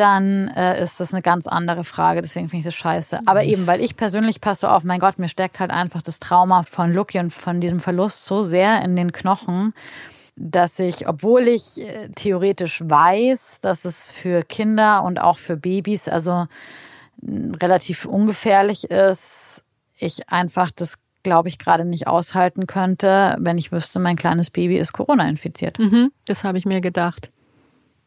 dann 0.00 0.48
äh, 0.48 0.82
ist 0.82 0.98
das 0.98 1.12
eine 1.12 1.22
ganz 1.22 1.46
andere 1.46 1.84
Frage. 1.84 2.22
Deswegen 2.22 2.48
finde 2.48 2.60
ich 2.60 2.64
das 2.64 2.74
scheiße. 2.74 3.20
Aber 3.26 3.44
eben, 3.44 3.66
weil 3.66 3.80
ich 3.80 3.96
persönlich 3.96 4.40
passe 4.40 4.70
auf, 4.70 4.82
mein 4.82 4.98
Gott, 4.98 5.18
mir 5.18 5.28
steckt 5.28 5.60
halt 5.60 5.70
einfach 5.70 6.02
das 6.02 6.18
Trauma 6.18 6.62
von 6.64 6.92
Lucky 6.92 7.18
und 7.18 7.32
von 7.32 7.60
diesem 7.60 7.78
Verlust 7.78 8.24
so 8.24 8.42
sehr 8.42 8.82
in 8.82 8.96
den 8.96 9.12
Knochen, 9.12 9.74
dass 10.34 10.78
ich, 10.78 11.06
obwohl 11.06 11.46
ich 11.46 11.80
äh, 11.80 12.08
theoretisch 12.16 12.82
weiß, 12.84 13.60
dass 13.60 13.84
es 13.84 14.10
für 14.10 14.42
Kinder 14.42 15.02
und 15.04 15.20
auch 15.20 15.38
für 15.38 15.56
Babys 15.56 16.08
also 16.08 16.46
relativ 17.22 18.06
ungefährlich 18.06 18.90
ist, 18.90 19.62
ich 19.98 20.30
einfach 20.30 20.70
das 20.70 20.96
glaube 21.22 21.50
ich, 21.50 21.58
gerade 21.58 21.84
nicht 21.84 22.06
aushalten 22.06 22.66
könnte, 22.66 23.36
wenn 23.38 23.58
ich 23.58 23.72
wüsste, 23.72 23.98
mein 23.98 24.16
kleines 24.16 24.50
Baby 24.50 24.78
ist 24.78 24.94
Corona 24.94 25.28
infiziert. 25.28 25.78
Mhm, 25.78 26.12
das 26.24 26.44
habe 26.44 26.56
ich 26.56 26.64
mir 26.64 26.80
gedacht. 26.80 27.30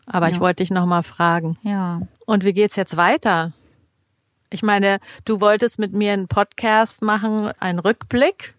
Aber 0.05 0.27
ja. 0.27 0.33
ich 0.33 0.39
wollte 0.39 0.63
dich 0.63 0.71
noch 0.71 0.85
mal 0.85 1.03
fragen. 1.03 1.57
Ja. 1.63 2.01
Und 2.25 2.43
wie 2.43 2.53
geht's 2.53 2.75
jetzt 2.75 2.97
weiter? 2.97 3.51
Ich 4.49 4.63
meine, 4.63 4.99
du 5.25 5.41
wolltest 5.41 5.79
mit 5.79 5.93
mir 5.93 6.13
einen 6.13 6.27
Podcast 6.27 7.01
machen, 7.01 7.51
einen 7.59 7.79
Rückblick. 7.79 8.55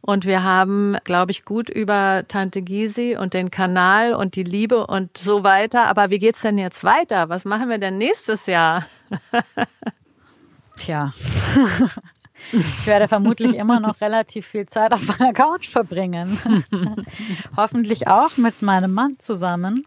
Und 0.00 0.24
wir 0.24 0.44
haben, 0.44 0.96
glaube 1.02 1.32
ich, 1.32 1.44
gut 1.44 1.68
über 1.68 2.24
Tante 2.28 2.62
Gysi 2.62 3.16
und 3.18 3.34
den 3.34 3.50
Kanal 3.50 4.14
und 4.14 4.36
die 4.36 4.44
Liebe 4.44 4.86
und 4.86 5.18
so 5.18 5.42
weiter. 5.42 5.88
Aber 5.88 6.10
wie 6.10 6.20
geht's 6.20 6.42
denn 6.42 6.58
jetzt 6.58 6.84
weiter? 6.84 7.28
Was 7.28 7.44
machen 7.44 7.68
wir 7.68 7.78
denn 7.78 7.98
nächstes 7.98 8.46
Jahr? 8.46 8.86
Tja. 10.78 11.12
Ich 12.52 12.86
werde 12.86 13.08
vermutlich 13.08 13.56
immer 13.56 13.80
noch 13.80 14.00
relativ 14.00 14.46
viel 14.46 14.66
Zeit 14.66 14.92
auf 14.92 15.18
meiner 15.18 15.32
Couch 15.32 15.68
verbringen. 15.68 16.38
Hoffentlich 17.56 18.06
auch 18.06 18.36
mit 18.36 18.62
meinem 18.62 18.92
Mann 18.92 19.16
zusammen, 19.18 19.86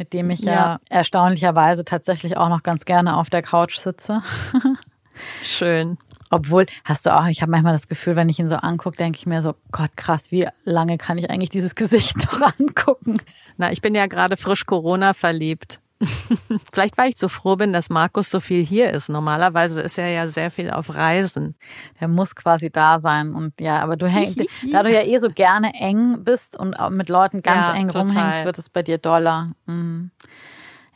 mit 0.00 0.14
dem 0.14 0.30
ich 0.30 0.40
ja. 0.40 0.52
ja. 0.52 0.80
erstaunlicherweise 0.88 1.84
tatsächlich 1.84 2.38
auch 2.38 2.48
noch 2.48 2.62
ganz 2.62 2.86
gerne 2.86 3.18
auf 3.18 3.28
der 3.28 3.42
Couch 3.42 3.76
sitze. 3.76 4.22
Schön. 5.42 5.98
Obwohl, 6.30 6.64
hast 6.86 7.04
du 7.04 7.14
auch, 7.14 7.26
ich 7.26 7.42
habe 7.42 7.50
manchmal 7.50 7.74
das 7.74 7.86
Gefühl, 7.86 8.16
wenn 8.16 8.30
ich 8.30 8.38
ihn 8.38 8.48
so 8.48 8.56
angucke, 8.56 8.96
denke 8.96 9.18
ich 9.18 9.26
mir 9.26 9.42
so, 9.42 9.56
Gott, 9.72 9.90
krass, 9.96 10.32
wie 10.32 10.48
lange 10.64 10.96
kann 10.96 11.18
ich 11.18 11.28
eigentlich 11.28 11.50
dieses 11.50 11.74
Gesicht 11.74 12.16
noch 12.32 12.40
angucken? 12.58 13.18
Na, 13.58 13.70
ich 13.72 13.82
bin 13.82 13.94
ja 13.94 14.06
gerade 14.06 14.38
frisch 14.38 14.64
Corona 14.64 15.12
verliebt. 15.12 15.80
Vielleicht, 16.72 16.96
weil 16.96 17.10
ich 17.10 17.18
so 17.18 17.28
froh 17.28 17.56
bin, 17.56 17.72
dass 17.72 17.90
Markus 17.90 18.30
so 18.30 18.40
viel 18.40 18.64
hier 18.64 18.90
ist. 18.90 19.08
Normalerweise 19.08 19.82
ist 19.82 19.98
er 19.98 20.08
ja 20.08 20.26
sehr 20.28 20.50
viel 20.50 20.70
auf 20.70 20.94
Reisen. 20.94 21.56
Er 21.98 22.08
muss 22.08 22.34
quasi 22.34 22.70
da 22.70 23.00
sein. 23.00 23.34
Und 23.34 23.60
ja, 23.60 23.80
aber 23.80 23.96
du 23.96 24.06
hängst, 24.06 24.40
da 24.72 24.82
du 24.82 24.92
ja 24.92 25.02
eh 25.02 25.18
so 25.18 25.28
gerne 25.28 25.72
eng 25.74 26.24
bist 26.24 26.56
und 26.56 26.76
mit 26.90 27.08
Leuten 27.08 27.42
ganz 27.42 27.68
ja, 27.68 27.74
eng 27.74 27.88
total. 27.88 28.02
rumhängst, 28.02 28.44
wird 28.44 28.58
es 28.58 28.70
bei 28.70 28.82
dir 28.82 28.98
doller. 28.98 29.52
Mhm. 29.66 30.10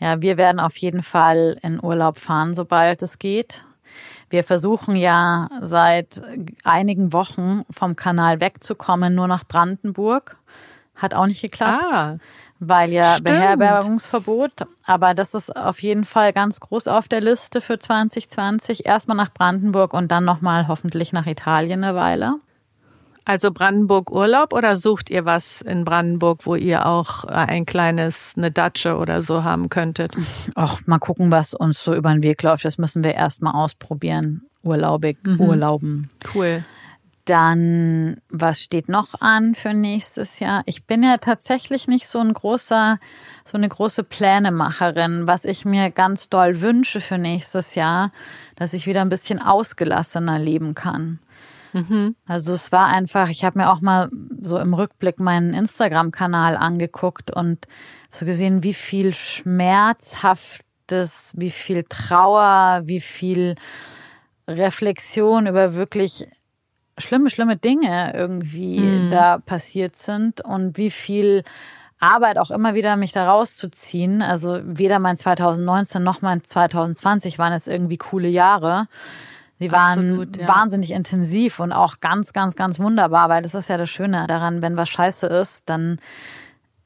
Ja, 0.00 0.20
wir 0.22 0.36
werden 0.36 0.58
auf 0.58 0.76
jeden 0.78 1.02
Fall 1.02 1.58
in 1.62 1.82
Urlaub 1.82 2.18
fahren, 2.18 2.54
sobald 2.54 3.02
es 3.02 3.18
geht. 3.18 3.64
Wir 4.30 4.42
versuchen 4.42 4.96
ja 4.96 5.48
seit 5.60 6.22
einigen 6.64 7.12
Wochen 7.12 7.62
vom 7.70 7.94
Kanal 7.94 8.40
wegzukommen, 8.40 9.14
nur 9.14 9.28
nach 9.28 9.44
Brandenburg. 9.44 10.38
Hat 10.96 11.14
auch 11.14 11.26
nicht 11.26 11.42
geklappt. 11.42 11.84
Ah 11.92 12.16
weil 12.60 12.92
ja 12.92 13.14
Stimmt. 13.14 13.28
Beherbergungsverbot. 13.28 14.66
Aber 14.84 15.14
das 15.14 15.34
ist 15.34 15.54
auf 15.54 15.82
jeden 15.82 16.04
Fall 16.04 16.32
ganz 16.32 16.60
groß 16.60 16.88
auf 16.88 17.08
der 17.08 17.20
Liste 17.20 17.60
für 17.60 17.78
2020. 17.78 18.86
Erstmal 18.86 19.16
nach 19.16 19.32
Brandenburg 19.32 19.94
und 19.94 20.10
dann 20.10 20.24
nochmal 20.24 20.68
hoffentlich 20.68 21.12
nach 21.12 21.26
Italien 21.26 21.84
eine 21.84 21.94
Weile. 21.94 22.36
Also 23.26 23.52
Brandenburg 23.52 24.10
Urlaub 24.10 24.52
oder 24.52 24.76
sucht 24.76 25.08
ihr 25.08 25.24
was 25.24 25.62
in 25.62 25.86
Brandenburg, 25.86 26.44
wo 26.44 26.56
ihr 26.56 26.84
auch 26.84 27.24
äh, 27.24 27.32
ein 27.32 27.64
kleines, 27.64 28.34
eine 28.36 28.50
Datsche 28.50 28.96
oder 28.96 29.22
so 29.22 29.44
haben 29.44 29.70
könntet? 29.70 30.14
Ach, 30.54 30.80
mal 30.86 30.98
gucken, 30.98 31.32
was 31.32 31.54
uns 31.54 31.82
so 31.82 31.94
über 31.94 32.12
den 32.12 32.22
Weg 32.22 32.42
läuft. 32.42 32.66
Das 32.66 32.76
müssen 32.76 33.02
wir 33.02 33.14
erstmal 33.14 33.54
ausprobieren. 33.54 34.42
Urlaubig, 34.62 35.18
mhm. 35.24 35.40
Urlauben. 35.40 36.10
Cool. 36.34 36.64
Dann, 37.24 38.20
was 38.28 38.60
steht 38.60 38.90
noch 38.90 39.14
an 39.20 39.54
für 39.54 39.72
nächstes 39.72 40.40
Jahr? 40.40 40.62
Ich 40.66 40.84
bin 40.84 41.02
ja 41.02 41.16
tatsächlich 41.16 41.88
nicht 41.88 42.06
so 42.06 42.18
ein 42.18 42.34
großer, 42.34 42.98
so 43.44 43.56
eine 43.56 43.68
große 43.68 44.04
Plänemacherin. 44.04 45.26
Was 45.26 45.46
ich 45.46 45.64
mir 45.64 45.90
ganz 45.90 46.28
doll 46.28 46.60
wünsche 46.60 47.00
für 47.00 47.16
nächstes 47.16 47.76
Jahr, 47.76 48.12
dass 48.56 48.74
ich 48.74 48.86
wieder 48.86 49.00
ein 49.00 49.08
bisschen 49.08 49.40
ausgelassener 49.40 50.38
leben 50.38 50.74
kann. 50.74 51.18
Mhm. 51.74 52.16
Also 52.26 52.52
es 52.52 52.72
war 52.72 52.86
einfach, 52.86 53.28
ich 53.28 53.44
habe 53.44 53.58
mir 53.58 53.70
auch 53.70 53.80
mal 53.80 54.08
so 54.40 54.58
im 54.58 54.74
Rückblick 54.74 55.18
meinen 55.18 55.54
Instagram-Kanal 55.54 56.56
angeguckt 56.56 57.30
und 57.30 57.66
so 58.12 58.26
gesehen, 58.26 58.62
wie 58.62 58.74
viel 58.74 59.12
Schmerzhaftes, 59.12 61.32
wie 61.36 61.50
viel 61.50 61.84
Trauer, 61.88 62.82
wie 62.84 63.00
viel 63.00 63.56
Reflexion 64.46 65.46
über 65.46 65.74
wirklich 65.74 66.28
schlimme, 66.98 67.30
schlimme 67.30 67.56
Dinge 67.56 68.12
irgendwie 68.14 68.80
mhm. 68.80 69.10
da 69.10 69.38
passiert 69.38 69.96
sind 69.96 70.40
und 70.40 70.78
wie 70.78 70.90
viel 70.90 71.42
Arbeit 72.00 72.38
auch 72.38 72.50
immer 72.50 72.74
wieder 72.74 72.96
mich 72.96 73.12
da 73.12 73.30
rauszuziehen. 73.30 74.22
Also 74.22 74.60
weder 74.62 74.98
mein 74.98 75.16
2019 75.16 76.02
noch 76.02 76.22
mein 76.22 76.44
2020 76.44 77.38
waren 77.38 77.52
es 77.52 77.66
irgendwie 77.66 77.96
coole 77.96 78.28
Jahre. 78.28 78.88
Sie 79.58 79.70
waren 79.72 80.10
Absolut, 80.10 80.36
ja. 80.36 80.48
wahnsinnig 80.48 80.90
intensiv 80.90 81.60
und 81.60 81.72
auch 81.72 82.00
ganz, 82.00 82.32
ganz, 82.32 82.56
ganz 82.56 82.80
wunderbar, 82.80 83.28
weil 83.28 83.42
das 83.42 83.54
ist 83.54 83.68
ja 83.68 83.76
das 83.76 83.88
Schöne 83.88 84.26
daran, 84.26 84.62
wenn 84.62 84.76
was 84.76 84.88
scheiße 84.90 85.26
ist, 85.26 85.62
dann 85.66 85.98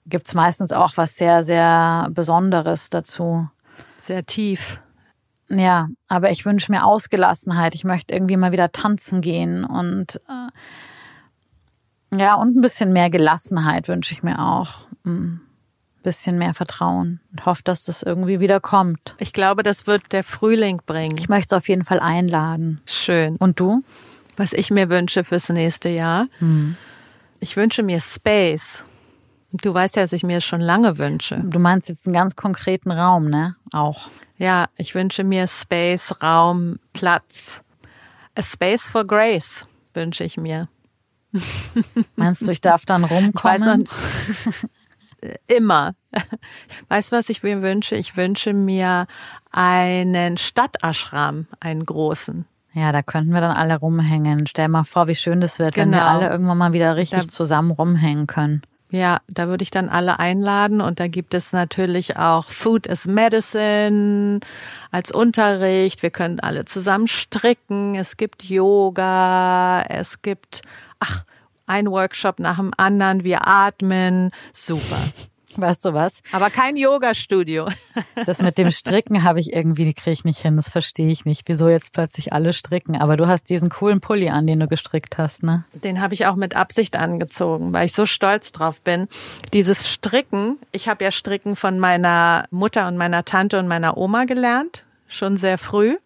gibt's 0.07 0.35
meistens 0.35 0.73
auch 0.73 0.97
was 0.97 1.17
sehr, 1.17 1.43
sehr 1.43 2.09
Besonderes 2.11 2.91
dazu. 2.91 3.49
Sehr 4.01 4.25
tief. 4.25 4.81
Ja, 5.51 5.89
aber 6.09 6.31
ich 6.31 6.45
wünsche 6.45 6.71
mir 6.71 6.85
Ausgelassenheit. 6.85 7.75
Ich 7.75 7.85
möchte 7.85 8.15
irgendwie 8.15 8.37
mal 8.37 8.53
wieder 8.53 8.71
tanzen 8.71 9.21
gehen 9.21 9.65
und 9.65 10.21
äh, 10.29 12.19
ja, 12.19 12.35
und 12.35 12.57
ein 12.57 12.61
bisschen 12.61 12.93
mehr 12.93 13.11
Gelassenheit 13.11 13.89
wünsche 13.89 14.13
ich 14.15 14.23
mir 14.23 14.39
auch. 14.39 14.87
Ein 15.05 15.13
hm, 15.13 15.41
bisschen 16.03 16.39
mehr 16.39 16.55
Vertrauen 16.55 17.21
und 17.33 17.45
hoffe, 17.45 17.63
dass 17.65 17.85
das 17.85 18.03
irgendwie 18.03 18.41
wieder 18.41 18.61
kommt. 18.61 19.15
Ich 19.19 19.33
glaube, 19.33 19.63
das 19.63 19.87
wird 19.87 20.13
der 20.13 20.25
Frühling 20.25 20.81
bringen. 20.87 21.17
Ich 21.19 21.29
möchte 21.29 21.55
es 21.55 21.59
auf 21.59 21.69
jeden 21.69 21.85
Fall 21.85 22.01
einladen. 22.01 22.81
Schön. 22.87 23.37
Und 23.37 23.61
du? 23.61 23.83
Was 24.37 24.53
ich 24.53 24.71
mir 24.71 24.89
wünsche 24.89 25.25
fürs 25.25 25.49
nächste 25.49 25.89
Jahr? 25.89 26.27
Hm. 26.39 26.77
Ich 27.41 27.57
wünsche 27.57 27.83
mir 27.83 28.01
Space. 28.01 28.85
Du 29.53 29.73
weißt 29.73 29.97
ja, 29.97 30.03
dass 30.03 30.13
ich 30.13 30.23
mir 30.23 30.39
es 30.39 30.45
schon 30.45 30.61
lange 30.61 30.99
wünsche. 30.99 31.43
Du 31.45 31.59
meinst 31.59 31.89
jetzt 31.89 32.07
einen 32.07 32.15
ganz 32.15 32.37
konkreten 32.37 32.91
Raum, 32.91 33.29
ne? 33.29 33.57
Auch. 33.73 34.09
Ja, 34.39 34.69
ich 34.77 34.95
wünsche 34.95 35.25
mir 35.25 35.47
Space, 35.49 36.15
Raum, 36.23 36.79
Platz. 36.93 37.61
A 38.37 38.43
Space 38.43 38.89
for 38.89 39.05
Grace 39.05 39.67
wünsche 39.95 40.23
ich 40.23 40.37
mir. 40.37 40.69
Meinst 42.17 42.47
du, 42.47 42.53
ich 42.53 42.61
darf 42.61 42.87
dann 42.87 43.05
rumkommen? 43.05 43.89
Immer. 45.49 45.95
Weißt 46.89 47.11
du, 47.11 47.17
was 47.17 47.29
ich 47.29 47.43
mir 47.43 47.61
wünsche? 47.63 47.97
Ich 47.97 48.17
wünsche 48.17 48.53
mir 48.53 49.09
einen 49.51 50.37
Stadtaschram, 50.37 51.49
einen 51.59 51.85
großen. 51.85 52.47
Ja, 52.73 52.93
da 52.93 53.03
könnten 53.03 53.33
wir 53.33 53.41
dann 53.41 53.57
alle 53.57 53.77
rumhängen. 53.77 54.47
Stell 54.47 54.69
mal 54.69 54.85
vor, 54.85 55.09
wie 55.09 55.17
schön 55.17 55.41
das 55.41 55.59
wird, 55.59 55.75
genau. 55.75 55.85
wenn 55.85 55.91
wir 55.91 55.99
genau. 55.99 56.11
alle 56.11 56.29
irgendwann 56.31 56.59
mal 56.59 56.73
wieder 56.73 56.95
richtig 56.95 57.25
da, 57.25 57.29
zusammen 57.29 57.73
rumhängen 57.73 58.29
können. 58.29 58.63
Ja, 58.91 59.19
da 59.29 59.49
würde 59.49 59.63
ich 59.63 59.71
dann 59.71 59.91
alle 59.91 60.19
einladen 60.19 60.81
und 60.81 60.99
da 60.99 61.09
gibt 61.09 61.35
es 61.35 61.53
natürlich 61.53 62.17
auch 62.17 62.47
Food 62.47 62.89
as 62.89 63.07
Medicine 63.07 64.41
als 64.91 65.13
Unterricht. 65.13 66.03
Wir 66.03 66.11
können 66.11 66.41
alle 66.41 66.65
zusammen 66.65 67.07
stricken. 67.07 67.97
Es 67.97 68.17
gibt 68.17 68.45
Yoga. 68.45 69.83
Es 69.83 70.23
gibt, 70.23 70.63
ach, 71.01 71.25
ein 71.67 71.91
Workshop 71.91 72.39
nach 72.39 72.57
dem 72.57 72.73
anderen. 72.79 73.25
Wir 73.25 73.47
atmen. 73.47 74.31
Super. 74.55 74.97
Weißt 75.61 75.85
du 75.85 75.93
was? 75.93 76.23
Aber 76.31 76.51
kein 76.51 76.77
Yoga-Studio. 76.77 77.69
Das 78.27 78.43
mit 78.43 78.59
dem 78.59 78.71
Stricken 78.71 79.23
habe 79.23 79.41
ich 79.41 79.53
irgendwie, 79.53 79.85
die 79.85 79.95
kriege 79.95 80.13
ich 80.13 80.25
nicht 80.25 80.41
hin. 80.41 80.57
Das 80.57 80.69
verstehe 80.69 81.11
ich 81.11 81.25
nicht. 81.25 81.43
Wieso 81.47 81.69
jetzt 81.69 81.93
plötzlich 81.93 82.33
alle 82.33 82.53
stricken? 82.53 82.97
Aber 82.97 83.17
du 83.17 83.27
hast 83.27 83.49
diesen 83.49 83.69
coolen 83.71 84.01
Pulli 84.01 84.29
an, 84.29 84.47
den 84.47 84.61
du 84.61 84.69
gestrickt 84.69 85.19
hast, 85.19 85.43
ne? 85.43 85.65
Den 85.73 86.01
habe 86.01 86.15
ich 86.15 86.27
auch 86.27 86.35
mit 86.35 86.55
Absicht 86.55 86.97
angezogen, 86.97 87.73
weil 87.73 87.87
ich 87.87 87.93
so 87.93 88.07
stolz 88.07 88.53
drauf 88.53 88.81
bin. 88.81 89.09
Dieses 89.53 89.89
Stricken, 89.89 90.59
ich 90.73 90.89
habe 90.89 91.05
ja 91.05 91.11
Stricken 91.11 91.57
von 91.57 91.79
meiner 91.79 92.45
Mutter 92.51 92.87
und 92.89 92.97
meiner 92.97 93.25
Tante 93.25 93.59
und 93.59 93.69
meiner 93.69 93.97
Oma 93.97 94.25
gelernt, 94.25 94.85
schon 95.07 95.37
sehr 95.37 95.59
früh. 95.59 95.97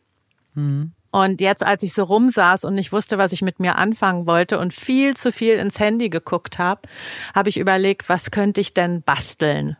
Mhm. 0.54 0.92
Und 1.12 1.42
jetzt, 1.42 1.62
als 1.64 1.82
ich 1.82 1.92
so 1.92 2.04
rumsaß 2.04 2.64
und 2.64 2.74
nicht 2.74 2.90
wusste, 2.90 3.18
was 3.18 3.32
ich 3.32 3.42
mit 3.42 3.60
mir 3.60 3.76
anfangen 3.76 4.26
wollte 4.26 4.58
und 4.58 4.72
viel 4.72 5.14
zu 5.14 5.30
viel 5.30 5.56
ins 5.56 5.78
Handy 5.78 6.08
geguckt 6.08 6.58
habe, 6.58 6.80
habe 7.34 7.50
ich 7.50 7.58
überlegt, 7.58 8.08
was 8.08 8.30
könnte 8.30 8.62
ich 8.62 8.72
denn 8.72 9.02
basteln? 9.02 9.76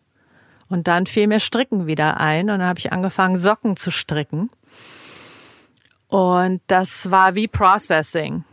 Und 0.69 0.89
dann 0.89 1.07
fiel 1.07 1.27
mir 1.27 1.41
Stricken 1.41 1.87
wieder 1.87 2.21
ein 2.21 2.51
und 2.51 2.59
dann 2.59 2.69
habe 2.69 2.79
ich 2.79 2.93
angefangen, 2.93 3.39
Socken 3.39 3.79
zu 3.79 3.91
stricken. 3.91 4.51
Und 6.09 6.61
das 6.67 7.11
war 7.11 7.35
wie 7.35 7.49
Processing. 7.49 8.45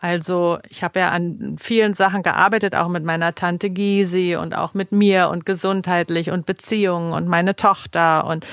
Also 0.00 0.58
ich 0.68 0.82
habe 0.82 1.00
ja 1.00 1.10
an 1.10 1.56
vielen 1.60 1.92
Sachen 1.92 2.22
gearbeitet, 2.22 2.74
auch 2.74 2.88
mit 2.88 3.04
meiner 3.04 3.34
Tante 3.34 3.68
Gysi 3.68 4.36
und 4.36 4.54
auch 4.54 4.72
mit 4.72 4.90
mir 4.90 5.28
und 5.28 5.44
gesundheitlich 5.44 6.30
und 6.30 6.46
Beziehungen 6.46 7.12
und 7.12 7.28
meine 7.28 7.56
Tochter 7.56 8.26
und 8.26 8.46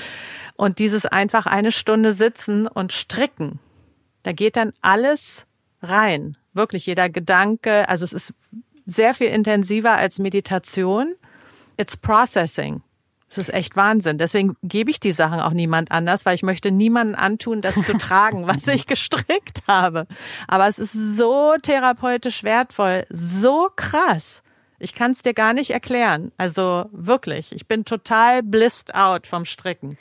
und 0.62 0.78
dieses 0.78 1.06
einfach 1.06 1.46
eine 1.46 1.72
Stunde 1.72 2.12
sitzen 2.12 2.68
und 2.68 2.92
stricken, 2.92 3.58
da 4.22 4.30
geht 4.30 4.54
dann 4.54 4.72
alles 4.80 5.44
rein. 5.82 6.36
Wirklich 6.52 6.86
jeder 6.86 7.08
Gedanke. 7.08 7.88
Also 7.88 8.04
es 8.04 8.12
ist 8.12 8.32
sehr 8.86 9.12
viel 9.12 9.26
intensiver 9.26 9.96
als 9.96 10.20
Meditation. 10.20 11.16
It's 11.78 11.96
processing. 11.96 12.80
Es 13.28 13.38
ist 13.38 13.52
echt 13.52 13.74
Wahnsinn. 13.74 14.18
Deswegen 14.18 14.54
gebe 14.62 14.92
ich 14.92 15.00
die 15.00 15.10
Sachen 15.10 15.40
auch 15.40 15.50
niemand 15.50 15.90
anders, 15.90 16.26
weil 16.26 16.36
ich 16.36 16.44
möchte 16.44 16.70
niemanden 16.70 17.16
antun, 17.16 17.60
das 17.60 17.74
zu 17.84 17.94
tragen, 17.98 18.46
was 18.46 18.68
ich 18.68 18.86
gestrickt 18.86 19.62
habe. 19.66 20.06
Aber 20.46 20.68
es 20.68 20.78
ist 20.78 20.92
so 20.92 21.56
therapeutisch 21.60 22.44
wertvoll, 22.44 23.04
so 23.10 23.68
krass. 23.74 24.44
Ich 24.78 24.94
kann 24.94 25.10
es 25.10 25.22
dir 25.22 25.34
gar 25.34 25.54
nicht 25.54 25.70
erklären. 25.70 26.30
Also 26.36 26.86
wirklich, 26.92 27.50
ich 27.52 27.66
bin 27.66 27.84
total 27.84 28.44
blissed 28.44 28.94
out 28.94 29.26
vom 29.26 29.44
Stricken. 29.44 29.98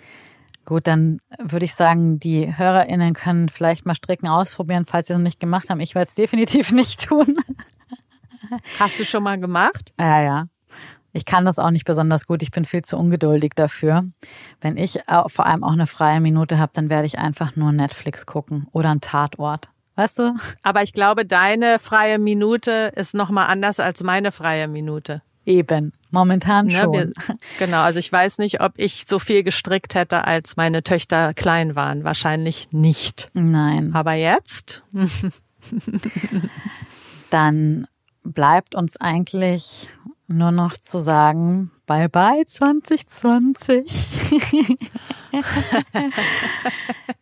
Gut, 0.66 0.88
dann 0.88 1.20
würde 1.40 1.66
ich 1.66 1.74
sagen, 1.74 2.20
die 2.20 2.56
HörerInnen 2.56 3.14
können 3.14 3.50
vielleicht 3.50 3.86
mal 3.86 3.96
Stricken 3.96 4.28
ausprobieren, 4.28 4.86
falls 4.86 5.08
sie 5.08 5.14
es 5.14 5.18
noch 5.18 5.24
nicht 5.24 5.40
gemacht 5.40 5.70
haben. 5.70 5.80
Ich 5.80 5.96
werde 5.96 6.08
es 6.08 6.16
definitiv 6.16 6.72
nicht 6.74 7.08
tun. 7.08 7.38
Hast 8.80 9.00
du 9.00 9.06
schon 9.06 9.24
mal 9.24 9.40
gemacht? 9.40 9.94
Ja, 10.00 10.22
ja. 10.22 10.46
Ich 11.14 11.26
kann 11.26 11.46
das 11.46 11.60
auch 11.60 11.72
nicht 11.72 11.86
besonders 11.86 12.26
gut. 12.26 12.42
Ich 12.42 12.52
bin 12.52 12.64
viel 12.64 12.84
zu 12.84 12.98
ungeduldig 12.98 13.52
dafür. 13.56 14.06
Wenn 14.62 14.78
ich 14.78 15.00
vor 15.28 15.46
allem 15.46 15.64
auch 15.64 15.74
eine 15.74 15.88
freie 15.88 16.22
Minute 16.22 16.58
habe, 16.58 16.72
dann 16.74 16.90
werde 16.90 17.06
ich 17.06 17.20
einfach 17.20 17.56
nur 17.56 17.72
Netflix 17.72 18.26
gucken 18.26 18.68
oder 18.72 18.92
einen 18.92 19.02
Tatort. 19.02 19.70
Weißt 19.96 20.20
du? 20.20 20.36
Aber 20.64 20.84
ich 20.84 20.94
glaube, 20.94 21.26
deine 21.26 21.80
freie 21.80 22.18
Minute 22.18 22.94
ist 22.96 23.14
nochmal 23.14 23.48
anders 23.48 23.80
als 23.80 24.04
meine 24.04 24.32
freie 24.32 24.70
Minute. 24.70 25.22
Eben, 25.46 25.92
momentan 26.12 26.68
ne, 26.68 26.82
schon. 26.82 26.94
Wir, 26.94 27.12
genau, 27.58 27.82
also 27.82 27.98
ich 28.00 28.12
weiß 28.12 28.38
nicht, 28.38 28.62
ob 28.62 28.74
ich 28.78 29.06
so 29.08 29.18
viel 29.18 29.44
gestrickt 29.44 29.96
hätte, 29.96 30.26
als 30.26 30.56
meine 30.56 30.84
Töchter 30.84 31.34
klein 31.34 31.76
waren. 31.76 32.04
Wahrscheinlich 32.04 32.72
nicht. 32.72 33.30
Nein. 33.34 33.92
Aber 33.94 34.14
jetzt? 34.14 34.84
Dann 37.32 37.88
bleibt 38.24 38.76
uns 38.76 39.00
eigentlich 39.02 39.90
nur 40.28 40.52
noch 40.52 40.78
zu 40.78 41.00
sagen, 41.00 41.72
bye 41.86 42.08
bye 42.08 42.46
2020. 42.46 43.86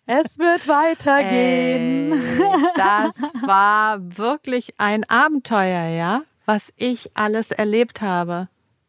es 0.05 0.37
wird 0.37 0.67
weitergehen. 0.67 2.11
Ey, 2.11 2.19
das 2.75 3.15
war 3.45 3.99
wirklich 4.17 4.79
ein 4.79 5.09
Abenteuer, 5.09 5.89
ja, 5.89 6.21
was 6.49 6.73
ich 6.77 7.11
alles 7.15 7.51
erlebt 7.51 8.01
habe. 8.01 8.47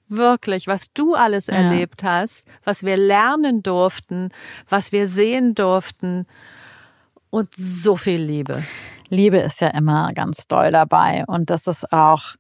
Wirklich, 0.08 0.66
was 0.66 0.94
du 0.94 1.14
alles 1.14 1.48
ja. 1.48 1.56
erlebt 1.56 2.02
hast, 2.02 2.46
was 2.64 2.84
wir 2.84 2.96
lernen 2.96 3.62
durften, 3.62 4.30
was 4.70 4.92
wir 4.92 5.06
sehen 5.06 5.54
durften 5.54 6.26
und 7.28 7.54
so 7.54 7.98
viel 7.98 8.22
Liebe. 8.22 8.62
Liebe 9.10 9.36
ist 9.36 9.60
ja 9.60 9.68
immer 9.68 10.10
ganz 10.14 10.48
doll 10.48 10.70
dabei 10.70 11.24
und 11.26 11.50
das 11.50 11.66
ist 11.66 11.92
auch 11.92 12.36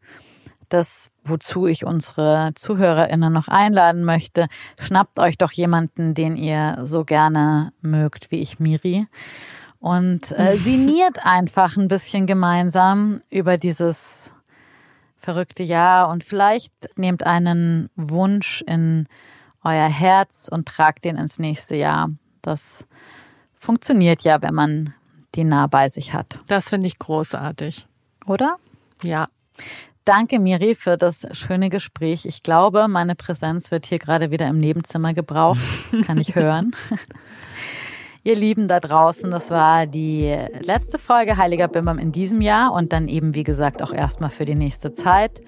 das, 0.70 1.10
wozu 1.22 1.66
ich 1.66 1.84
unsere 1.84 2.52
ZuhörerInnen 2.54 3.30
noch 3.30 3.48
einladen 3.48 4.04
möchte. 4.04 4.46
Schnappt 4.80 5.18
euch 5.18 5.36
doch 5.36 5.52
jemanden, 5.52 6.14
den 6.14 6.34
ihr 6.34 6.78
so 6.84 7.04
gerne 7.04 7.74
mögt, 7.82 8.30
wie 8.30 8.40
ich 8.40 8.58
Miri. 8.58 9.06
Und 9.80 10.32
äh, 10.32 10.56
sinniert 10.56 11.26
einfach 11.26 11.76
ein 11.76 11.88
bisschen 11.88 12.26
gemeinsam 12.26 13.20
über 13.28 13.58
dieses 13.58 14.32
verrückte 15.20 15.62
Jahr 15.62 16.08
und 16.08 16.24
vielleicht 16.24 16.72
nehmt 16.96 17.24
einen 17.24 17.90
Wunsch 17.94 18.62
in 18.66 19.06
euer 19.62 19.88
Herz 19.88 20.48
und 20.50 20.66
tragt 20.66 21.04
den 21.04 21.16
ins 21.16 21.38
nächste 21.38 21.76
Jahr. 21.76 22.10
Das 22.42 22.86
funktioniert 23.58 24.22
ja, 24.22 24.42
wenn 24.42 24.54
man 24.54 24.94
die 25.34 25.44
nah 25.44 25.66
bei 25.66 25.88
sich 25.88 26.14
hat. 26.14 26.38
Das 26.48 26.70
finde 26.70 26.86
ich 26.86 26.98
großartig. 26.98 27.86
Oder? 28.26 28.56
Ja. 29.02 29.28
Danke, 30.06 30.38
Miri, 30.38 30.74
für 30.74 30.96
das 30.96 31.26
schöne 31.32 31.68
Gespräch. 31.68 32.24
Ich 32.24 32.42
glaube, 32.42 32.88
meine 32.88 33.14
Präsenz 33.14 33.70
wird 33.70 33.86
hier 33.86 33.98
gerade 33.98 34.30
wieder 34.30 34.48
im 34.48 34.58
Nebenzimmer 34.58 35.12
gebraucht. 35.12 35.60
Das 35.92 36.06
kann 36.06 36.18
ich 36.18 36.34
hören. 36.34 36.74
Ihr 38.22 38.36
Lieben 38.36 38.68
da 38.68 38.80
draußen, 38.80 39.30
das 39.30 39.48
war 39.48 39.86
die 39.86 40.36
letzte 40.60 40.98
Folge 40.98 41.38
Heiliger 41.38 41.68
Bimbam 41.68 41.98
in 41.98 42.12
diesem 42.12 42.42
Jahr 42.42 42.74
und 42.74 42.92
dann 42.92 43.08
eben, 43.08 43.34
wie 43.34 43.44
gesagt, 43.44 43.82
auch 43.82 43.94
erstmal 43.94 44.28
für 44.28 44.44
die 44.44 44.54
nächste 44.54 44.92
Zeit. 44.92 45.40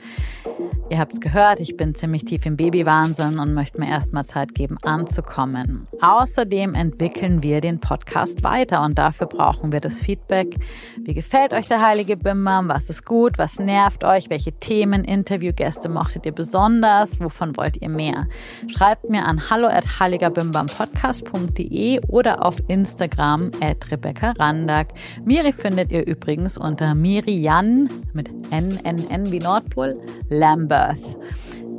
Ihr 0.89 0.99
habt 0.99 1.12
es 1.12 1.20
gehört, 1.20 1.61
ich 1.61 1.77
bin 1.77 1.95
ziemlich 1.95 2.25
tief 2.25 2.47
im 2.47 2.57
Babywahnsinn 2.57 3.39
und 3.39 3.53
möchte 3.53 3.79
mir 3.79 3.89
erstmal 3.89 4.25
Zeit 4.25 4.55
geben, 4.55 4.79
anzukommen. 4.83 5.87
Außerdem 6.01 6.75
entwickeln 6.75 7.43
wir 7.43 7.61
den 7.61 7.79
Podcast 7.79 8.43
weiter 8.43 8.83
und 8.83 8.99
dafür 8.99 9.27
brauchen 9.27 9.73
wir 9.73 9.81
das 9.81 10.01
Feedback. 10.01 10.57
Wie 10.99 11.14
gefällt 11.14 11.53
euch 11.53 11.68
der 11.68 11.87
Heilige 11.87 12.16
Bimbam? 12.16 12.68
Was 12.68 12.89
ist 12.89 13.05
gut? 13.05 13.37
Was 13.39 13.59
nervt 13.59 14.03
euch? 14.05 14.31
Welche 14.31 14.53
Themen, 14.53 15.05
Interviewgäste 15.05 15.91
mochtet 15.91 16.25
ihr 16.27 16.33
besonders? 16.33 17.20
Wovon 17.20 17.57
wollt 17.57 17.83
ihr 17.83 17.91
mehr? 17.91 18.29
Schreibt 18.68 19.11
mir 19.11 19.27
an 19.27 19.51
hallo 19.51 19.68
at 19.68 20.01
heiligerbimbampodcast.de 20.01 22.01
oder 22.09 22.45
auf 22.45 22.61
Instagram 22.68 23.50
at 23.60 23.90
Rebecca 23.90 24.32
Randack. 24.38 24.88
Miri 25.24 25.52
findet 25.52 25.90
ihr 25.90 26.06
übrigens 26.06 26.58
unter 26.58 26.94
Mirian 26.94 27.88
mit 28.12 28.30
NNN 28.50 29.32
wie 29.32 29.38
Nordpol 29.38 29.98
Lambert. 30.28 30.92
Earth. 30.92 31.16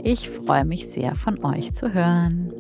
Ich 0.04 0.30
freue 0.30 0.66
mich 0.66 0.88
sehr, 0.88 1.16
von 1.16 1.44
euch 1.44 1.74
zu 1.74 1.94
hören. 1.94 2.54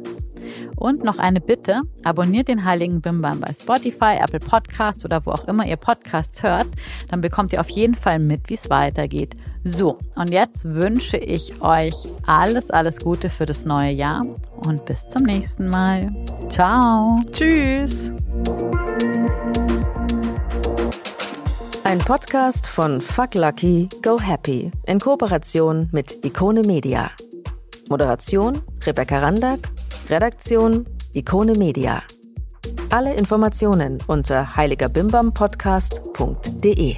Und 0.76 1.03
noch 1.03 1.19
eine 1.19 1.39
Bitte, 1.39 1.82
abonniert 2.03 2.47
den 2.47 2.65
Heiligen 2.65 3.01
Bimbam 3.01 3.39
bei 3.39 3.53
Spotify, 3.53 4.17
Apple 4.19 4.39
Podcasts 4.39 5.05
oder 5.05 5.26
wo 5.26 5.32
auch 5.32 5.47
immer 5.47 5.65
ihr 5.65 5.78
Podcasts 5.78 6.43
hört, 6.43 6.67
dann 7.09 7.21
bekommt 7.21 7.53
ihr 7.53 7.61
auf 7.61 7.69
jeden 7.69 7.95
Fall 7.95 8.19
mit, 8.19 8.49
wie 8.49 8.55
es 8.55 8.69
weitergeht. 8.69 9.36
So, 9.66 9.97
und 10.16 10.30
jetzt 10.30 10.66
wünsche 10.66 11.16
ich 11.18 11.61
euch 11.61 11.93
alles, 12.28 12.70
alles 12.70 12.99
Gute 12.99 13.30
für 13.30 13.45
das 13.45 13.64
neue 13.64 13.91
Jahr 13.91 14.26
und 14.66 14.84
bis 14.86 15.07
zum 15.07 15.24
nächsten 15.24 15.70
Mal. 15.70 16.14
Ciao. 16.49 17.22
Tschüss. 17.32 18.11
Ein 21.86 21.99
Podcast 21.99 22.68
von 22.68 22.99
Fuck 22.99 23.36
Lucky, 23.36 23.88
Go 24.01 24.20
Happy 24.20 24.70
in 24.86 24.99
Kooperation 24.99 25.88
mit 25.91 26.26
Ikone 26.26 26.64
Media. 26.64 27.09
Moderation 27.88 28.61
Rebecca 28.86 29.20
Randack, 29.20 29.59
Redaktion 30.09 30.86
Ikone 31.14 31.53
Media. 31.53 32.03
Alle 32.89 33.16
Informationen 33.16 33.99
unter 34.07 34.57
heiligerbimbampodcast.de. 34.57 36.97